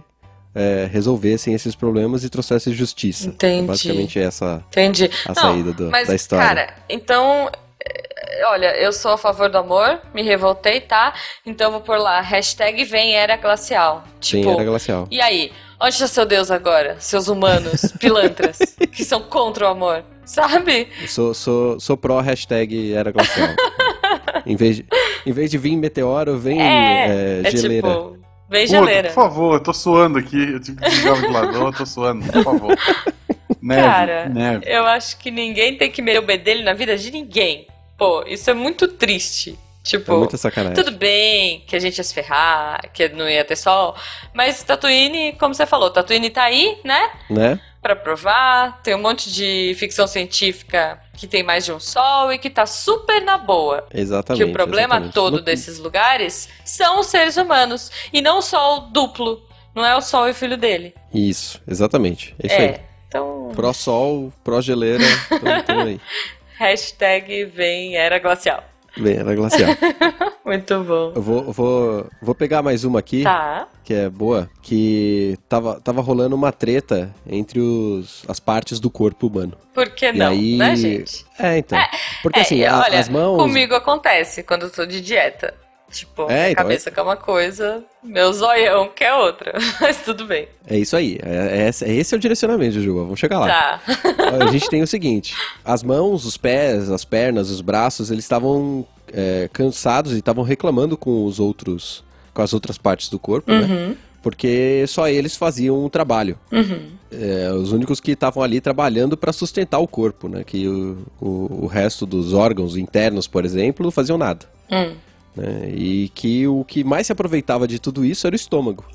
é, 0.56 0.88
resolvessem 0.92 1.54
esses 1.54 1.76
problemas 1.76 2.24
e 2.24 2.30
trouxessem 2.30 2.74
justiça. 2.74 3.28
Entendi. 3.28 3.64
É 3.64 3.68
basicamente 3.68 4.20
essa 4.20 4.64
Entendi. 4.70 5.10
a 5.26 5.30
Não, 5.30 5.36
saída 5.36 5.74
do- 5.74 5.92
Mas, 5.92 6.08
da 6.08 6.16
história. 6.16 6.46
cara, 6.48 6.74
então. 6.90 7.50
é, 7.86 8.16
Olha, 8.48 8.76
eu 8.78 8.92
sou 8.92 9.12
a 9.12 9.18
favor 9.18 9.50
do 9.50 9.58
amor, 9.58 10.00
me 10.14 10.22
revoltei, 10.22 10.82
tá? 10.82 11.14
Então 11.46 11.72
vou 11.72 11.82
por 11.82 11.98
lá, 11.98 12.20
hashtag 12.22 12.84
vem 12.84 13.14
era 13.16 13.38
glacial. 13.38 14.04
Tipo, 14.20 14.50
era 14.50 14.64
glacial. 14.64 15.08
e 15.12 15.22
aí? 15.22 15.52
Onde 15.80 15.94
está 15.94 16.08
seu 16.08 16.26
Deus 16.26 16.50
agora? 16.52 16.96
Seus 17.00 17.28
humanos, 17.28 17.92
pilantras, 18.00 18.58
que 18.92 19.04
são 19.06 19.22
contra 19.22 19.66
o 19.66 19.70
amor, 19.70 20.04
sabe? 20.26 20.88
Eu 21.02 21.08
Sou, 21.08 21.34
sou, 21.34 21.80
sou 21.80 21.96
pró 21.98 22.20
hashtag 22.22 22.94
era 22.94 23.12
glacial. 23.12 23.50
em, 24.46 24.56
vez 24.56 24.78
de, 24.78 24.86
em 25.26 25.32
vez 25.32 25.52
de 25.52 25.58
vir 25.58 25.76
meteoro, 25.78 26.38
vem 26.38 26.62
é, 26.62 27.42
É 27.44 27.52
geleira. 27.52 27.88
tipo, 27.88 28.18
vem 28.50 28.66
Pô, 28.66 28.72
geleira. 28.72 29.10
por 29.10 29.16
favor, 29.16 29.54
eu 29.56 29.60
tô 29.64 29.74
suando 29.74 30.18
aqui. 30.18 30.54
Eu 30.54 30.60
tive 30.60 30.82
que 30.82 30.90
desligar 30.90 31.14
o 31.14 31.16
ventilador, 31.18 31.68
eu 31.68 31.74
tô 31.74 31.86
suando, 31.86 32.26
por 32.32 32.44
favor. 32.44 32.78
Neve, 33.62 33.82
Cara, 33.82 34.30
neve. 34.30 34.64
eu 34.68 34.86
acho 34.86 35.18
que 35.18 35.32
ninguém 35.32 35.76
tem 35.76 35.90
que 35.90 36.00
meter 36.00 36.20
o 36.20 36.22
bedelho 36.22 36.64
na 36.64 36.74
vida 36.74 36.96
de 36.96 37.10
ninguém. 37.10 37.66
Pô, 37.98 38.24
isso 38.28 38.48
é 38.50 38.54
muito 38.54 38.88
triste. 38.88 39.58
É 39.60 39.66
Tipo, 39.84 40.18
muita 40.18 40.38
sacanagem. 40.38 40.76
Tudo 40.76 40.96
bem 40.96 41.64
que 41.68 41.76
a 41.76 41.80
gente 41.80 41.98
ia 41.98 42.04
se 42.04 42.14
ferrar, 42.14 42.80
que 42.94 43.08
não 43.10 43.28
ia 43.30 43.44
ter 43.46 43.56
sol, 43.56 43.96
mas 44.34 44.64
Tatooine, 44.64 45.34
como 45.34 45.54
você 45.56 45.66
falou, 45.66 45.90
Tatooine 45.92 46.30
tá 46.30 46.44
aí, 46.44 46.78
né? 46.84 47.10
Né? 47.30 47.60
Pra 47.86 47.96
provar, 47.96 48.82
tem 48.82 48.96
um 48.96 49.00
monte 49.00 49.32
de 49.32 49.76
ficção 49.78 50.08
científica 50.08 51.00
que 51.16 51.28
tem 51.28 51.44
mais 51.44 51.64
de 51.66 51.72
um 51.72 51.80
sol 51.80 52.34
e 52.34 52.40
que 52.40 52.50
tá 52.50 52.66
super 52.66 53.22
na 53.22 53.38
boa. 53.38 53.86
Exatamente. 53.94 54.44
que 54.44 54.50
o 54.50 54.52
problema 54.52 54.96
exatamente. 54.96 55.14
todo 55.14 55.34
No- 55.38 55.42
desses 55.44 55.78
lugares 55.78 56.50
são 56.66 57.00
os 57.00 57.06
seres 57.06 57.38
humanos 57.38 57.92
e 58.12 58.24
não 58.24 58.40
o 58.40 58.42
sol 58.42 58.88
duplo. 58.90 59.40
Não 59.76 59.86
é 59.86 59.96
o 59.96 60.02
sol 60.02 60.28
e 60.28 60.32
o 60.32 60.34
filho 60.34 60.58
dele. 60.58 60.96
Isso, 61.14 61.62
exatamente. 61.68 62.34
É 62.42 62.48
isso 62.48 62.56
aí. 62.56 62.66
é. 62.70 62.84
Então, 63.08 63.52
Pró-sol, 63.56 64.34
pró-geleira, 64.44 65.04
tudo, 65.30 65.64
tudo 65.64 65.80
aí. 65.82 66.02
hashtag 66.58 67.46
vem 67.46 67.96
era 67.98 68.18
glacial. 68.18 68.64
Bem, 68.98 69.18
era 69.18 69.36
glacial. 69.36 69.70
Muito 70.46 70.84
bom. 70.84 71.12
Eu 71.16 71.22
vou, 71.22 71.52
vou, 71.52 72.08
vou 72.22 72.36
pegar 72.36 72.62
mais 72.62 72.84
uma 72.84 73.00
aqui, 73.00 73.24
Tá. 73.24 73.68
que 73.84 73.94
é 73.94 74.08
boa, 74.10 74.48
que 74.62 75.38
tava, 75.50 75.80
tava 75.82 76.02
rolando 76.02 76.36
uma 76.36 76.52
treta 76.52 77.12
entre 77.28 77.60
os, 77.60 78.24
as 78.28 78.40
partes 78.40 78.80
do 78.80 78.90
corpo 78.90 79.26
humano. 79.28 79.54
Por 79.74 79.90
que 79.90 80.12
não, 80.12 80.28
aí- 80.32 80.56
né, 80.58 80.76
gente? 80.76 81.26
É, 81.40 81.58
então. 81.58 81.80
Porque 82.22 82.40
É, 82.40 82.42
assim, 82.44 82.64
a- 82.64 82.80
olha, 82.80 83.00
as 83.00 83.10
mãos. 83.10 83.38
Comigo 83.38 83.74
acontece 83.74 84.44
quando 84.44 84.64
eu 84.64 84.70
tô 84.72 84.86
de 84.86 85.02
dieta. 85.02 85.54
Tipo, 85.96 86.24
É, 86.24 86.26
minha 86.36 86.52
então, 86.52 86.64
cabeça 86.64 86.92
que 86.92 87.00
é 87.00 87.04
uma 87.04 87.16
coisa, 87.16 87.82
meu 88.04 88.32
zoião 88.34 88.90
que 88.94 89.04
é 89.04 89.14
outra. 89.16 89.54
Mas 89.80 89.98
tudo 90.04 90.26
bem. 90.26 90.48
É 90.68 90.78
isso 90.78 90.96
aí. 90.96 91.18
É, 91.24 91.64
é, 91.64 91.70
esse- 91.70 91.86
esse 91.86 92.14
é 92.14 92.18
o 92.18 92.20
direcionamento, 92.20 92.74
Jujuba. 92.74 93.04
Vamos 93.04 93.20
chegar 93.20 93.40
lá. 93.40 93.48
Tá. 93.48 93.82
a 94.46 94.52
gente 94.52 94.70
tem 94.70 94.82
o 94.84 94.88
seguinte: 94.88 95.34
as 95.64 95.84
mãos, 95.84 96.26
os 96.26 96.36
pés, 96.36 96.90
as 96.92 97.06
pernas, 97.06 97.50
os 97.50 97.62
braços, 97.62 98.12
eles 98.12 98.26
estavam 98.26 98.86
é, 99.14 99.50
cansados 99.54 100.12
e 100.14 100.18
estavam 100.20 100.44
reclamando 100.44 100.98
com 100.98 101.24
os 101.26 101.40
outros, 101.40 102.04
com 102.34 102.42
as 102.42 102.54
outras 102.54 102.78
partes 102.78 103.08
do 103.10 103.18
corpo, 103.18 103.50
né? 103.52 103.62
Uhum. 103.66 103.96
Porque 104.22 104.84
só 104.88 105.08
eles 105.08 105.38
faziam 105.38 105.86
o 105.86 105.90
trabalho. 105.90 106.38
Uhum. 106.52 106.90
É, 107.12 107.52
os 107.54 107.72
únicos 107.72 108.00
que 108.02 108.12
estavam 108.12 108.42
ali 108.44 108.60
trabalhando 108.60 109.16
para 109.16 109.32
sustentar 109.32 109.78
o 109.80 109.88
corpo, 109.88 110.28
né? 110.28 110.44
Que 110.44 110.68
o, 110.68 110.98
o, 111.22 111.60
o 111.64 111.68
resto 111.68 112.06
dos 112.08 112.34
órgãos 112.34 112.76
internos, 112.76 113.28
por 113.28 113.46
exemplo, 113.46 113.84
não 113.86 113.92
faziam 113.92 114.18
nada. 114.18 114.48
Hum. 114.72 114.96
Né? 115.36 115.70
E 115.74 116.10
que 116.16 116.48
o 116.48 116.64
que 116.64 116.84
mais 116.84 117.08
se 117.08 117.12
aproveitava 117.14 117.68
de 117.68 117.80
tudo 117.80 118.06
isso 118.06 118.26
era 118.28 118.34
o 118.34 118.36
estômago. 118.36 118.86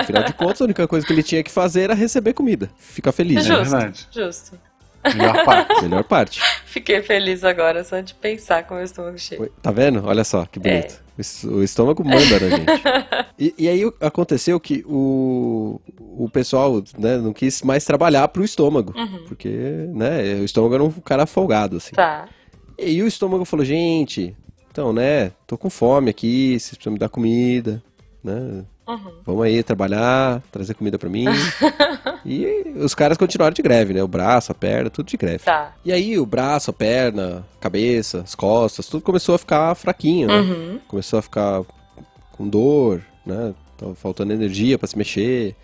Afinal 0.00 0.24
de 0.24 0.32
contas, 0.34 0.60
a 0.60 0.64
única 0.64 0.86
coisa 0.86 1.06
que 1.06 1.12
ele 1.12 1.22
tinha 1.22 1.42
que 1.42 1.50
fazer 1.50 1.82
era 1.82 1.94
receber 1.94 2.32
comida. 2.32 2.70
Ficar 2.78 3.12
feliz. 3.12 3.46
né? 3.46 3.54
É 3.54 3.58
Justo. 3.58 3.70
verdade. 3.70 4.08
Justo. 4.10 4.58
Melhor 5.16 5.44
parte. 5.44 5.82
Melhor 5.82 6.04
parte. 6.04 6.40
Fiquei 6.64 7.02
feliz 7.02 7.42
agora 7.42 7.82
só 7.82 7.98
de 8.00 8.14
pensar 8.14 8.64
com 8.64 8.74
o 8.74 8.76
meu 8.76 8.84
estômago 8.84 9.18
cheio. 9.18 9.50
Tá 9.60 9.72
vendo? 9.72 10.00
Olha 10.06 10.22
só, 10.22 10.46
que 10.46 10.60
bonito. 10.60 11.02
O 11.18 11.20
es- 11.20 11.42
O 11.44 11.62
estômago 11.62 12.04
manda 12.04 12.38
na 12.38 12.48
gente. 12.56 12.70
E, 13.36 13.52
e 13.58 13.68
aí 13.68 13.82
aconteceu 14.00 14.60
que 14.60 14.84
o, 14.86 15.80
o 15.98 16.28
pessoal 16.30 16.80
né, 16.96 17.16
não 17.18 17.32
quis 17.32 17.62
mais 17.62 17.84
trabalhar 17.84 18.28
pro 18.28 18.44
estômago. 18.44 18.94
Porque 19.26 19.48
né, 19.92 20.34
o 20.40 20.44
estômago 20.44 20.74
era 20.74 20.84
um 20.84 20.90
cara 20.92 21.26
folgado, 21.26 21.78
assim. 21.78 21.96
Tá. 21.96 22.28
E 22.78 23.02
o 23.02 23.06
estômago 23.08 23.44
falou, 23.44 23.66
gente, 23.66 24.36
então, 24.72 24.90
né, 24.90 25.32
tô 25.46 25.58
com 25.58 25.68
fome 25.68 26.08
aqui, 26.08 26.58
vocês 26.58 26.70
precisam 26.70 26.94
me 26.94 26.98
dar 26.98 27.10
comida, 27.10 27.82
né? 28.24 28.64
Uhum. 28.88 29.12
Vamos 29.24 29.44
aí 29.44 29.62
trabalhar, 29.62 30.42
trazer 30.50 30.72
comida 30.72 30.98
pra 30.98 31.10
mim. 31.10 31.26
e 32.24 32.72
os 32.76 32.94
caras 32.94 33.18
continuaram 33.18 33.52
de 33.52 33.60
greve, 33.60 33.92
né? 33.92 34.02
O 34.02 34.08
braço, 34.08 34.50
a 34.50 34.54
perna, 34.54 34.88
tudo 34.88 35.06
de 35.06 35.16
greve. 35.18 35.44
Tá. 35.44 35.74
E 35.84 35.92
aí 35.92 36.18
o 36.18 36.24
braço, 36.24 36.70
a 36.70 36.72
perna, 36.72 37.44
cabeça, 37.60 38.22
as 38.22 38.34
costas, 38.34 38.86
tudo 38.86 39.02
começou 39.02 39.34
a 39.34 39.38
ficar 39.38 39.74
fraquinho, 39.74 40.28
né? 40.28 40.40
Uhum. 40.40 40.80
Começou 40.88 41.18
a 41.18 41.22
ficar 41.22 41.62
com 42.32 42.48
dor, 42.48 43.02
né? 43.26 43.54
Tava 43.76 43.94
faltando 43.94 44.32
energia 44.32 44.78
pra 44.78 44.88
se 44.88 44.96
mexer. 44.96 45.54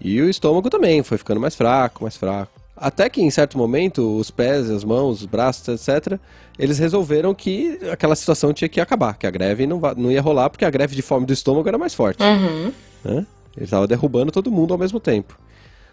E 0.00 0.18
o 0.20 0.30
estômago 0.30 0.70
também 0.70 1.02
foi 1.02 1.18
ficando 1.18 1.40
mais 1.40 1.54
fraco, 1.54 2.04
mais 2.04 2.16
fraco. 2.16 2.52
Até 2.76 3.08
que 3.08 3.22
em 3.22 3.30
certo 3.30 3.56
momento, 3.56 4.18
os 4.18 4.30
pés, 4.30 4.68
as 4.70 4.84
mãos, 4.84 5.20
os 5.20 5.26
braços, 5.26 5.66
etc., 5.68 6.18
eles 6.58 6.78
resolveram 6.78 7.34
que 7.34 7.78
aquela 7.90 8.14
situação 8.14 8.52
tinha 8.52 8.68
que 8.68 8.80
acabar, 8.80 9.16
que 9.16 9.26
a 9.26 9.30
greve 9.30 9.66
não, 9.66 9.80
não 9.96 10.12
ia 10.12 10.20
rolar, 10.20 10.50
porque 10.50 10.64
a 10.64 10.70
greve 10.70 10.94
de 10.94 11.02
fome 11.02 11.24
do 11.24 11.32
estômago 11.32 11.68
era 11.68 11.78
mais 11.78 11.94
forte 11.94 12.22
Uhum. 12.22 12.72
né? 13.04 13.26
Ele 13.56 13.64
estava 13.64 13.86
derrubando 13.86 14.30
todo 14.30 14.50
mundo 14.52 14.74
ao 14.74 14.78
mesmo 14.78 15.00
tempo. 15.00 15.38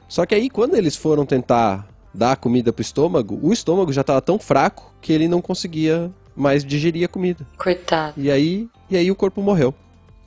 Só 0.09 0.25
que 0.25 0.35
aí, 0.35 0.49
quando 0.49 0.75
eles 0.75 0.97
foram 0.97 1.25
tentar 1.25 1.87
dar 2.13 2.35
comida 2.35 2.73
pro 2.73 2.81
estômago, 2.81 3.39
o 3.41 3.53
estômago 3.53 3.91
já 3.93 4.01
estava 4.01 4.21
tão 4.21 4.37
fraco 4.37 4.93
que 5.01 5.13
ele 5.13 5.27
não 5.29 5.41
conseguia 5.41 6.11
mais 6.35 6.65
digerir 6.65 7.05
a 7.05 7.07
comida. 7.07 7.47
Coitado. 7.57 8.13
E 8.17 8.29
aí, 8.29 8.67
e 8.89 8.97
aí 8.97 9.09
o 9.09 9.15
corpo 9.15 9.41
morreu. 9.41 9.73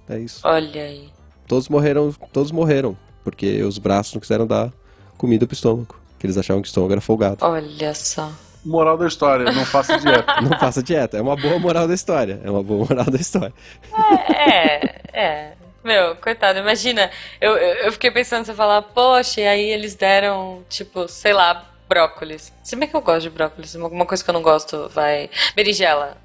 É 0.09 0.19
isso. 0.19 0.41
Olha 0.45 0.83
aí. 0.83 1.11
Todos 1.47 1.69
morreram, 1.69 2.13
todos 2.33 2.51
morreram, 2.51 2.97
porque 3.23 3.63
os 3.63 3.77
braços 3.79 4.15
não 4.15 4.21
quiseram 4.21 4.47
dar 4.47 4.73
comida 5.19 5.47
pro 5.47 5.55
estômago, 5.55 5.97
que 6.19 6.27
eles 6.27 6.37
achavam 6.39 6.63
que 6.63 6.67
o 6.67 6.71
estômago 6.71 6.93
era 6.93 7.01
folgado. 7.01 7.39
Olha 7.45 7.95
só. 7.95 8.31
Moral 8.65 8.97
da 8.99 9.07
história, 9.07 9.53
não 9.53 9.65
faça 9.65 9.97
dieta. 9.99 10.35
Não 10.43 10.59
faça 10.59 10.83
dieta, 10.83 11.17
é 11.17 11.23
uma 11.23 11.37
boa 11.37 11.57
moral 11.59 11.87
da 11.87 11.95
história. 11.95 12.41
É 12.45 12.51
uma 12.51 12.63
boa 12.65 12.85
moral 12.89 13.05
da 13.05 13.17
história. 13.19 13.55
É, 14.29 15.01
é. 15.13 15.53
Meu, 15.85 16.17
coitado, 16.17 16.59
imagina. 16.59 17.09
Eu, 17.41 17.53
eu, 17.57 17.75
eu 17.85 17.93
fiquei 17.93 18.11
pensando, 18.11 18.45
você 18.45 18.53
falar, 18.53 18.83
poxa, 18.83 19.41
e 19.41 19.47
aí 19.47 19.71
eles 19.71 19.95
deram, 19.95 20.65
tipo, 20.69 21.07
sei 21.07 21.33
lá, 21.33 21.65
brócolis. 21.89 22.53
Se 22.63 22.75
bem 22.75 22.89
que 22.89 22.97
eu 22.97 23.01
gosto 23.01 23.23
de 23.23 23.31
brócolis, 23.31 23.77
alguma 23.77 24.05
coisa 24.05 24.25
que 24.25 24.29
eu 24.31 24.35
não 24.35 24.43
gosto 24.43 24.89
vai. 24.93 25.31
Berinjela. 25.55 26.17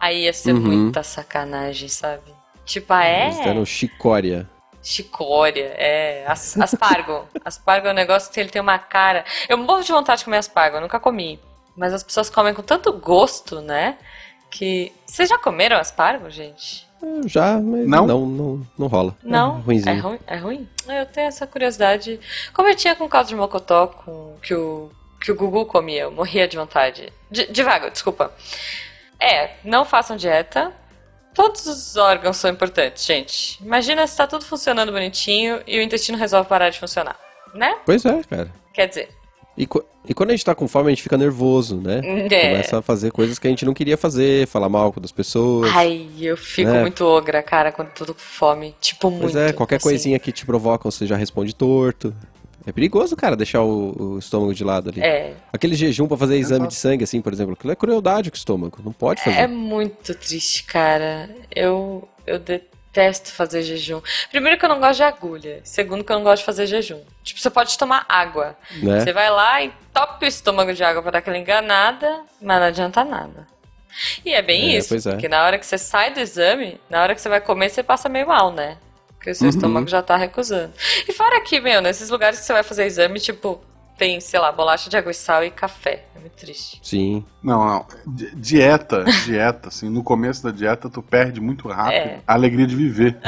Aí 0.00 0.24
ia 0.24 0.32
ser 0.32 0.52
Uhum. 0.52 0.60
muita 0.60 1.02
sacanagem, 1.04 1.88
sabe? 1.88 2.22
Tipo, 2.64 2.92
ah, 2.92 3.04
é? 3.04 3.26
Eles 3.26 3.44
deram 3.44 3.64
chicória. 3.64 4.48
Chicória, 4.84 5.74
é. 5.78 6.24
As, 6.28 6.56
aspargo. 6.60 7.26
aspargo 7.44 7.88
é 7.88 7.90
um 7.90 7.94
negócio 7.94 8.30
que 8.30 8.38
ele 8.38 8.50
tem 8.50 8.60
uma 8.60 8.78
cara. 8.78 9.24
Eu 9.48 9.56
morro 9.56 9.82
de 9.82 9.90
vontade 9.90 10.18
de 10.18 10.24
comer 10.26 10.36
aspargo, 10.36 10.76
eu 10.76 10.80
nunca 10.82 11.00
comi. 11.00 11.40
Mas 11.74 11.92
as 11.92 12.02
pessoas 12.02 12.28
comem 12.28 12.52
com 12.54 12.62
tanto 12.62 12.92
gosto, 12.92 13.60
né? 13.60 13.96
Que. 14.50 14.92
Vocês 15.06 15.28
já 15.28 15.38
comeram 15.38 15.78
aspargo, 15.78 16.28
gente? 16.30 16.86
Eu 17.02 17.28
Já, 17.28 17.58
mas 17.58 17.86
Não? 17.86 18.06
não, 18.06 18.26
não, 18.26 18.66
não, 18.78 18.86
rola. 18.86 19.16
Não? 19.22 19.58
É 19.58 19.60
ruimzinho. 19.60 19.96
É 19.96 19.98
ruim? 19.98 20.18
É 20.26 20.36
ruim? 20.36 20.68
Eu 20.88 21.06
tenho 21.06 21.28
essa 21.28 21.46
curiosidade. 21.46 22.20
Como 22.52 22.68
eu 22.68 22.76
tinha 22.76 22.94
com 22.94 23.08
caldo 23.08 23.28
de 23.28 23.34
mocotó, 23.34 23.88
com 23.88 24.36
que 24.42 24.54
o, 24.54 24.90
que 25.20 25.32
o 25.32 25.34
Gugu 25.34 25.66
comia, 25.66 26.02
eu 26.02 26.10
morria 26.10 26.46
de 26.46 26.56
vontade. 26.56 27.12
De, 27.30 27.46
devagar, 27.46 27.90
desculpa. 27.90 28.32
É, 29.20 29.56
não 29.64 29.84
façam 29.84 30.16
dieta. 30.16 30.72
Todos 31.34 31.66
os 31.66 31.96
órgãos 31.96 32.36
são 32.36 32.50
importantes, 32.50 33.04
gente. 33.04 33.62
Imagina 33.62 34.06
se 34.06 34.16
tá 34.16 34.26
tudo 34.26 34.44
funcionando 34.44 34.92
bonitinho 34.92 35.60
e 35.66 35.78
o 35.78 35.82
intestino 35.82 36.16
resolve 36.16 36.48
parar 36.48 36.70
de 36.70 36.78
funcionar, 36.78 37.18
né? 37.54 37.76
Pois 37.84 38.04
é, 38.04 38.22
cara. 38.22 38.50
Quer 38.72 38.86
dizer, 38.88 39.08
E, 39.56 39.68
e 40.08 40.14
quando 40.14 40.30
a 40.30 40.32
gente 40.32 40.44
tá 40.44 40.54
com 40.54 40.66
fome, 40.68 40.88
a 40.88 40.90
gente 40.90 41.02
fica 41.02 41.16
nervoso, 41.18 41.76
né? 41.80 42.00
é. 42.30 42.50
Começa 42.50 42.78
a 42.78 42.82
fazer 42.82 43.10
coisas 43.12 43.38
que 43.38 43.46
a 43.46 43.50
gente 43.50 43.64
não 43.64 43.74
queria 43.74 43.96
fazer, 43.96 44.46
falar 44.48 44.68
mal 44.68 44.92
com 44.92 45.00
das 45.00 45.12
pessoas. 45.12 45.70
Ai, 45.74 46.08
eu 46.20 46.36
fico 46.36 46.70
né? 46.70 46.80
muito 46.80 47.04
ogra, 47.04 47.42
cara, 47.42 47.70
quando 47.72 47.88
tô 47.90 48.06
com 48.06 48.14
fome. 48.14 48.74
Tipo, 48.80 49.10
Pois 49.10 49.34
muito. 49.34 49.38
é, 49.38 49.52
qualquer 49.52 49.76
assim. 49.76 49.82
coisinha 49.88 50.18
que 50.18 50.30
te 50.32 50.44
provoca, 50.46 50.90
você 50.90 51.06
já 51.06 51.16
responde 51.16 51.54
torto. 51.54 52.14
É 52.66 52.72
perigoso, 52.72 53.14
cara, 53.16 53.36
deixar 53.36 53.60
o, 53.62 54.14
o 54.14 54.18
estômago 54.18 54.54
de 54.54 54.64
lado 54.64 54.90
ali. 54.90 55.02
É, 55.02 55.34
Aquele 55.52 55.74
jejum 55.74 56.06
pra 56.08 56.16
fazer 56.16 56.36
exame 56.38 56.66
de 56.66 56.74
sangue, 56.74 57.04
assim, 57.04 57.20
por 57.20 57.32
exemplo, 57.32 57.52
aquilo 57.52 57.72
é 57.72 57.76
crueldade 57.76 58.30
com 58.30 58.34
o 58.34 58.38
estômago. 58.38 58.78
Não 58.82 58.92
pode 58.92 59.22
fazer. 59.22 59.36
É 59.38 59.46
muito 59.46 60.14
triste, 60.14 60.64
cara. 60.64 61.28
Eu, 61.54 62.08
eu 62.26 62.38
detesto 62.38 63.30
fazer 63.32 63.62
jejum. 63.62 64.00
Primeiro 64.30 64.58
que 64.58 64.64
eu 64.64 64.68
não 64.70 64.80
gosto 64.80 64.96
de 64.96 65.02
agulha. 65.02 65.60
Segundo 65.62 66.02
que 66.02 66.10
eu 66.10 66.16
não 66.16 66.22
gosto 66.24 66.40
de 66.40 66.46
fazer 66.46 66.66
jejum. 66.66 67.00
Tipo, 67.22 67.38
você 67.40 67.50
pode 67.50 67.76
tomar 67.76 68.06
água. 68.08 68.56
né? 68.82 69.00
Você 69.00 69.12
vai 69.12 69.28
lá 69.30 69.62
e 69.62 69.70
tope 69.92 70.24
o 70.24 70.28
estômago 70.28 70.72
de 70.72 70.82
água 70.82 71.02
pra 71.02 71.10
dar 71.10 71.18
aquela 71.18 71.36
enganada, 71.36 72.22
mas 72.40 72.60
não 72.60 72.66
adianta 72.66 73.04
nada. 73.04 73.46
E 74.24 74.32
é 74.32 74.40
bem 74.42 74.74
É, 74.74 74.78
isso, 74.78 74.88
pois 74.88 75.06
é. 75.06 75.10
porque 75.12 75.28
na 75.28 75.44
hora 75.44 75.58
que 75.58 75.66
você 75.66 75.76
sai 75.78 76.12
do 76.14 76.18
exame, 76.18 76.80
na 76.90 77.02
hora 77.02 77.14
que 77.14 77.20
você 77.20 77.28
vai 77.28 77.40
comer, 77.40 77.68
você 77.68 77.82
passa 77.82 78.08
meio 78.08 78.26
mal, 78.26 78.50
né? 78.52 78.76
Porque 79.24 79.30
o 79.30 79.34
seu 79.34 79.44
Uhum. 79.44 79.50
estômago 79.54 79.88
já 79.88 80.02
tá 80.02 80.18
recusando. 80.18 80.70
E 81.08 81.12
fora 81.14 81.40
que, 81.40 81.58
meu, 81.58 81.80
nesses 81.80 82.10
lugares 82.10 82.38
que 82.38 82.44
você 82.44 82.52
vai 82.52 82.62
fazer 82.62 82.84
exame, 82.84 83.18
tipo, 83.18 83.58
tem, 83.96 84.20
sei 84.20 84.38
lá, 84.38 84.52
bolacha 84.52 84.90
de 84.90 84.98
água 84.98 85.10
e 85.10 85.14
sal 85.14 85.42
e 85.42 85.50
café. 85.50 86.04
É 86.14 86.18
muito 86.18 86.34
triste. 86.34 86.78
Sim. 86.82 87.24
Não, 87.42 87.64
não. 87.64 87.86
Di- 88.06 88.34
Dieta, 88.36 89.02
dieta, 89.24 89.68
assim, 89.68 89.88
no 89.88 90.02
começo 90.04 90.42
da 90.42 90.50
dieta 90.50 90.90
tu 90.90 91.00
perde 91.00 91.40
muito 91.40 91.66
rápido 91.68 91.94
É. 91.94 92.18
a 92.26 92.34
alegria 92.34 92.66
de 92.66 92.76
viver. 92.76 93.16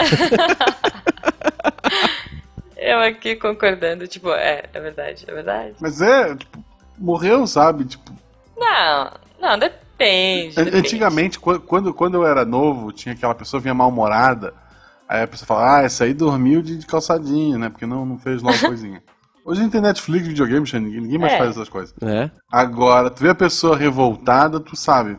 Eu 2.77 3.01
aqui 3.01 3.35
concordando, 3.37 4.07
tipo, 4.07 4.31
é, 4.31 4.65
é 4.73 4.81
verdade, 4.81 5.25
é 5.27 5.33
verdade. 5.33 5.75
Mas 5.81 6.01
é, 6.03 6.35
tipo, 6.37 6.63
morreu, 6.99 7.47
sabe? 7.47 7.85
Tipo, 7.87 8.13
Não, 8.57 9.13
não, 9.41 9.59
depende. 9.59 10.55
depende. 10.57 10.77
antigamente, 10.77 11.39
qu- 11.41 11.59
quando, 11.61 11.93
quando 11.95 12.15
eu 12.17 12.27
era 12.27 12.45
novo, 12.45 12.93
tinha 12.93 13.15
aquela 13.15 13.35
pessoa 13.35 13.61
vinha 13.61 13.75
mal-humorada, 13.75 14.53
aí 15.09 15.23
a 15.23 15.27
pessoa 15.27 15.47
fala, 15.47 15.79
ah, 15.79 15.83
essa 15.83 16.05
aí 16.05 16.15
dormiu 16.15 16.63
de, 16.63 16.77
de 16.79 16.87
calçadinho, 16.87 17.59
né? 17.59 17.69
Porque 17.69 17.87
não, 17.87 18.05
não 18.07 18.19
fez 18.19 18.43
logo 18.43 18.59
coisinha. 18.61 19.03
Hoje 19.45 19.61
não 19.63 19.71
tem 19.71 19.81
Netflix, 19.81 20.27
videogame, 20.27 20.67
Xande, 20.67 20.87
ninguém, 20.87 21.01
ninguém 21.03 21.19
mais 21.19 21.33
É. 21.35 21.39
faz 21.39 21.51
essas 21.51 21.69
coisas. 21.69 21.95
É. 22.03 22.31
Agora, 22.51 23.11
tu 23.11 23.23
vê 23.23 23.29
a 23.31 23.35
pessoa 23.35 23.77
revoltada, 23.77 24.59
tu 24.59 24.75
sabe. 24.77 25.19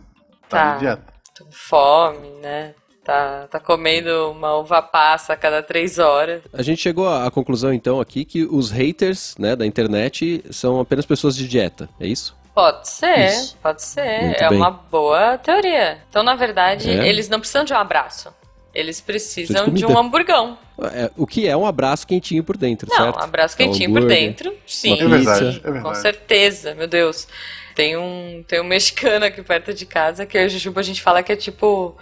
Tá, 0.50 0.58
Tá. 0.58 0.74
de 0.74 0.80
dieta. 0.80 1.14
Tô 1.36 1.46
com 1.46 1.52
fome, 1.52 2.30
né? 2.42 2.74
Tá, 3.06 3.48
tá 3.50 3.58
comendo 3.58 4.32
uma 4.32 4.58
uva 4.58 4.82
passa 4.82 5.32
a 5.32 5.38
cada 5.38 5.64
três 5.64 5.98
horas. 5.98 6.42
A 6.52 6.62
gente 6.62 6.82
chegou 6.82 7.08
à 7.08 7.26
à 7.26 7.32
conclusão, 7.32 7.72
então, 7.72 8.02
aqui 8.02 8.26
que 8.26 8.44
os 8.44 8.70
haters 8.70 9.34
né, 9.40 9.56
da 9.56 9.66
internet 9.66 10.44
são 10.52 10.82
apenas 10.82 11.06
pessoas 11.06 11.34
de 11.34 11.48
dieta. 11.48 11.88
É 12.02 12.06
isso? 12.06 12.36
Pode 12.54 12.90
ser, 12.90 13.28
Isso. 13.30 13.58
pode 13.64 13.82
ser. 13.84 14.24
Muito 14.24 14.44
é 14.44 14.50
bem. 14.50 14.58
uma 14.58 14.72
boa 14.72 15.38
teoria. 15.38 16.00
Então, 16.10 16.24
na 16.24 16.34
verdade, 16.36 16.90
É. 16.90 17.08
eles 17.08 17.30
não 17.30 17.40
precisam 17.40 17.64
de 17.64 17.72
um 17.72 17.78
abraço. 17.78 18.30
Eles 18.78 19.02
precisam 19.02 19.64
Precisa 19.66 19.76
de 19.76 19.86
de 19.88 19.92
um 19.92 19.98
hamburgão. 19.98 20.56
É, 20.94 21.10
o 21.18 21.26
que 21.26 21.48
é 21.48 21.58
um 21.58 21.66
abraço 21.66 22.06
quentinho 22.06 22.44
por 22.44 22.56
dentro, 22.56 22.88
Não, 22.90 22.96
certo? 22.96 23.20
um 23.20 23.24
abraço 23.24 23.56
É 23.60 23.66
um 23.66 23.72
quentinho 23.72 23.92
por 23.92 24.06
dentro. 24.06 24.54
Sim, 24.68 25.02
É 25.02 25.08
verdade, 25.08 25.46
é 25.64 25.72
verdade. 25.72 25.84
com 25.84 25.96
certeza, 25.96 26.76
meu 26.76 26.88
Deus. 26.88 27.28
Tem 27.74 27.96
um, 27.98 28.44
tem 28.48 28.60
um 28.60 28.64
mexicano 28.64 29.26
aqui 29.26 29.42
perto 29.42 29.74
de 29.74 29.86
casa 29.86 30.26
que 30.26 30.38
eu 30.38 30.44
e 30.44 30.46
o 30.46 30.50
Jujuba 30.50 30.80
a 30.80 30.84
gente 30.84 31.02
fala 31.02 31.22
que 31.24 31.32
é 31.32 31.36
tipo. 31.36 31.96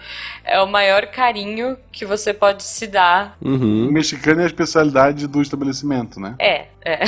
É 0.44 0.60
o 0.62 0.68
maior 0.68 1.06
carinho 1.08 1.78
que 1.94 2.06
você 2.06 2.34
pode 2.34 2.64
se 2.64 2.88
dar. 2.88 3.38
O 3.42 3.50
Uhum. 3.50 3.90
mexicano 3.92 4.42
é 4.42 4.44
a 4.44 4.48
especialidade 4.48 5.28
do 5.28 5.42
estabelecimento, 5.42 6.20
né? 6.20 6.36
É, 6.40 6.66
é. 6.84 7.00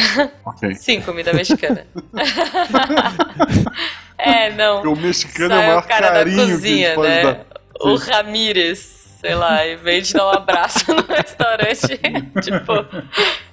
Ok. 0.45 0.75
Sim, 0.75 1.01
comida 1.01 1.33
mexicana. 1.33 1.85
é, 4.17 4.49
não. 4.53 4.81
Porque 4.81 4.99
o 4.99 5.01
mexicano 5.01 5.53
é 5.53 5.57
o 5.57 5.61
maior 5.61 5.85
cara 5.85 6.07
da 6.07 6.13
carinho 6.15 6.37
que 6.37 6.43
a 6.43 6.47
cozinha, 6.55 6.87
gente 6.87 6.95
pode 6.95 7.09
né? 7.09 7.23
dar. 7.23 7.45
O 7.79 7.95
Ramírez, 7.95 8.96
sei 9.19 9.35
lá, 9.35 9.67
em 9.67 9.75
vez 9.75 10.07
de 10.07 10.13
dar 10.13 10.27
um 10.27 10.31
abraço 10.31 10.85
no 10.93 11.01
restaurante, 11.01 11.99
tipo, 12.41 12.85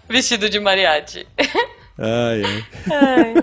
vestido 0.09 0.49
de 0.49 0.61
mariachi. 0.61 1.27
Ai, 1.99 2.43
ai. 2.45 2.65
Ai. 2.91 3.35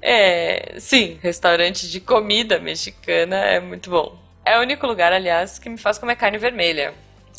É, 0.00 0.74
sim, 0.78 1.18
restaurante 1.22 1.90
de 1.90 2.00
comida 2.00 2.58
mexicana 2.58 3.36
é 3.36 3.58
muito 3.58 3.90
bom. 3.90 4.16
É 4.44 4.58
o 4.58 4.62
único 4.62 4.86
lugar, 4.86 5.12
aliás, 5.12 5.58
que 5.58 5.68
me 5.68 5.78
faz 5.78 5.98
comer 5.98 6.16
carne 6.16 6.38
vermelha. 6.38 6.92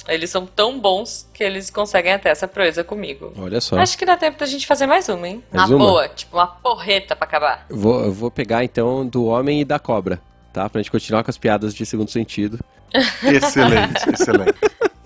Eles 0.08 0.30
são 0.30 0.46
tão 0.46 0.80
bons 0.80 1.30
que 1.34 1.44
eles 1.44 1.70
conseguem 1.70 2.14
até 2.14 2.30
essa 2.30 2.48
proeza 2.48 2.84
comigo. 2.84 3.32
Olha 3.38 3.62
só. 3.62 3.78
Acho 3.78 3.98
que 3.98 4.06
dá 4.06 4.18
tempo 4.18 4.38
da 4.38 4.46
gente 4.46 4.68
fazer 4.68 4.86
mais 4.86 5.08
uma, 5.08 5.28
hein? 5.28 5.44
Mais 5.52 5.70
uma 5.70 5.78
uma? 5.78 5.88
boa, 5.88 6.10
tipo 6.10 6.36
uma 6.36 6.48
porreta 6.48 7.16
pra 7.16 7.26
acabar. 7.26 7.66
Vou, 7.70 8.04
eu 8.04 8.12
vou 8.12 8.30
pegar 8.30 8.64
então 8.64 9.06
do 9.06 9.26
homem 9.26 9.62
e 9.62 9.66
da 9.66 9.80
cobra, 9.80 10.20
tá? 10.56 10.70
Pra 10.70 10.82
gente 10.82 10.90
continuar 10.92 11.24
com 11.24 11.30
as 11.30 11.38
piadas 11.38 11.74
de 11.76 11.86
segundo 11.86 12.10
sentido. 12.10 12.58
Excelente, 13.24 14.10
excelente. 14.14 14.54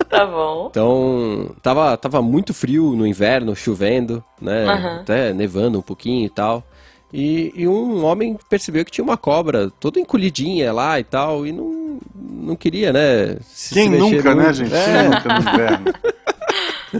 Tá 0.08 0.24
bom. 0.26 0.68
Então, 0.70 1.54
tava, 1.62 1.96
tava 1.96 2.22
muito 2.22 2.52
frio 2.54 2.94
no 2.96 3.06
inverno, 3.06 3.54
chovendo, 3.56 4.22
né? 4.40 4.64
Aham. 4.66 5.00
Até 5.00 5.32
nevando 5.32 5.78
um 5.78 5.82
pouquinho 5.82 6.26
e 6.26 6.30
tal. 6.30 6.64
E, 7.12 7.52
e 7.56 7.66
um 7.66 8.04
homem 8.04 8.38
percebeu 8.48 8.84
que 8.84 8.90
tinha 8.92 9.04
uma 9.04 9.16
cobra 9.16 9.68
toda 9.80 9.98
encolhidinha 9.98 10.72
lá 10.72 11.00
e 11.00 11.04
tal, 11.04 11.44
e 11.44 11.50
não, 11.52 11.98
não 12.14 12.54
queria, 12.56 12.92
né? 12.92 13.36
se- 13.42 13.74
Quem 13.74 13.84
se 13.84 13.88
mexer 13.90 14.16
nunca, 14.16 14.34
né, 14.36 14.52
gente? 14.52 14.72
É. 14.74 14.84
Quem 14.84 15.04
nunca 15.10 15.34
no 15.34 15.40
inverno? 15.50 15.84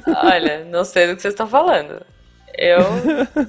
Olha, 0.25 0.65
não 0.71 0.85
sei 0.85 1.07
do 1.09 1.17
que 1.17 1.23
vocês 1.23 1.33
estão 1.35 1.47
falando. 1.49 2.01
Eu 2.59 2.81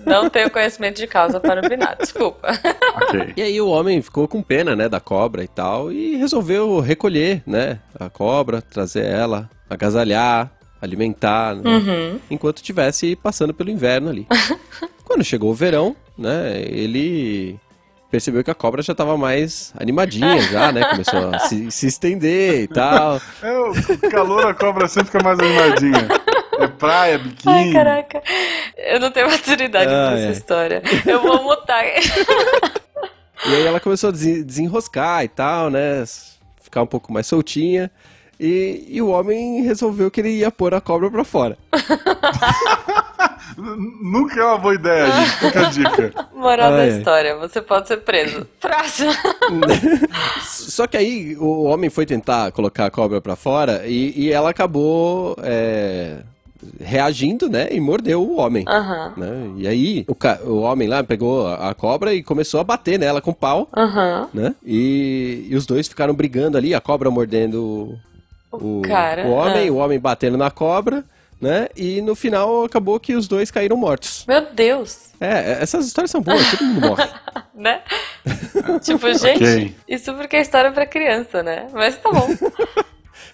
não 0.05 0.29
tenho 0.29 0.49
conhecimento 0.49 0.97
de 0.97 1.07
causa 1.07 1.39
para 1.39 1.61
opinar, 1.61 1.95
desculpa. 1.99 2.49
Ok. 2.95 3.33
E 3.37 3.41
aí 3.41 3.59
o 3.61 3.67
homem 3.67 4.01
ficou 4.01 4.27
com 4.27 4.41
pena, 4.41 4.75
né, 4.75 4.87
da 4.87 4.99
cobra 4.99 5.43
e 5.43 5.47
tal, 5.47 5.91
e 5.91 6.15
resolveu 6.15 6.79
recolher, 6.79 7.41
né, 7.45 7.79
a 7.99 8.09
cobra, 8.09 8.61
trazer 8.61 9.05
ela, 9.05 9.49
agasalhar, 9.69 10.51
alimentar, 10.81 11.55
né, 11.55 11.61
Uhum. 11.69 12.19
enquanto 12.29 12.57
estivesse 12.57 13.15
passando 13.15 13.53
pelo 13.53 13.69
inverno 13.69 14.09
ali. 14.09 14.27
Quando 15.05 15.23
chegou 15.23 15.51
o 15.51 15.55
verão, 15.55 15.95
né, 16.17 16.61
ele 16.65 17.59
percebeu 18.09 18.43
que 18.43 18.51
a 18.51 18.55
cobra 18.55 18.81
já 18.81 18.91
estava 18.91 19.17
mais 19.17 19.73
animadinha 19.79 20.41
já, 20.41 20.71
né, 20.71 20.83
começou 20.85 21.29
a 21.33 21.39
se, 21.39 21.71
se 21.71 21.87
estender 21.87 22.61
e 22.63 22.67
tal. 22.67 23.21
É, 23.41 23.57
o 23.59 24.09
calor, 24.11 24.45
a 24.45 24.53
cobra 24.53 24.87
sempre 24.87 25.11
fica 25.11 25.23
mais 25.23 25.39
animadinha. 25.39 26.07
É 26.61 26.67
praia, 26.67 27.17
biquíni. 27.17 27.53
Ai, 27.53 27.71
caraca. 27.71 28.21
Eu 28.77 28.99
não 28.99 29.11
tenho 29.11 29.29
maturidade 29.29 29.91
Ah, 29.93 30.07
pra 30.11 30.17
essa 30.19 30.27
é. 30.27 30.31
história. 30.31 30.81
Eu 31.05 31.21
vou 31.21 31.43
mutar. 31.43 31.83
E 33.43 33.55
aí 33.55 33.65
ela 33.65 33.79
começou 33.79 34.09
a 34.09 34.11
desen- 34.11 34.43
desenroscar 34.43 35.23
e 35.23 35.27
tal, 35.27 35.71
né? 35.71 36.03
Ficar 36.61 36.83
um 36.83 36.85
pouco 36.85 37.11
mais 37.11 37.25
soltinha. 37.25 37.89
E, 38.39 38.85
e 38.87 39.01
o 39.01 39.09
homem 39.09 39.63
resolveu 39.63 40.11
que 40.11 40.21
ele 40.21 40.29
ia 40.29 40.51
pôr 40.51 40.75
a 40.75 40.79
cobra 40.79 41.09
pra 41.09 41.23
fora. 41.23 41.57
Nunca 43.57 44.39
é 44.39 44.43
uma 44.45 44.57
boa 44.57 44.75
ideia, 44.75 45.11
gente. 45.11 45.29
Fica 45.39 45.59
a 45.67 45.69
dica. 45.69 46.27
Moral 46.33 46.71
da 46.71 46.77
Ai, 46.77 46.91
ai. 46.91 46.97
história, 46.99 47.35
você 47.35 47.61
pode 47.61 47.87
ser 47.87 47.97
preso. 47.97 48.45
Próximo. 48.59 49.11
Só 50.45 50.87
que 50.87 50.97
aí 50.97 51.35
o 51.37 51.63
homem 51.63 51.89
foi 51.89 52.05
tentar 52.05 52.51
colocar 52.51 52.85
a 52.85 52.91
cobra 52.91 53.19
pra 53.21 53.35
fora 53.35 53.83
e, 53.85 54.13
e 54.27 54.31
ela 54.31 54.49
acabou 54.51 55.35
é, 55.43 56.17
reagindo, 56.79 57.49
né? 57.49 57.67
E 57.71 57.79
mordeu 57.79 58.21
o 58.21 58.37
homem. 58.37 58.65
Aham, 58.67 59.13
Né? 59.17 59.51
E 59.57 59.67
aí 59.67 60.05
o, 60.07 60.15
ca- 60.15 60.39
o 60.43 60.61
homem 60.61 60.87
lá 60.87 61.03
pegou 61.03 61.47
a 61.47 61.73
cobra 61.73 62.13
e 62.13 62.21
começou 62.23 62.59
a 62.59 62.63
bater 62.63 62.97
nela 62.99 63.21
com 63.21 63.33
pau. 63.33 63.67
aham. 63.75 64.29
né? 64.33 64.55
E, 64.65 65.47
e 65.49 65.55
os 65.55 65.65
dois 65.65 65.87
ficaram 65.87 66.13
brigando 66.13 66.57
ali, 66.57 66.73
a 66.73 66.81
cobra 66.81 67.09
mordendo 67.11 67.97
o, 68.51 68.79
O 68.79 68.81
cara, 68.83 69.25
o 69.27 69.31
homem, 69.31 69.69
ah. 69.69 69.71
o 69.71 69.77
homem 69.77 69.99
batendo 69.99 70.37
na 70.37 70.51
cobra, 70.51 71.03
né? 71.39 71.67
E 71.75 72.01
no 72.01 72.13
final 72.15 72.65
acabou 72.65 72.99
que 72.99 73.15
os 73.15 73.27
dois 73.27 73.49
caíram 73.49 73.75
mortos. 73.77 74.25
Meu 74.27 74.45
Deus, 74.53 75.09
É, 75.19 75.57
essas 75.61 75.85
histórias 75.87 76.11
são 76.11 76.21
boas, 76.21 76.49
todo 76.51 76.63
mundo 76.65 76.81
morre. 76.89 77.07
né? 77.55 77.81
tipo, 78.83 79.07
gente, 79.13 79.43
Ok. 79.43 79.75
isso 79.87 80.13
porque 80.13 80.35
é 80.35 80.41
história 80.41 80.71
pra 80.71 80.85
criança, 80.85 81.41
né? 81.43 81.67
Mas 81.73 81.97
tá 81.97 82.11
bom. 82.11 82.27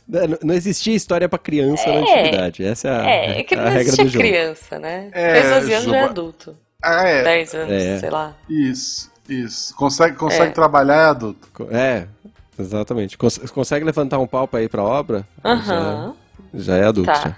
Né, 0.08 0.28
Não- 0.28 0.38
Não 0.44 0.54
existia 0.56 0.96
história 0.96 1.28
pra 1.30 1.38
criança 1.40 1.86
na 1.88 1.96
É. 1.96 2.02
antiguidade. 2.20 2.64
Essa 2.66 2.88
é 2.88 2.92
a, 2.92 3.10
É, 3.10 3.40
é 3.40 3.44
que 3.44 3.54
a 3.54 3.58
não 3.58 3.64
regra 3.66 3.82
existia 3.82 4.04
do 4.06 4.10
jogo. 4.12 4.24
criança, 4.26 4.80
né? 4.80 5.10
É, 5.12 5.34
Fez 5.42 5.50
12 5.54 5.74
anos 5.74 5.86
já 5.86 5.96
é 5.96 6.00
Juba. 6.02 6.10
adulto. 6.12 6.58
Ah, 6.84 7.04
é. 7.08 7.24
10 7.24 7.54
anos, 7.56 7.72
É. 7.74 8.00
sei 8.00 8.10
lá. 8.10 8.36
Isso, 8.50 9.12
isso. 9.28 9.76
Consegue, 9.76 10.16
consegue 10.16 10.50
É. 10.50 10.54
trabalhar 10.54 10.96
é 10.96 11.06
adulto. 11.10 11.48
É, 11.72 12.08
exatamente. 12.60 13.18
Cons- 13.18 13.40
consegue 13.52 13.84
levantar 13.86 14.20
um 14.20 14.28
pau 14.28 14.48
pra 14.48 14.62
ir 14.62 14.70
pra 14.70 14.84
obra? 14.84 15.26
Aham. 15.44 16.14
Já, 16.54 16.64
já 16.74 16.78
é 16.78 16.84
adulto. 16.86 17.12
Tá. 17.12 17.20
já. 17.22 17.36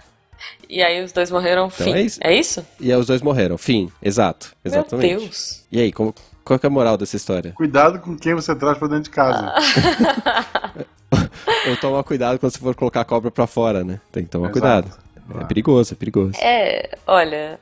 E 0.69 0.81
aí 0.83 1.03
os 1.03 1.11
dois 1.11 1.31
morreram, 1.31 1.69
fim. 1.69 1.93
é 1.93 2.01
isso. 2.01 2.19
É 2.23 2.33
isso? 2.33 2.65
E 2.79 2.91
aí 2.91 2.97
os 2.99 3.07
dois 3.07 3.21
morreram. 3.21 3.57
Fim. 3.57 3.91
Exato. 4.01 4.53
Exatamente. 4.63 5.09
Meu 5.09 5.19
Deus. 5.21 5.63
E 5.71 5.79
aí, 5.79 5.91
como- 5.91 6.13
qual 6.45 6.59
que 6.59 6.65
é 6.65 6.67
a 6.67 6.69
moral 6.69 6.95
dessa 6.97 7.15
história? 7.15 7.51
Cuidado 7.53 7.99
com 7.99 8.15
quem 8.17 8.33
você 8.35 8.55
traz 8.55 8.77
pra 8.77 8.87
dentro 8.87 9.03
de 9.03 9.09
casa. 9.09 9.53
Ou 11.69 11.77
tomar 11.77 12.03
cuidado 12.03 12.39
quando 12.39 12.51
você 12.51 12.59
for 12.59 12.75
colocar 12.75 13.01
a 13.01 13.05
cobra 13.05 13.31
pra 13.31 13.47
fora, 13.47 13.83
né? 13.83 13.99
Tem 14.11 14.23
que 14.23 14.29
tomar 14.29 14.49
Exato. 14.49 14.59
cuidado. 14.89 15.09
É 15.41 15.45
perigoso, 15.45 15.93
é 15.93 15.97
perigoso. 15.97 16.33
É, 16.39 16.97
olha. 17.05 17.59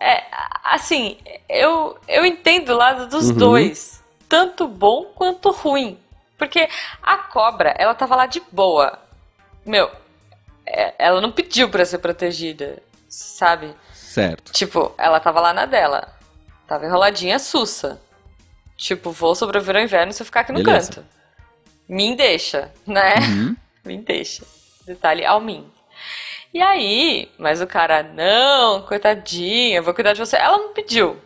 É, 0.00 0.22
assim, 0.64 1.16
eu, 1.48 1.98
eu 2.06 2.24
entendo 2.26 2.70
o 2.70 2.76
lado 2.76 3.06
dos 3.08 3.30
Uhum. 3.30 3.36
dois. 3.36 4.02
Tanto 4.28 4.68
bom 4.68 5.06
quanto 5.14 5.50
ruim. 5.50 5.98
Porque 6.36 6.68
a 7.02 7.16
cobra, 7.16 7.74
ela 7.78 7.94
tava 7.94 8.14
lá 8.14 8.26
de 8.26 8.40
boa. 8.52 8.98
Meu, 9.64 9.90
é, 10.66 10.94
ela 10.98 11.20
não 11.20 11.32
pediu 11.32 11.68
pra 11.68 11.84
ser 11.84 11.98
protegida, 11.98 12.78
sabe? 13.08 13.74
Certo. 13.92 14.52
Tipo, 14.52 14.92
ela 14.98 15.18
tava 15.18 15.40
lá 15.40 15.52
na 15.52 15.64
dela. 15.66 16.08
Tava 16.66 16.84
enroladinha 16.86 17.38
sussa. 17.38 18.00
Tipo, 18.76 19.10
vou 19.10 19.34
sobreviver 19.34 19.76
ao 19.76 19.82
inverno 19.82 20.12
se 20.12 20.22
eu 20.22 20.26
ficar 20.26 20.40
aqui 20.40 20.52
no 20.52 20.62
Beleza. 20.62 20.92
canto. 20.92 21.06
Me 21.88 22.14
deixa, 22.14 22.72
né? 22.86 23.14
Uhum. 23.20 23.56
Me 23.84 23.96
deixa. 23.98 24.44
Detalhe 24.86 25.24
ao 25.24 25.40
mim. 25.40 25.70
E 26.52 26.60
aí, 26.62 27.30
mas 27.38 27.60
o 27.60 27.66
cara, 27.66 28.02
não, 28.02 28.82
coitadinha, 28.82 29.82
vou 29.82 29.94
cuidar 29.94 30.12
de 30.12 30.20
você. 30.20 30.36
Ela 30.36 30.58
não 30.58 30.72
pediu. 30.72 31.20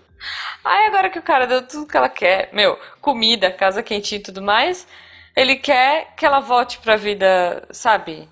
Aí 0.64 0.86
agora 0.86 1.10
que 1.10 1.18
o 1.18 1.22
cara 1.22 1.46
deu 1.46 1.66
tudo 1.66 1.86
que 1.86 1.96
ela 1.96 2.08
quer, 2.08 2.48
meu, 2.52 2.78
comida, 3.00 3.50
casa 3.50 3.82
quentinha 3.82 4.20
e 4.20 4.22
tudo 4.22 4.40
mais, 4.40 4.86
ele 5.34 5.56
quer 5.56 6.14
que 6.16 6.24
ela 6.24 6.40
volte 6.40 6.78
pra 6.78 6.96
vida, 6.96 7.66
sabe? 7.70 8.28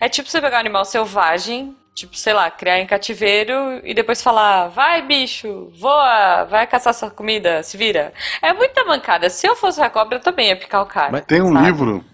É 0.00 0.08
tipo 0.08 0.28
você 0.28 0.40
pegar 0.40 0.56
um 0.56 0.60
animal 0.60 0.84
selvagem, 0.84 1.76
tipo, 1.94 2.16
sei 2.16 2.32
lá, 2.32 2.50
criar 2.50 2.78
em 2.80 2.86
cativeiro 2.86 3.54
e 3.84 3.92
depois 3.94 4.22
falar, 4.22 4.68
vai 4.68 5.02
bicho, 5.06 5.70
voa, 5.78 6.44
vai 6.44 6.66
caçar 6.66 6.94
sua 6.94 7.10
comida, 7.10 7.62
se 7.62 7.76
vira. 7.76 8.12
É 8.40 8.52
muita 8.52 8.84
mancada. 8.84 9.28
Se 9.30 9.46
eu 9.46 9.54
fosse 9.54 9.80
a 9.80 9.90
cobra, 9.90 10.16
eu 10.18 10.22
também 10.22 10.48
ia 10.48 10.56
picar 10.56 10.82
o 10.82 10.86
cara. 10.86 11.12
Mas 11.12 11.24
Tem 11.24 11.42
um 11.42 11.52
sabe? 11.52 11.66
livro, 11.66 12.04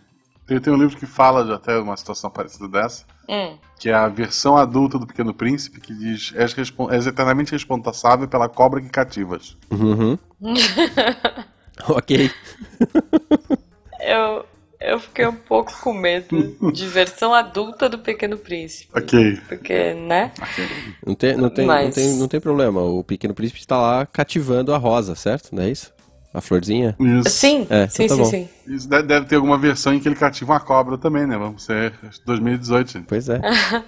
tem, 0.46 0.60
tem 0.60 0.72
um 0.72 0.76
livro 0.76 0.96
que 0.96 1.06
fala 1.06 1.44
de 1.44 1.52
até 1.52 1.76
uma 1.78 1.96
situação 1.96 2.30
parecida 2.30 2.68
dessa, 2.68 3.04
Hum. 3.28 3.58
que 3.78 3.90
é 3.90 3.94
a 3.94 4.08
versão 4.08 4.56
adulta 4.56 4.98
do 4.98 5.06
Pequeno 5.06 5.34
Príncipe, 5.34 5.80
que 5.80 5.92
diz: 5.94 6.32
És, 6.34 6.54
respon- 6.54 6.90
és 6.90 7.06
eternamente 7.06 7.52
responsável 7.52 8.26
pela 8.26 8.48
cobra 8.48 8.80
que 8.80 8.88
cativas. 8.88 9.54
Uhum. 9.70 10.18
ok. 11.90 12.30
Eu, 14.00 14.44
eu 14.80 15.00
fiquei 15.00 15.26
um 15.26 15.34
pouco 15.34 15.72
com 15.80 15.92
medo 15.92 16.56
de 16.72 16.86
versão 16.86 17.34
adulta 17.34 17.88
do 17.88 17.98
Pequeno 17.98 18.36
Príncipe. 18.38 18.90
Ok. 18.96 19.38
Porque, 19.48 19.94
né? 19.94 20.32
Não 21.06 21.14
tem, 21.14 21.36
não, 21.36 21.50
tem, 21.50 21.66
Mas- 21.66 21.84
não, 21.86 21.92
tem, 21.92 22.14
não 22.16 22.28
tem 22.28 22.40
problema. 22.40 22.80
O 22.82 23.02
Pequeno 23.02 23.34
Príncipe 23.34 23.60
está 23.60 23.76
lá 23.76 24.06
cativando 24.06 24.72
a 24.74 24.78
rosa, 24.78 25.14
certo? 25.14 25.54
Não 25.54 25.62
é 25.62 25.70
isso? 25.70 25.92
A 26.32 26.40
florzinha? 26.40 26.94
Isso. 27.00 27.30
Sim, 27.30 27.66
É, 27.70 27.88
sim, 27.88 28.04
então 28.04 28.16
sim, 28.16 28.22
tá 28.22 28.24
bom. 28.24 28.24
sim. 28.30 28.48
Isso 28.66 28.88
deve, 28.88 29.02
deve 29.08 29.26
ter 29.26 29.36
alguma 29.36 29.56
versão 29.58 29.94
em 29.94 29.98
que 29.98 30.06
ele 30.08 30.14
cativa 30.14 30.52
uma 30.52 30.60
cobra 30.60 30.98
também, 30.98 31.26
né? 31.26 31.36
Vamos 31.38 31.64
ser 31.64 31.92
2018. 32.26 32.92
gente. 32.92 33.06
Pois 33.06 33.28
é. 33.28 33.40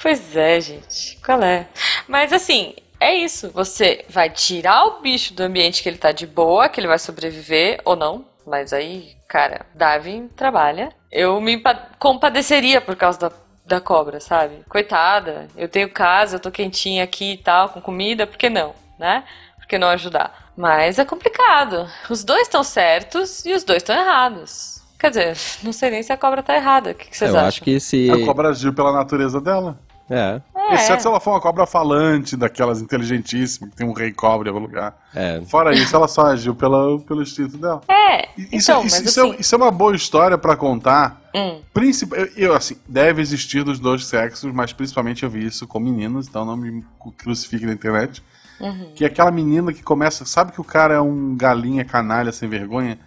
Pois 0.00 0.36
é, 0.36 0.60
gente. 0.60 1.18
Qual 1.24 1.42
é? 1.42 1.66
Mas 2.06 2.32
assim, 2.32 2.72
é 3.00 3.16
isso. 3.16 3.50
Você 3.52 4.04
vai 4.08 4.30
tirar 4.30 4.84
o 4.86 5.00
bicho 5.00 5.34
do 5.34 5.42
ambiente 5.42 5.82
que 5.82 5.88
ele 5.88 5.98
tá 5.98 6.12
de 6.12 6.24
boa, 6.26 6.68
que 6.68 6.78
ele 6.78 6.86
vai 6.86 6.98
sobreviver 7.00 7.80
ou 7.84 7.96
não. 7.96 8.24
Mas 8.46 8.72
aí, 8.72 9.10
cara, 9.28 9.66
Darwin 9.74 10.28
trabalha. 10.28 10.90
Eu 11.12 11.40
me 11.40 11.62
compadeceria 11.98 12.80
por 12.80 12.96
causa 12.96 13.18
da, 13.18 13.32
da 13.64 13.80
cobra, 13.80 14.18
sabe? 14.20 14.64
Coitada, 14.68 15.46
eu 15.56 15.68
tenho 15.68 15.90
casa, 15.90 16.36
eu 16.36 16.40
tô 16.40 16.50
quentinha 16.50 17.04
aqui 17.04 17.32
e 17.34 17.38
tal, 17.38 17.68
com 17.68 17.80
comida, 17.80 18.26
por 18.26 18.36
que 18.38 18.48
não, 18.48 18.74
né? 18.98 19.24
Por 19.58 19.66
que 19.66 19.78
não 19.78 19.88
ajudar? 19.88 20.52
Mas 20.56 20.98
é 20.98 21.04
complicado. 21.04 21.86
Os 22.10 22.24
dois 22.24 22.42
estão 22.42 22.64
certos 22.64 23.44
e 23.44 23.52
os 23.52 23.62
dois 23.62 23.82
estão 23.82 23.94
errados. 23.94 24.82
Quer 24.98 25.10
dizer, 25.10 25.36
não 25.62 25.72
sei 25.72 25.90
nem 25.90 26.02
se 26.02 26.12
a 26.12 26.16
cobra 26.16 26.42
tá 26.42 26.56
errada. 26.56 26.90
O 26.90 26.94
que, 26.94 27.08
que 27.08 27.16
vocês 27.16 27.30
Eu 27.30 27.36
acham? 27.36 27.48
acho 27.48 27.62
que 27.62 27.78
se. 27.78 28.10
A 28.10 28.24
cobra 28.24 28.48
agiu 28.48 28.72
pela 28.72 28.92
natureza 28.92 29.40
dela. 29.40 29.78
É, 30.10 30.40
É. 30.54 30.74
Exceto 30.74 31.02
se 31.02 31.08
ela 31.08 31.18
for 31.20 31.30
uma 31.32 31.40
cobra 31.40 31.64
falante, 31.66 32.36
daquelas 32.36 32.80
inteligentíssimas, 32.82 33.70
que 33.70 33.76
tem 33.76 33.86
um 33.86 33.92
rei 33.92 34.12
cobra 34.12 34.48
em 34.48 34.52
algum 34.52 34.64
lugar. 34.66 34.96
é. 35.14 35.40
Fora 35.46 35.72
isso, 35.74 35.94
ela 35.96 36.06
só 36.08 36.26
agiu 36.26 36.54
pela, 36.54 36.98
pelo 37.00 37.22
instinto 37.22 37.56
dela. 37.56 37.80
É, 37.88 38.28
Isso, 38.36 38.70
então, 38.70 38.84
isso- 38.84 38.96
mas 39.00 39.10
isso 39.10 39.20
assim... 39.20 39.32
é, 39.32 39.40
isso 39.40 39.54
é 39.54 39.58
uma 39.58 39.70
boa 39.70 39.94
história 39.96 40.36
pra 40.38 40.56
contar. 40.56 41.20
hum, 41.34 41.60
Princip... 41.72 42.12
Eu, 42.12 42.26
eu, 42.36 42.54
assim, 42.54 42.76
deve 42.86 43.20
existir 43.22 43.62
dos 43.64 43.78
dois 43.78 44.04
sexos, 44.06 44.52
mas 44.52 44.72
principalmente 44.72 45.22
eu 45.24 45.30
vi 45.30 45.44
isso 45.46 45.66
com 45.66 45.78
meninos, 45.80 46.26
então 46.28 46.44
não 46.44 46.56
me 46.56 46.84
crucifique 47.16 47.64
na 47.66 47.72
internet. 47.72 48.22
uhum. 48.60 48.92
Que 48.94 49.04
é 49.04 49.06
aquela 49.08 49.30
menina 49.30 49.72
que 49.72 49.82
começa. 49.82 50.24
Sabe 50.24 50.52
que 50.52 50.60
o 50.60 50.64
cara 50.64 50.94
é 50.94 51.00
um 51.00 51.34
galinha 51.36 51.84
canalha 51.84 52.32
sem 52.32 52.48
vergonha? 52.48 52.98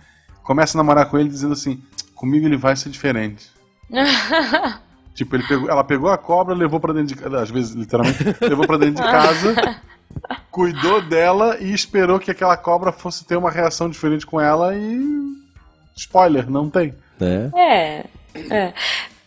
Começa 0.44 0.76
a 0.76 0.80
namorar 0.80 1.06
com 1.08 1.18
ele 1.20 1.30
dizendo 1.30 1.54
assim: 1.54 1.82
comigo 2.16 2.46
ele 2.46 2.58
vai 2.58 2.76
ser 2.76 2.90
diferente. 2.90 3.50
tipo, 5.14 5.36
ele 5.36 5.44
pegou, 5.48 5.70
ela 5.70 5.84
pegou 5.84 6.10
a 6.10 6.18
cobra, 6.18 6.54
levou 6.56 6.80
pra 6.80 6.94
dentro 6.94 7.16
de 7.16 7.22
casa, 7.22 7.42
às 7.42 7.50
vezes, 7.50 7.74
literalmente, 7.76 8.24
levou 8.42 8.66
pra 8.66 8.78
dentro 8.78 9.04
de 9.04 9.10
casa, 9.12 9.56
cuidou 10.52 11.02
dela 11.02 11.58
e 11.60 11.74
esperou 11.74 12.20
que 12.20 12.32
aquela 12.32 12.58
cobra 12.58 12.92
fosse 12.92 13.26
ter 13.26 13.36
uma 13.36 13.52
reação 13.52 13.90
diferente 13.90 14.26
com 14.26 14.40
ela 14.40 14.76
e. 14.76 15.02
Spoiler, 15.96 16.50
não 16.50 16.70
tem. 16.70 16.94
Né? 17.20 17.52
É, 17.56 18.06
é. 18.50 18.74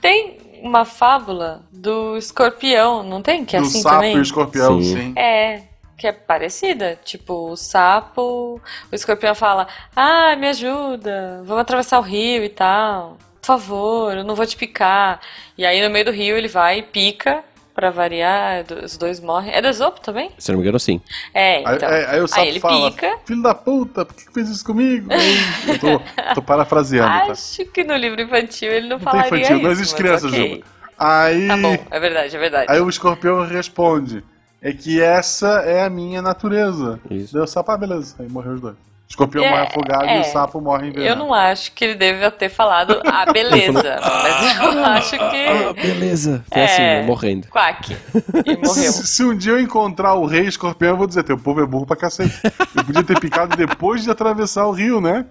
Tem 0.01 0.39
uma 0.63 0.85
fábula 0.85 1.63
do 1.71 2.17
escorpião, 2.17 3.03
não 3.03 3.21
tem? 3.23 3.45
Que 3.45 3.57
é 3.57 3.61
Do 3.61 3.67
assim 3.67 3.81
sapo 3.83 3.97
também? 3.97 4.17
e 4.17 4.19
o 4.19 4.23
escorpião, 4.23 4.83
Sim. 4.83 4.95
sim. 4.95 5.13
É, 5.17 5.63
que 5.97 6.07
é 6.07 6.13
parecida. 6.13 6.99
Tipo, 7.05 7.51
o 7.51 7.57
sapo, 7.57 8.61
o 8.91 8.95
escorpião 8.95 9.35
fala: 9.35 9.69
Ah, 9.95 10.35
me 10.37 10.49
ajuda, 10.49 11.43
vamos 11.45 11.61
atravessar 11.63 11.99
o 11.99 12.03
rio 12.03 12.43
e 12.45 12.49
tal. 12.49 13.19
Por 13.45 13.59
favor, 13.59 14.17
eu 14.17 14.25
não 14.25 14.35
vou 14.35 14.47
te 14.47 14.57
picar. 14.57 15.21
E 15.59 15.67
aí 15.67 15.83
no 15.87 15.91
meio 15.93 16.07
do 16.07 16.11
rio 16.11 16.35
ele 16.35 16.49
vai 16.49 16.79
e 16.79 16.83
pica, 16.83 17.45
pra 17.75 17.91
variar, 17.91 18.65
os 18.83 18.97
dois 18.97 19.21
morrem. 19.21 19.53
É 19.53 19.61
do 19.61 19.69
Esopo 19.69 20.01
também? 20.01 20.31
Se 20.39 20.51
não 20.51 20.59
me 20.59 20.65
engano, 20.65 20.81
sim. 20.81 20.99
É, 21.35 21.57
Aí, 21.57 21.77
então. 21.77 21.89
aí- 21.91 22.05
aí 22.07 22.21
o 22.23 22.27
sapo 22.29 22.43
ele 22.47 22.61
fala, 22.61 22.91
pica. 22.91 23.19
filho 23.27 23.43
da 23.43 23.55
puta, 23.55 24.07
por 24.07 24.15
que 24.17 24.33
fez 24.33 24.49
isso 24.49 24.65
comigo? 24.65 25.13
Aí, 25.13 25.37
eu 25.69 25.79
tô, 25.79 26.01
tô 26.37 26.41
parafraseando, 26.43 27.27
tá? 27.27 27.33
Acho 27.33 27.67
que 27.67 27.85
no 27.85 27.95
livro 27.97 28.23
infantil 28.23 28.73
ele 28.73 28.89
não, 28.89 28.97
Não 28.99 28.99
tem 28.99 29.05
falaria 29.05 29.27
infantil, 29.39 29.57
isso. 29.57 29.65
não 29.65 29.71
existe 29.73 29.93
mas 29.93 30.01
criança, 30.01 30.27
ok. 30.29 30.51
Juba. 30.55 30.65
Aí, 30.97 31.49
Tá 31.49 31.57
bom, 31.59 31.77
é 31.91 32.01
verdade, 32.01 32.37
é 32.37 32.39
verdade. 32.39 32.73
aí 32.73 32.81
o 32.81 32.89
escorpião 32.89 33.45
responde: 33.47 34.25
É 34.63 34.73
que 34.73 35.03
essa 35.03 35.61
é 35.67 35.83
a 35.83 35.91
minha 35.91 36.23
natureza. 36.23 36.99
Isso. 37.11 37.39
O 37.39 37.47
sapo, 37.47 37.71
ah, 37.73 37.77
beleza. 37.77 38.15
Aí 38.21 38.29
morreu 38.29 38.53
os 38.55 38.61
dois. 38.61 38.77
Escorpião 39.15 39.45
É, 39.45 39.51
morre 39.51 39.63
afogado 39.63 40.07
e 40.07 40.09
é. 40.09 40.21
o 40.21 40.25
sapo 40.25 40.61
morre 40.61 40.87
Eu 40.87 40.91
envenenado. 40.91 41.19
não 41.21 41.33
acho 41.33 41.71
que 41.73 41.85
ele 41.85 41.95
deve 41.95 42.29
ter 42.33 42.49
falado, 42.49 43.01
ah, 43.07 43.25
beleza. 43.33 44.01
mas 44.03 44.59
eu 44.75 44.85
acho 44.85 45.15
Ah, 45.17 45.31
que. 45.75 45.83
beleza. 45.83 46.45
Foi 46.53 46.61
É. 46.63 46.65
assim, 46.99 47.07
morrendo. 47.07 47.47
Quack. 47.49 47.97
E 48.45 48.57
morreu. 48.57 48.67
Se, 48.93 49.07
se 49.07 49.25
um 49.25 49.37
dia 49.37 49.53
eu 49.53 49.61
encontrar 49.61 50.15
o 50.15 50.27
rei 50.27 50.47
escorpião, 50.47 50.91
eu 50.91 50.97
vou 50.97 51.07
dizer: 51.07 51.23
Teu 51.23 51.39
povo 51.39 51.63
é 51.63 51.67
burro 51.67 51.87
pra 51.87 51.95
cacete. 51.97 52.35
Eu 52.77 52.85
podia 52.85 53.05
ter 53.05 53.19
picado 53.21 53.57
depois 53.57 54.03
de 54.03 54.11
atravessar 54.11 54.67
o 54.67 54.73
rio, 54.73 55.01
né? 55.01 55.25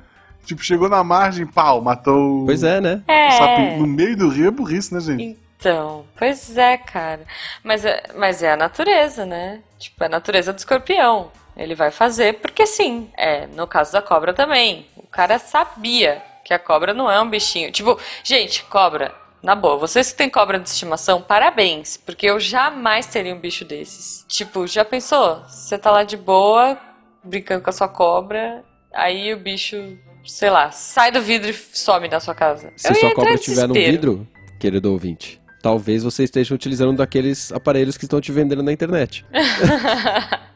Tipo, 0.46 0.64
chegou 0.64 0.88
na 0.90 1.04
margem, 1.04 1.46
pau, 1.46 1.82
matou 1.82 2.46
Pois 2.46 2.64
é, 2.64 2.80
né? 2.80 3.02
É. 3.08 3.28
o 3.30 3.32
sapinho. 3.34 3.78
No 3.80 3.88
meio 3.88 4.16
do 4.16 4.30
rio 4.30 4.48
é 4.48 4.52
burrice, 4.52 4.94
né, 4.94 5.00
gente? 5.02 5.38
Então, 5.60 6.04
pois 6.18 6.58
é, 6.58 6.78
cara. 6.78 7.22
Mas 7.64 7.84
é, 7.86 8.02
mas 8.18 8.42
é 8.44 8.52
a 8.54 8.58
natureza, 8.58 9.26
né? 9.26 9.60
Tipo, 9.80 10.04
é 10.04 10.08
a 10.08 10.10
natureza 10.10 10.52
do 10.54 10.58
escorpião. 10.60 11.32
Ele 11.56 11.76
vai 11.76 11.92
fazer 11.92 12.40
porque 12.40 12.66
sim. 12.66 13.10
É, 13.18 13.48
no 13.48 13.68
caso 13.68 13.92
da 13.92 14.02
cobra 14.02 14.34
também. 14.34 14.88
O 14.98 15.08
cara 15.08 15.38
sabia 15.40 16.22
que 16.44 16.54
a 16.54 16.60
cobra 16.60 16.94
não 16.94 17.10
é 17.10 17.22
um 17.22 17.30
bichinho. 17.30 17.72
Tipo, 17.72 18.00
gente, 18.24 18.64
cobra, 18.66 19.14
na 19.42 19.56
boa, 19.56 19.78
vocês 19.78 20.12
que 20.12 20.18
têm 20.18 20.30
cobra 20.30 20.60
de 20.60 20.70
estimação, 20.70 21.22
parabéns. 21.22 21.98
Porque 21.98 22.26
eu 22.26 22.40
jamais 22.40 23.06
teria 23.06 23.34
um 23.34 23.40
bicho 23.40 23.64
desses. 23.66 24.26
Tipo, 24.28 24.66
já 24.68 24.84
pensou? 24.84 25.44
Você 25.48 25.78
tá 25.78 25.92
lá 25.92 26.04
de 26.04 26.18
boa, 26.18 26.78
brincando 27.24 27.64
com 27.64 27.70
a 27.70 27.74
sua 27.74 27.88
cobra, 27.88 28.64
aí 28.94 29.34
o 29.34 29.38
bicho, 29.38 29.98
sei 30.26 30.50
lá, 30.50 30.72
sai 30.72 31.12
do 31.12 31.22
vidro 31.22 31.50
e 31.50 31.54
some 31.54 32.08
da 32.08 32.20
sua 32.20 32.36
casa. 32.36 32.72
Se 32.76 32.94
sua 32.94 33.14
cobra 33.14 33.34
estiver 33.34 33.68
no 33.68 33.74
vidro, 33.74 34.28
querido 34.60 34.92
ouvinte, 34.92 35.42
talvez 35.62 36.04
você 36.04 36.24
esteja 36.24 36.54
utilizando 36.54 36.92
um 36.92 36.96
daqueles 36.96 37.52
aparelhos 37.52 37.98
que 37.98 38.06
estão 38.06 38.20
te 38.20 38.32
vendendo 38.32 38.64
na 38.64 38.72
internet. 38.72 39.26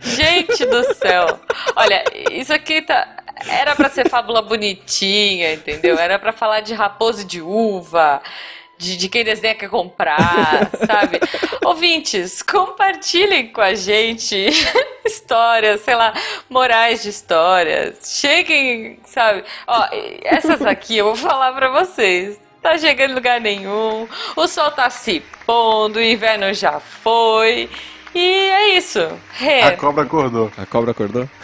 Gente 0.00 0.64
do 0.66 0.94
céu. 0.94 1.38
Olha, 1.76 2.04
isso 2.30 2.52
aqui 2.52 2.82
tá. 2.82 3.16
Era 3.48 3.74
pra 3.74 3.88
ser 3.88 4.08
fábula 4.08 4.42
bonitinha, 4.42 5.54
entendeu? 5.54 5.98
Era 5.98 6.18
pra 6.18 6.32
falar 6.32 6.60
de 6.60 6.74
raposa 6.74 7.22
e 7.22 7.24
de 7.24 7.40
uva, 7.40 8.20
de, 8.76 8.96
de 8.96 9.08
quem 9.08 9.22
desenha 9.22 9.54
quer 9.54 9.68
comprar, 9.68 10.70
sabe? 10.86 11.20
Ouvintes, 11.64 12.42
compartilhem 12.42 13.48
com 13.48 13.60
a 13.60 13.74
gente 13.74 14.48
histórias, 15.04 15.82
sei 15.82 15.94
lá, 15.94 16.12
morais 16.48 17.02
de 17.02 17.10
histórias. 17.10 18.18
Cheguem, 18.20 18.98
sabe? 19.04 19.44
Ó, 19.66 19.88
essas 20.22 20.62
aqui 20.62 20.96
eu 20.96 21.06
vou 21.06 21.16
falar 21.16 21.52
pra 21.52 21.68
vocês. 21.68 22.38
Tá 22.62 22.76
chegando 22.76 23.12
em 23.12 23.14
lugar 23.14 23.40
nenhum, 23.40 24.06
o 24.36 24.46
sol 24.46 24.70
tá 24.70 24.90
se 24.90 25.20
pondo, 25.46 25.96
o 25.96 26.02
inverno 26.02 26.52
já 26.52 26.78
foi. 26.78 27.70
E 28.14 28.18
é 28.18 28.76
isso. 28.76 29.00
Rê. 29.34 29.62
A 29.62 29.76
cobra 29.76 30.02
acordou. 30.04 30.50
A 30.56 30.66
cobra 30.66 30.90
acordou? 30.90 31.28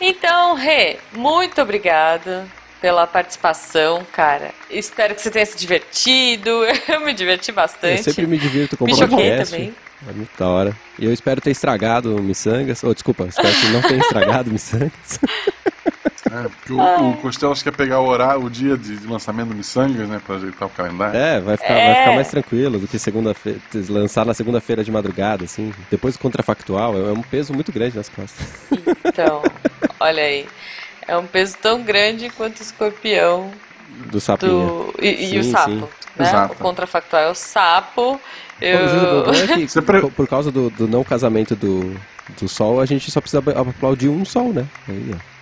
Então, 0.00 0.54
Rê, 0.54 0.98
muito 1.12 1.60
obrigada 1.60 2.46
pela 2.80 3.04
participação, 3.04 4.06
cara. 4.12 4.52
Espero 4.70 5.12
que 5.12 5.20
você 5.20 5.28
tenha 5.30 5.44
se 5.44 5.56
divertido. 5.56 6.50
Eu 6.88 7.00
me 7.00 7.12
diverti 7.12 7.50
bastante. 7.50 7.98
Eu 7.98 8.04
sempre 8.04 8.26
me 8.28 8.38
divirto 8.38 8.76
com 8.76 8.84
o 8.84 8.86
Me 8.86 8.94
choquei 8.94 9.08
podcast. 9.16 9.54
também. 9.54 9.74
É 10.08 10.12
muito 10.12 10.30
da 10.38 10.46
hora. 10.46 10.76
E 10.96 11.04
eu 11.04 11.12
espero 11.12 11.40
ter 11.40 11.50
estragado 11.50 12.14
o 12.14 12.22
Missangas. 12.22 12.84
Oh, 12.84 12.94
desculpa, 12.94 13.24
espero 13.26 13.52
que 13.52 13.66
não 13.66 13.82
tenha 13.82 13.98
estragado 14.00 14.48
o 14.48 14.52
Missangas. 14.52 15.18
É, 16.30 16.42
porque 16.48 16.72
o, 16.72 17.10
o 17.10 17.16
Costelas 17.18 17.62
quer 17.62 17.72
pegar 17.74 18.00
o 18.00 18.06
horário, 18.06 18.44
o 18.44 18.50
dia 18.50 18.76
de 18.76 19.06
lançamento 19.06 19.48
do 19.48 19.54
Missangas, 19.54 20.08
né? 20.08 20.20
Pra 20.24 20.36
ajeitar 20.36 20.68
o 20.68 20.70
calendário. 20.70 21.18
É, 21.18 21.40
vai 21.40 21.56
ficar, 21.56 21.74
É. 21.74 21.86
vai 21.92 22.02
ficar 22.02 22.14
mais 22.14 22.28
tranquilo 22.28 22.78
do 22.78 22.86
que 22.86 22.98
segunda-feira, 22.98 23.58
lançar 23.88 24.26
na 24.26 24.34
segunda-feira 24.34 24.84
de 24.84 24.90
madrugada, 24.90 25.44
assim. 25.44 25.72
Depois 25.90 26.14
do 26.16 26.20
contrafactual, 26.20 26.96
é 26.96 27.12
um 27.12 27.22
peso 27.22 27.52
muito 27.54 27.72
grande 27.72 27.96
nas 27.96 28.08
costas. 28.08 28.46
Então, 29.04 29.42
olha 30.00 30.22
aí. 30.22 30.46
É 31.06 31.16
um 31.16 31.26
peso 31.26 31.56
tão 31.60 31.82
grande 31.82 32.28
quanto 32.30 32.58
o 32.58 32.62
escorpião 32.62 33.50
Do 34.10 34.20
sapinho. 34.20 34.92
do... 34.94 34.94
e, 35.02 35.34
e 35.34 35.38
o 35.38 35.44
sapo. 35.44 35.70
sim. 35.70 35.80
Né? 36.16 36.28
Exato. 36.28 36.52
O 36.52 36.56
contrafactual 36.56 37.22
é 37.22 37.30
o 37.30 37.34
sapo. 37.34 38.20
Eu... 38.60 38.78
O 38.80 39.20
o 39.20 39.24
bom 39.24 39.32
é 39.32 39.66
que 39.66 39.68
por, 39.82 40.12
por 40.12 40.28
causa 40.28 40.50
do, 40.50 40.68
do 40.68 40.86
não 40.88 41.02
casamento 41.04 41.54
do, 41.56 41.96
do 42.40 42.48
sol, 42.48 42.80
a 42.80 42.86
gente 42.86 43.10
só 43.10 43.20
precisa 43.20 43.42
aplaudir 43.56 44.08
um 44.08 44.24
sol, 44.24 44.52
né? 44.52 44.66
Aí, 44.88 45.14
ó. 45.14 45.37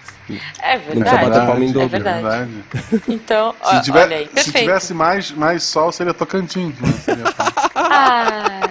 É 0.60 0.76
Não 0.76 0.80
precisa 0.84 1.04
bater 1.04 1.20
verdade. 1.20 1.46
palma 1.46 1.64
em 1.64 1.68
É 1.68 1.72
dobro. 1.72 1.88
verdade. 1.88 2.50
Então, 3.08 3.54
ó, 3.60 3.74
Se, 3.76 3.82
tiver- 3.82 4.02
olha 4.04 4.16
aí. 4.16 4.30
se 4.36 4.52
tivesse 4.52 4.94
mais, 4.94 5.30
mais 5.30 5.62
sol, 5.62 5.92
seria 5.92 6.12
Tocantins. 6.14 6.74
né? 6.80 6.92
Seria. 7.04 7.24
Ai, 7.74 8.70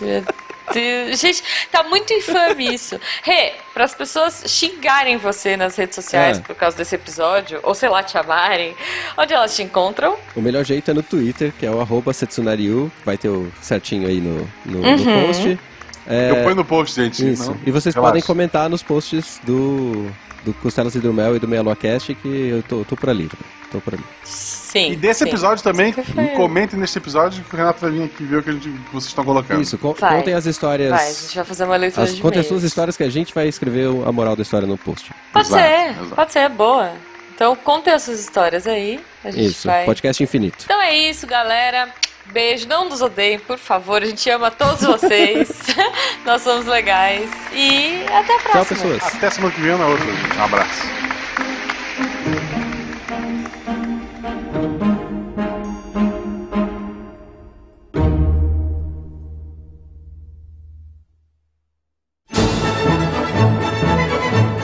meu 0.00 0.20
Deus. 0.20 1.20
Gente, 1.20 1.42
tá 1.70 1.84
muito 1.84 2.12
infame 2.12 2.74
isso. 2.74 3.00
Rê, 3.22 3.52
para 3.72 3.84
as 3.84 3.94
pessoas 3.94 4.42
xingarem 4.46 5.16
você 5.16 5.56
nas 5.56 5.76
redes 5.76 5.94
sociais 5.94 6.38
É. 6.38 6.40
por 6.40 6.54
causa 6.56 6.76
desse 6.76 6.94
episódio, 6.94 7.60
ou 7.62 7.72
sei 7.74 7.88
lá, 7.88 8.02
te 8.02 8.18
amarem, 8.18 8.74
onde 9.16 9.32
elas 9.32 9.54
te 9.56 9.62
encontram? 9.62 10.16
O 10.34 10.40
melhor 10.42 10.64
jeito 10.64 10.90
é 10.90 10.94
no 10.94 11.02
Twitter, 11.02 11.52
que 11.58 11.64
é 11.64 11.70
o 11.70 11.80
arroba 11.80 12.12
Setsunariu. 12.12 12.90
Vai 13.04 13.16
ter 13.16 13.28
o 13.28 13.50
certinho 13.62 14.06
aí 14.08 14.20
no, 14.20 14.46
no, 14.66 14.80
no 14.82 14.88
Uhum. 14.88 15.26
post. 15.26 15.58
É, 16.08 16.30
Eu 16.30 16.42
ponho 16.44 16.56
no 16.56 16.64
post, 16.64 17.00
gente. 17.00 17.32
Isso. 17.32 17.50
não- 17.50 17.60
e 17.64 17.70
vocês 17.70 17.94
relaxa. 17.94 18.10
podem 18.12 18.22
comentar 18.22 18.68
nos 18.68 18.82
posts 18.82 19.40
do, 19.44 20.10
do 20.46 20.54
Costelas 20.54 20.94
Hidromel 20.94 21.36
e 21.36 21.38
do 21.38 21.48
Meia 21.48 21.60
Lua 21.62 21.74
Cast, 21.76 22.14
que 22.14 22.28
eu 22.48 22.62
tô, 22.62 22.84
tô 22.84 22.96
por 22.96 23.10
ali. 23.10 23.28
Tô 23.70 23.80
por 23.80 23.94
ali. 23.94 24.04
Sim. 24.24 24.92
E 24.92 24.96
desse 24.96 25.24
sim. 25.24 25.28
episódio 25.28 25.62
também, 25.62 25.92
comentem 26.36 26.78
neste 26.78 26.96
episódio 26.98 27.42
que 27.44 27.54
o 27.54 27.58
Renato 27.58 27.80
vai 27.80 27.90
vir 27.90 28.04
aqui 28.04 28.24
ver 28.24 28.36
o 28.36 28.42
que, 28.42 28.50
a 28.50 28.52
gente, 28.52 28.68
que 28.68 28.92
vocês 28.92 29.06
estão 29.06 29.24
colocando. 29.24 29.60
Isso, 29.60 29.76
co- 29.76 29.92
Vai. 29.94 30.16
contem 30.18 30.34
as 30.34 30.46
histórias. 30.46 30.90
Vai, 30.90 31.08
a 31.08 31.12
gente 31.12 31.34
vai 31.34 31.44
fazer 31.44 31.64
uma 31.64 31.76
leitura 31.76 32.06
As, 32.06 32.14
de 32.14 32.22
contem 32.22 32.40
as 32.40 32.46
suas 32.46 32.62
histórias 32.62 32.96
que 32.96 33.02
a 33.02 33.10
gente 33.10 33.34
vai 33.34 33.48
escrever 33.48 33.88
a 34.06 34.12
moral 34.12 34.36
da 34.36 34.42
história 34.42 34.66
no 34.68 34.78
post. 34.78 35.10
Pode 35.32 35.48
Exato, 35.48 35.62
ser, 35.62 35.90
exato. 35.90 36.14
pode 36.14 36.32
ser, 36.32 36.48
boa. 36.50 36.92
Então 37.34 37.54
contem 37.56 37.92
as 37.92 38.02
suas 38.02 38.20
histórias 38.20 38.66
aí. 38.66 39.00
A 39.24 39.30
gente 39.30 39.46
Isso, 39.50 39.66
vai. 39.66 39.84
podcast 39.84 40.22
infinito. 40.22 40.64
Então 40.64 40.80
é 40.80 40.94
isso, 40.96 41.26
galera. 41.26 41.88
Beijo, 42.32 42.68
não 42.68 42.88
nos 42.88 43.00
odeiem, 43.00 43.38
por 43.38 43.58
favor. 43.58 44.02
A 44.02 44.06
gente 44.06 44.28
ama 44.30 44.50
todos 44.50 44.82
vocês. 44.82 45.48
Nós 46.24 46.42
somos 46.42 46.66
legais. 46.66 47.30
E 47.52 48.04
até 48.12 48.34
a 48.34 48.38
Tchau, 48.38 48.50
próxima. 48.52 48.80
pessoas. 48.82 49.14
Até 49.14 49.30
semana 49.30 49.54
que 49.54 49.60
vem 49.60 49.76
na 49.78 49.86
outra, 49.86 50.04
gente. 50.04 50.36
Um 50.38 50.44
abraço. 50.44 50.82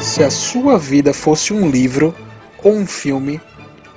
Se 0.00 0.22
a 0.22 0.30
sua 0.30 0.78
vida 0.78 1.14
fosse 1.14 1.52
um 1.52 1.70
livro 1.70 2.14
ou 2.62 2.72
um 2.74 2.86
filme, 2.86 3.40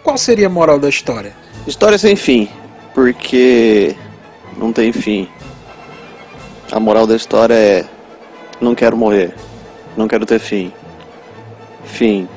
qual 0.03 0.17
seria 0.17 0.47
a 0.47 0.49
moral 0.49 0.79
da 0.79 0.87
história? 0.87 1.35
História 1.67 1.97
sem 1.97 2.15
fim, 2.15 2.47
porque 2.95 3.93
não 4.57 4.71
tem 4.71 4.91
fim. 4.93 5.27
A 6.71 6.79
moral 6.79 7.05
da 7.05 7.15
história 7.15 7.53
é: 7.53 7.85
não 8.59 8.73
quero 8.73 8.97
morrer, 8.97 9.35
não 9.95 10.07
quero 10.07 10.25
ter 10.25 10.39
fim. 10.39 10.71
Fim. 11.83 12.27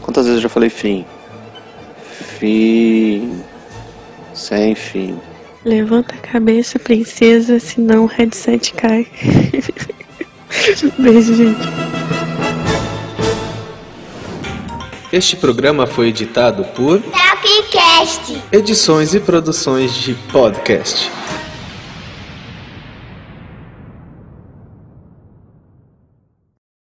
Quantas 0.00 0.24
vezes 0.24 0.38
eu 0.38 0.42
já 0.44 0.48
falei 0.48 0.70
fim? 0.70 1.04
Fim. 2.38 3.42
Sem 4.32 4.74
fim. 4.74 5.18
Levanta 5.62 6.14
a 6.14 6.18
cabeça, 6.18 6.78
princesa, 6.78 7.58
senão 7.58 8.04
o 8.04 8.06
headset 8.06 8.72
cai. 8.72 9.06
Beijo, 10.98 11.34
gente. 11.34 11.60
Este 15.12 15.36
programa 15.36 15.86
foi 15.86 16.08
editado 16.08 16.64
por 16.64 17.02
Tapcast. 18.00 18.42
Edições 18.50 19.14
e 19.14 19.20
Produções 19.20 19.94
de 19.94 20.14
Podcast. 20.32 21.10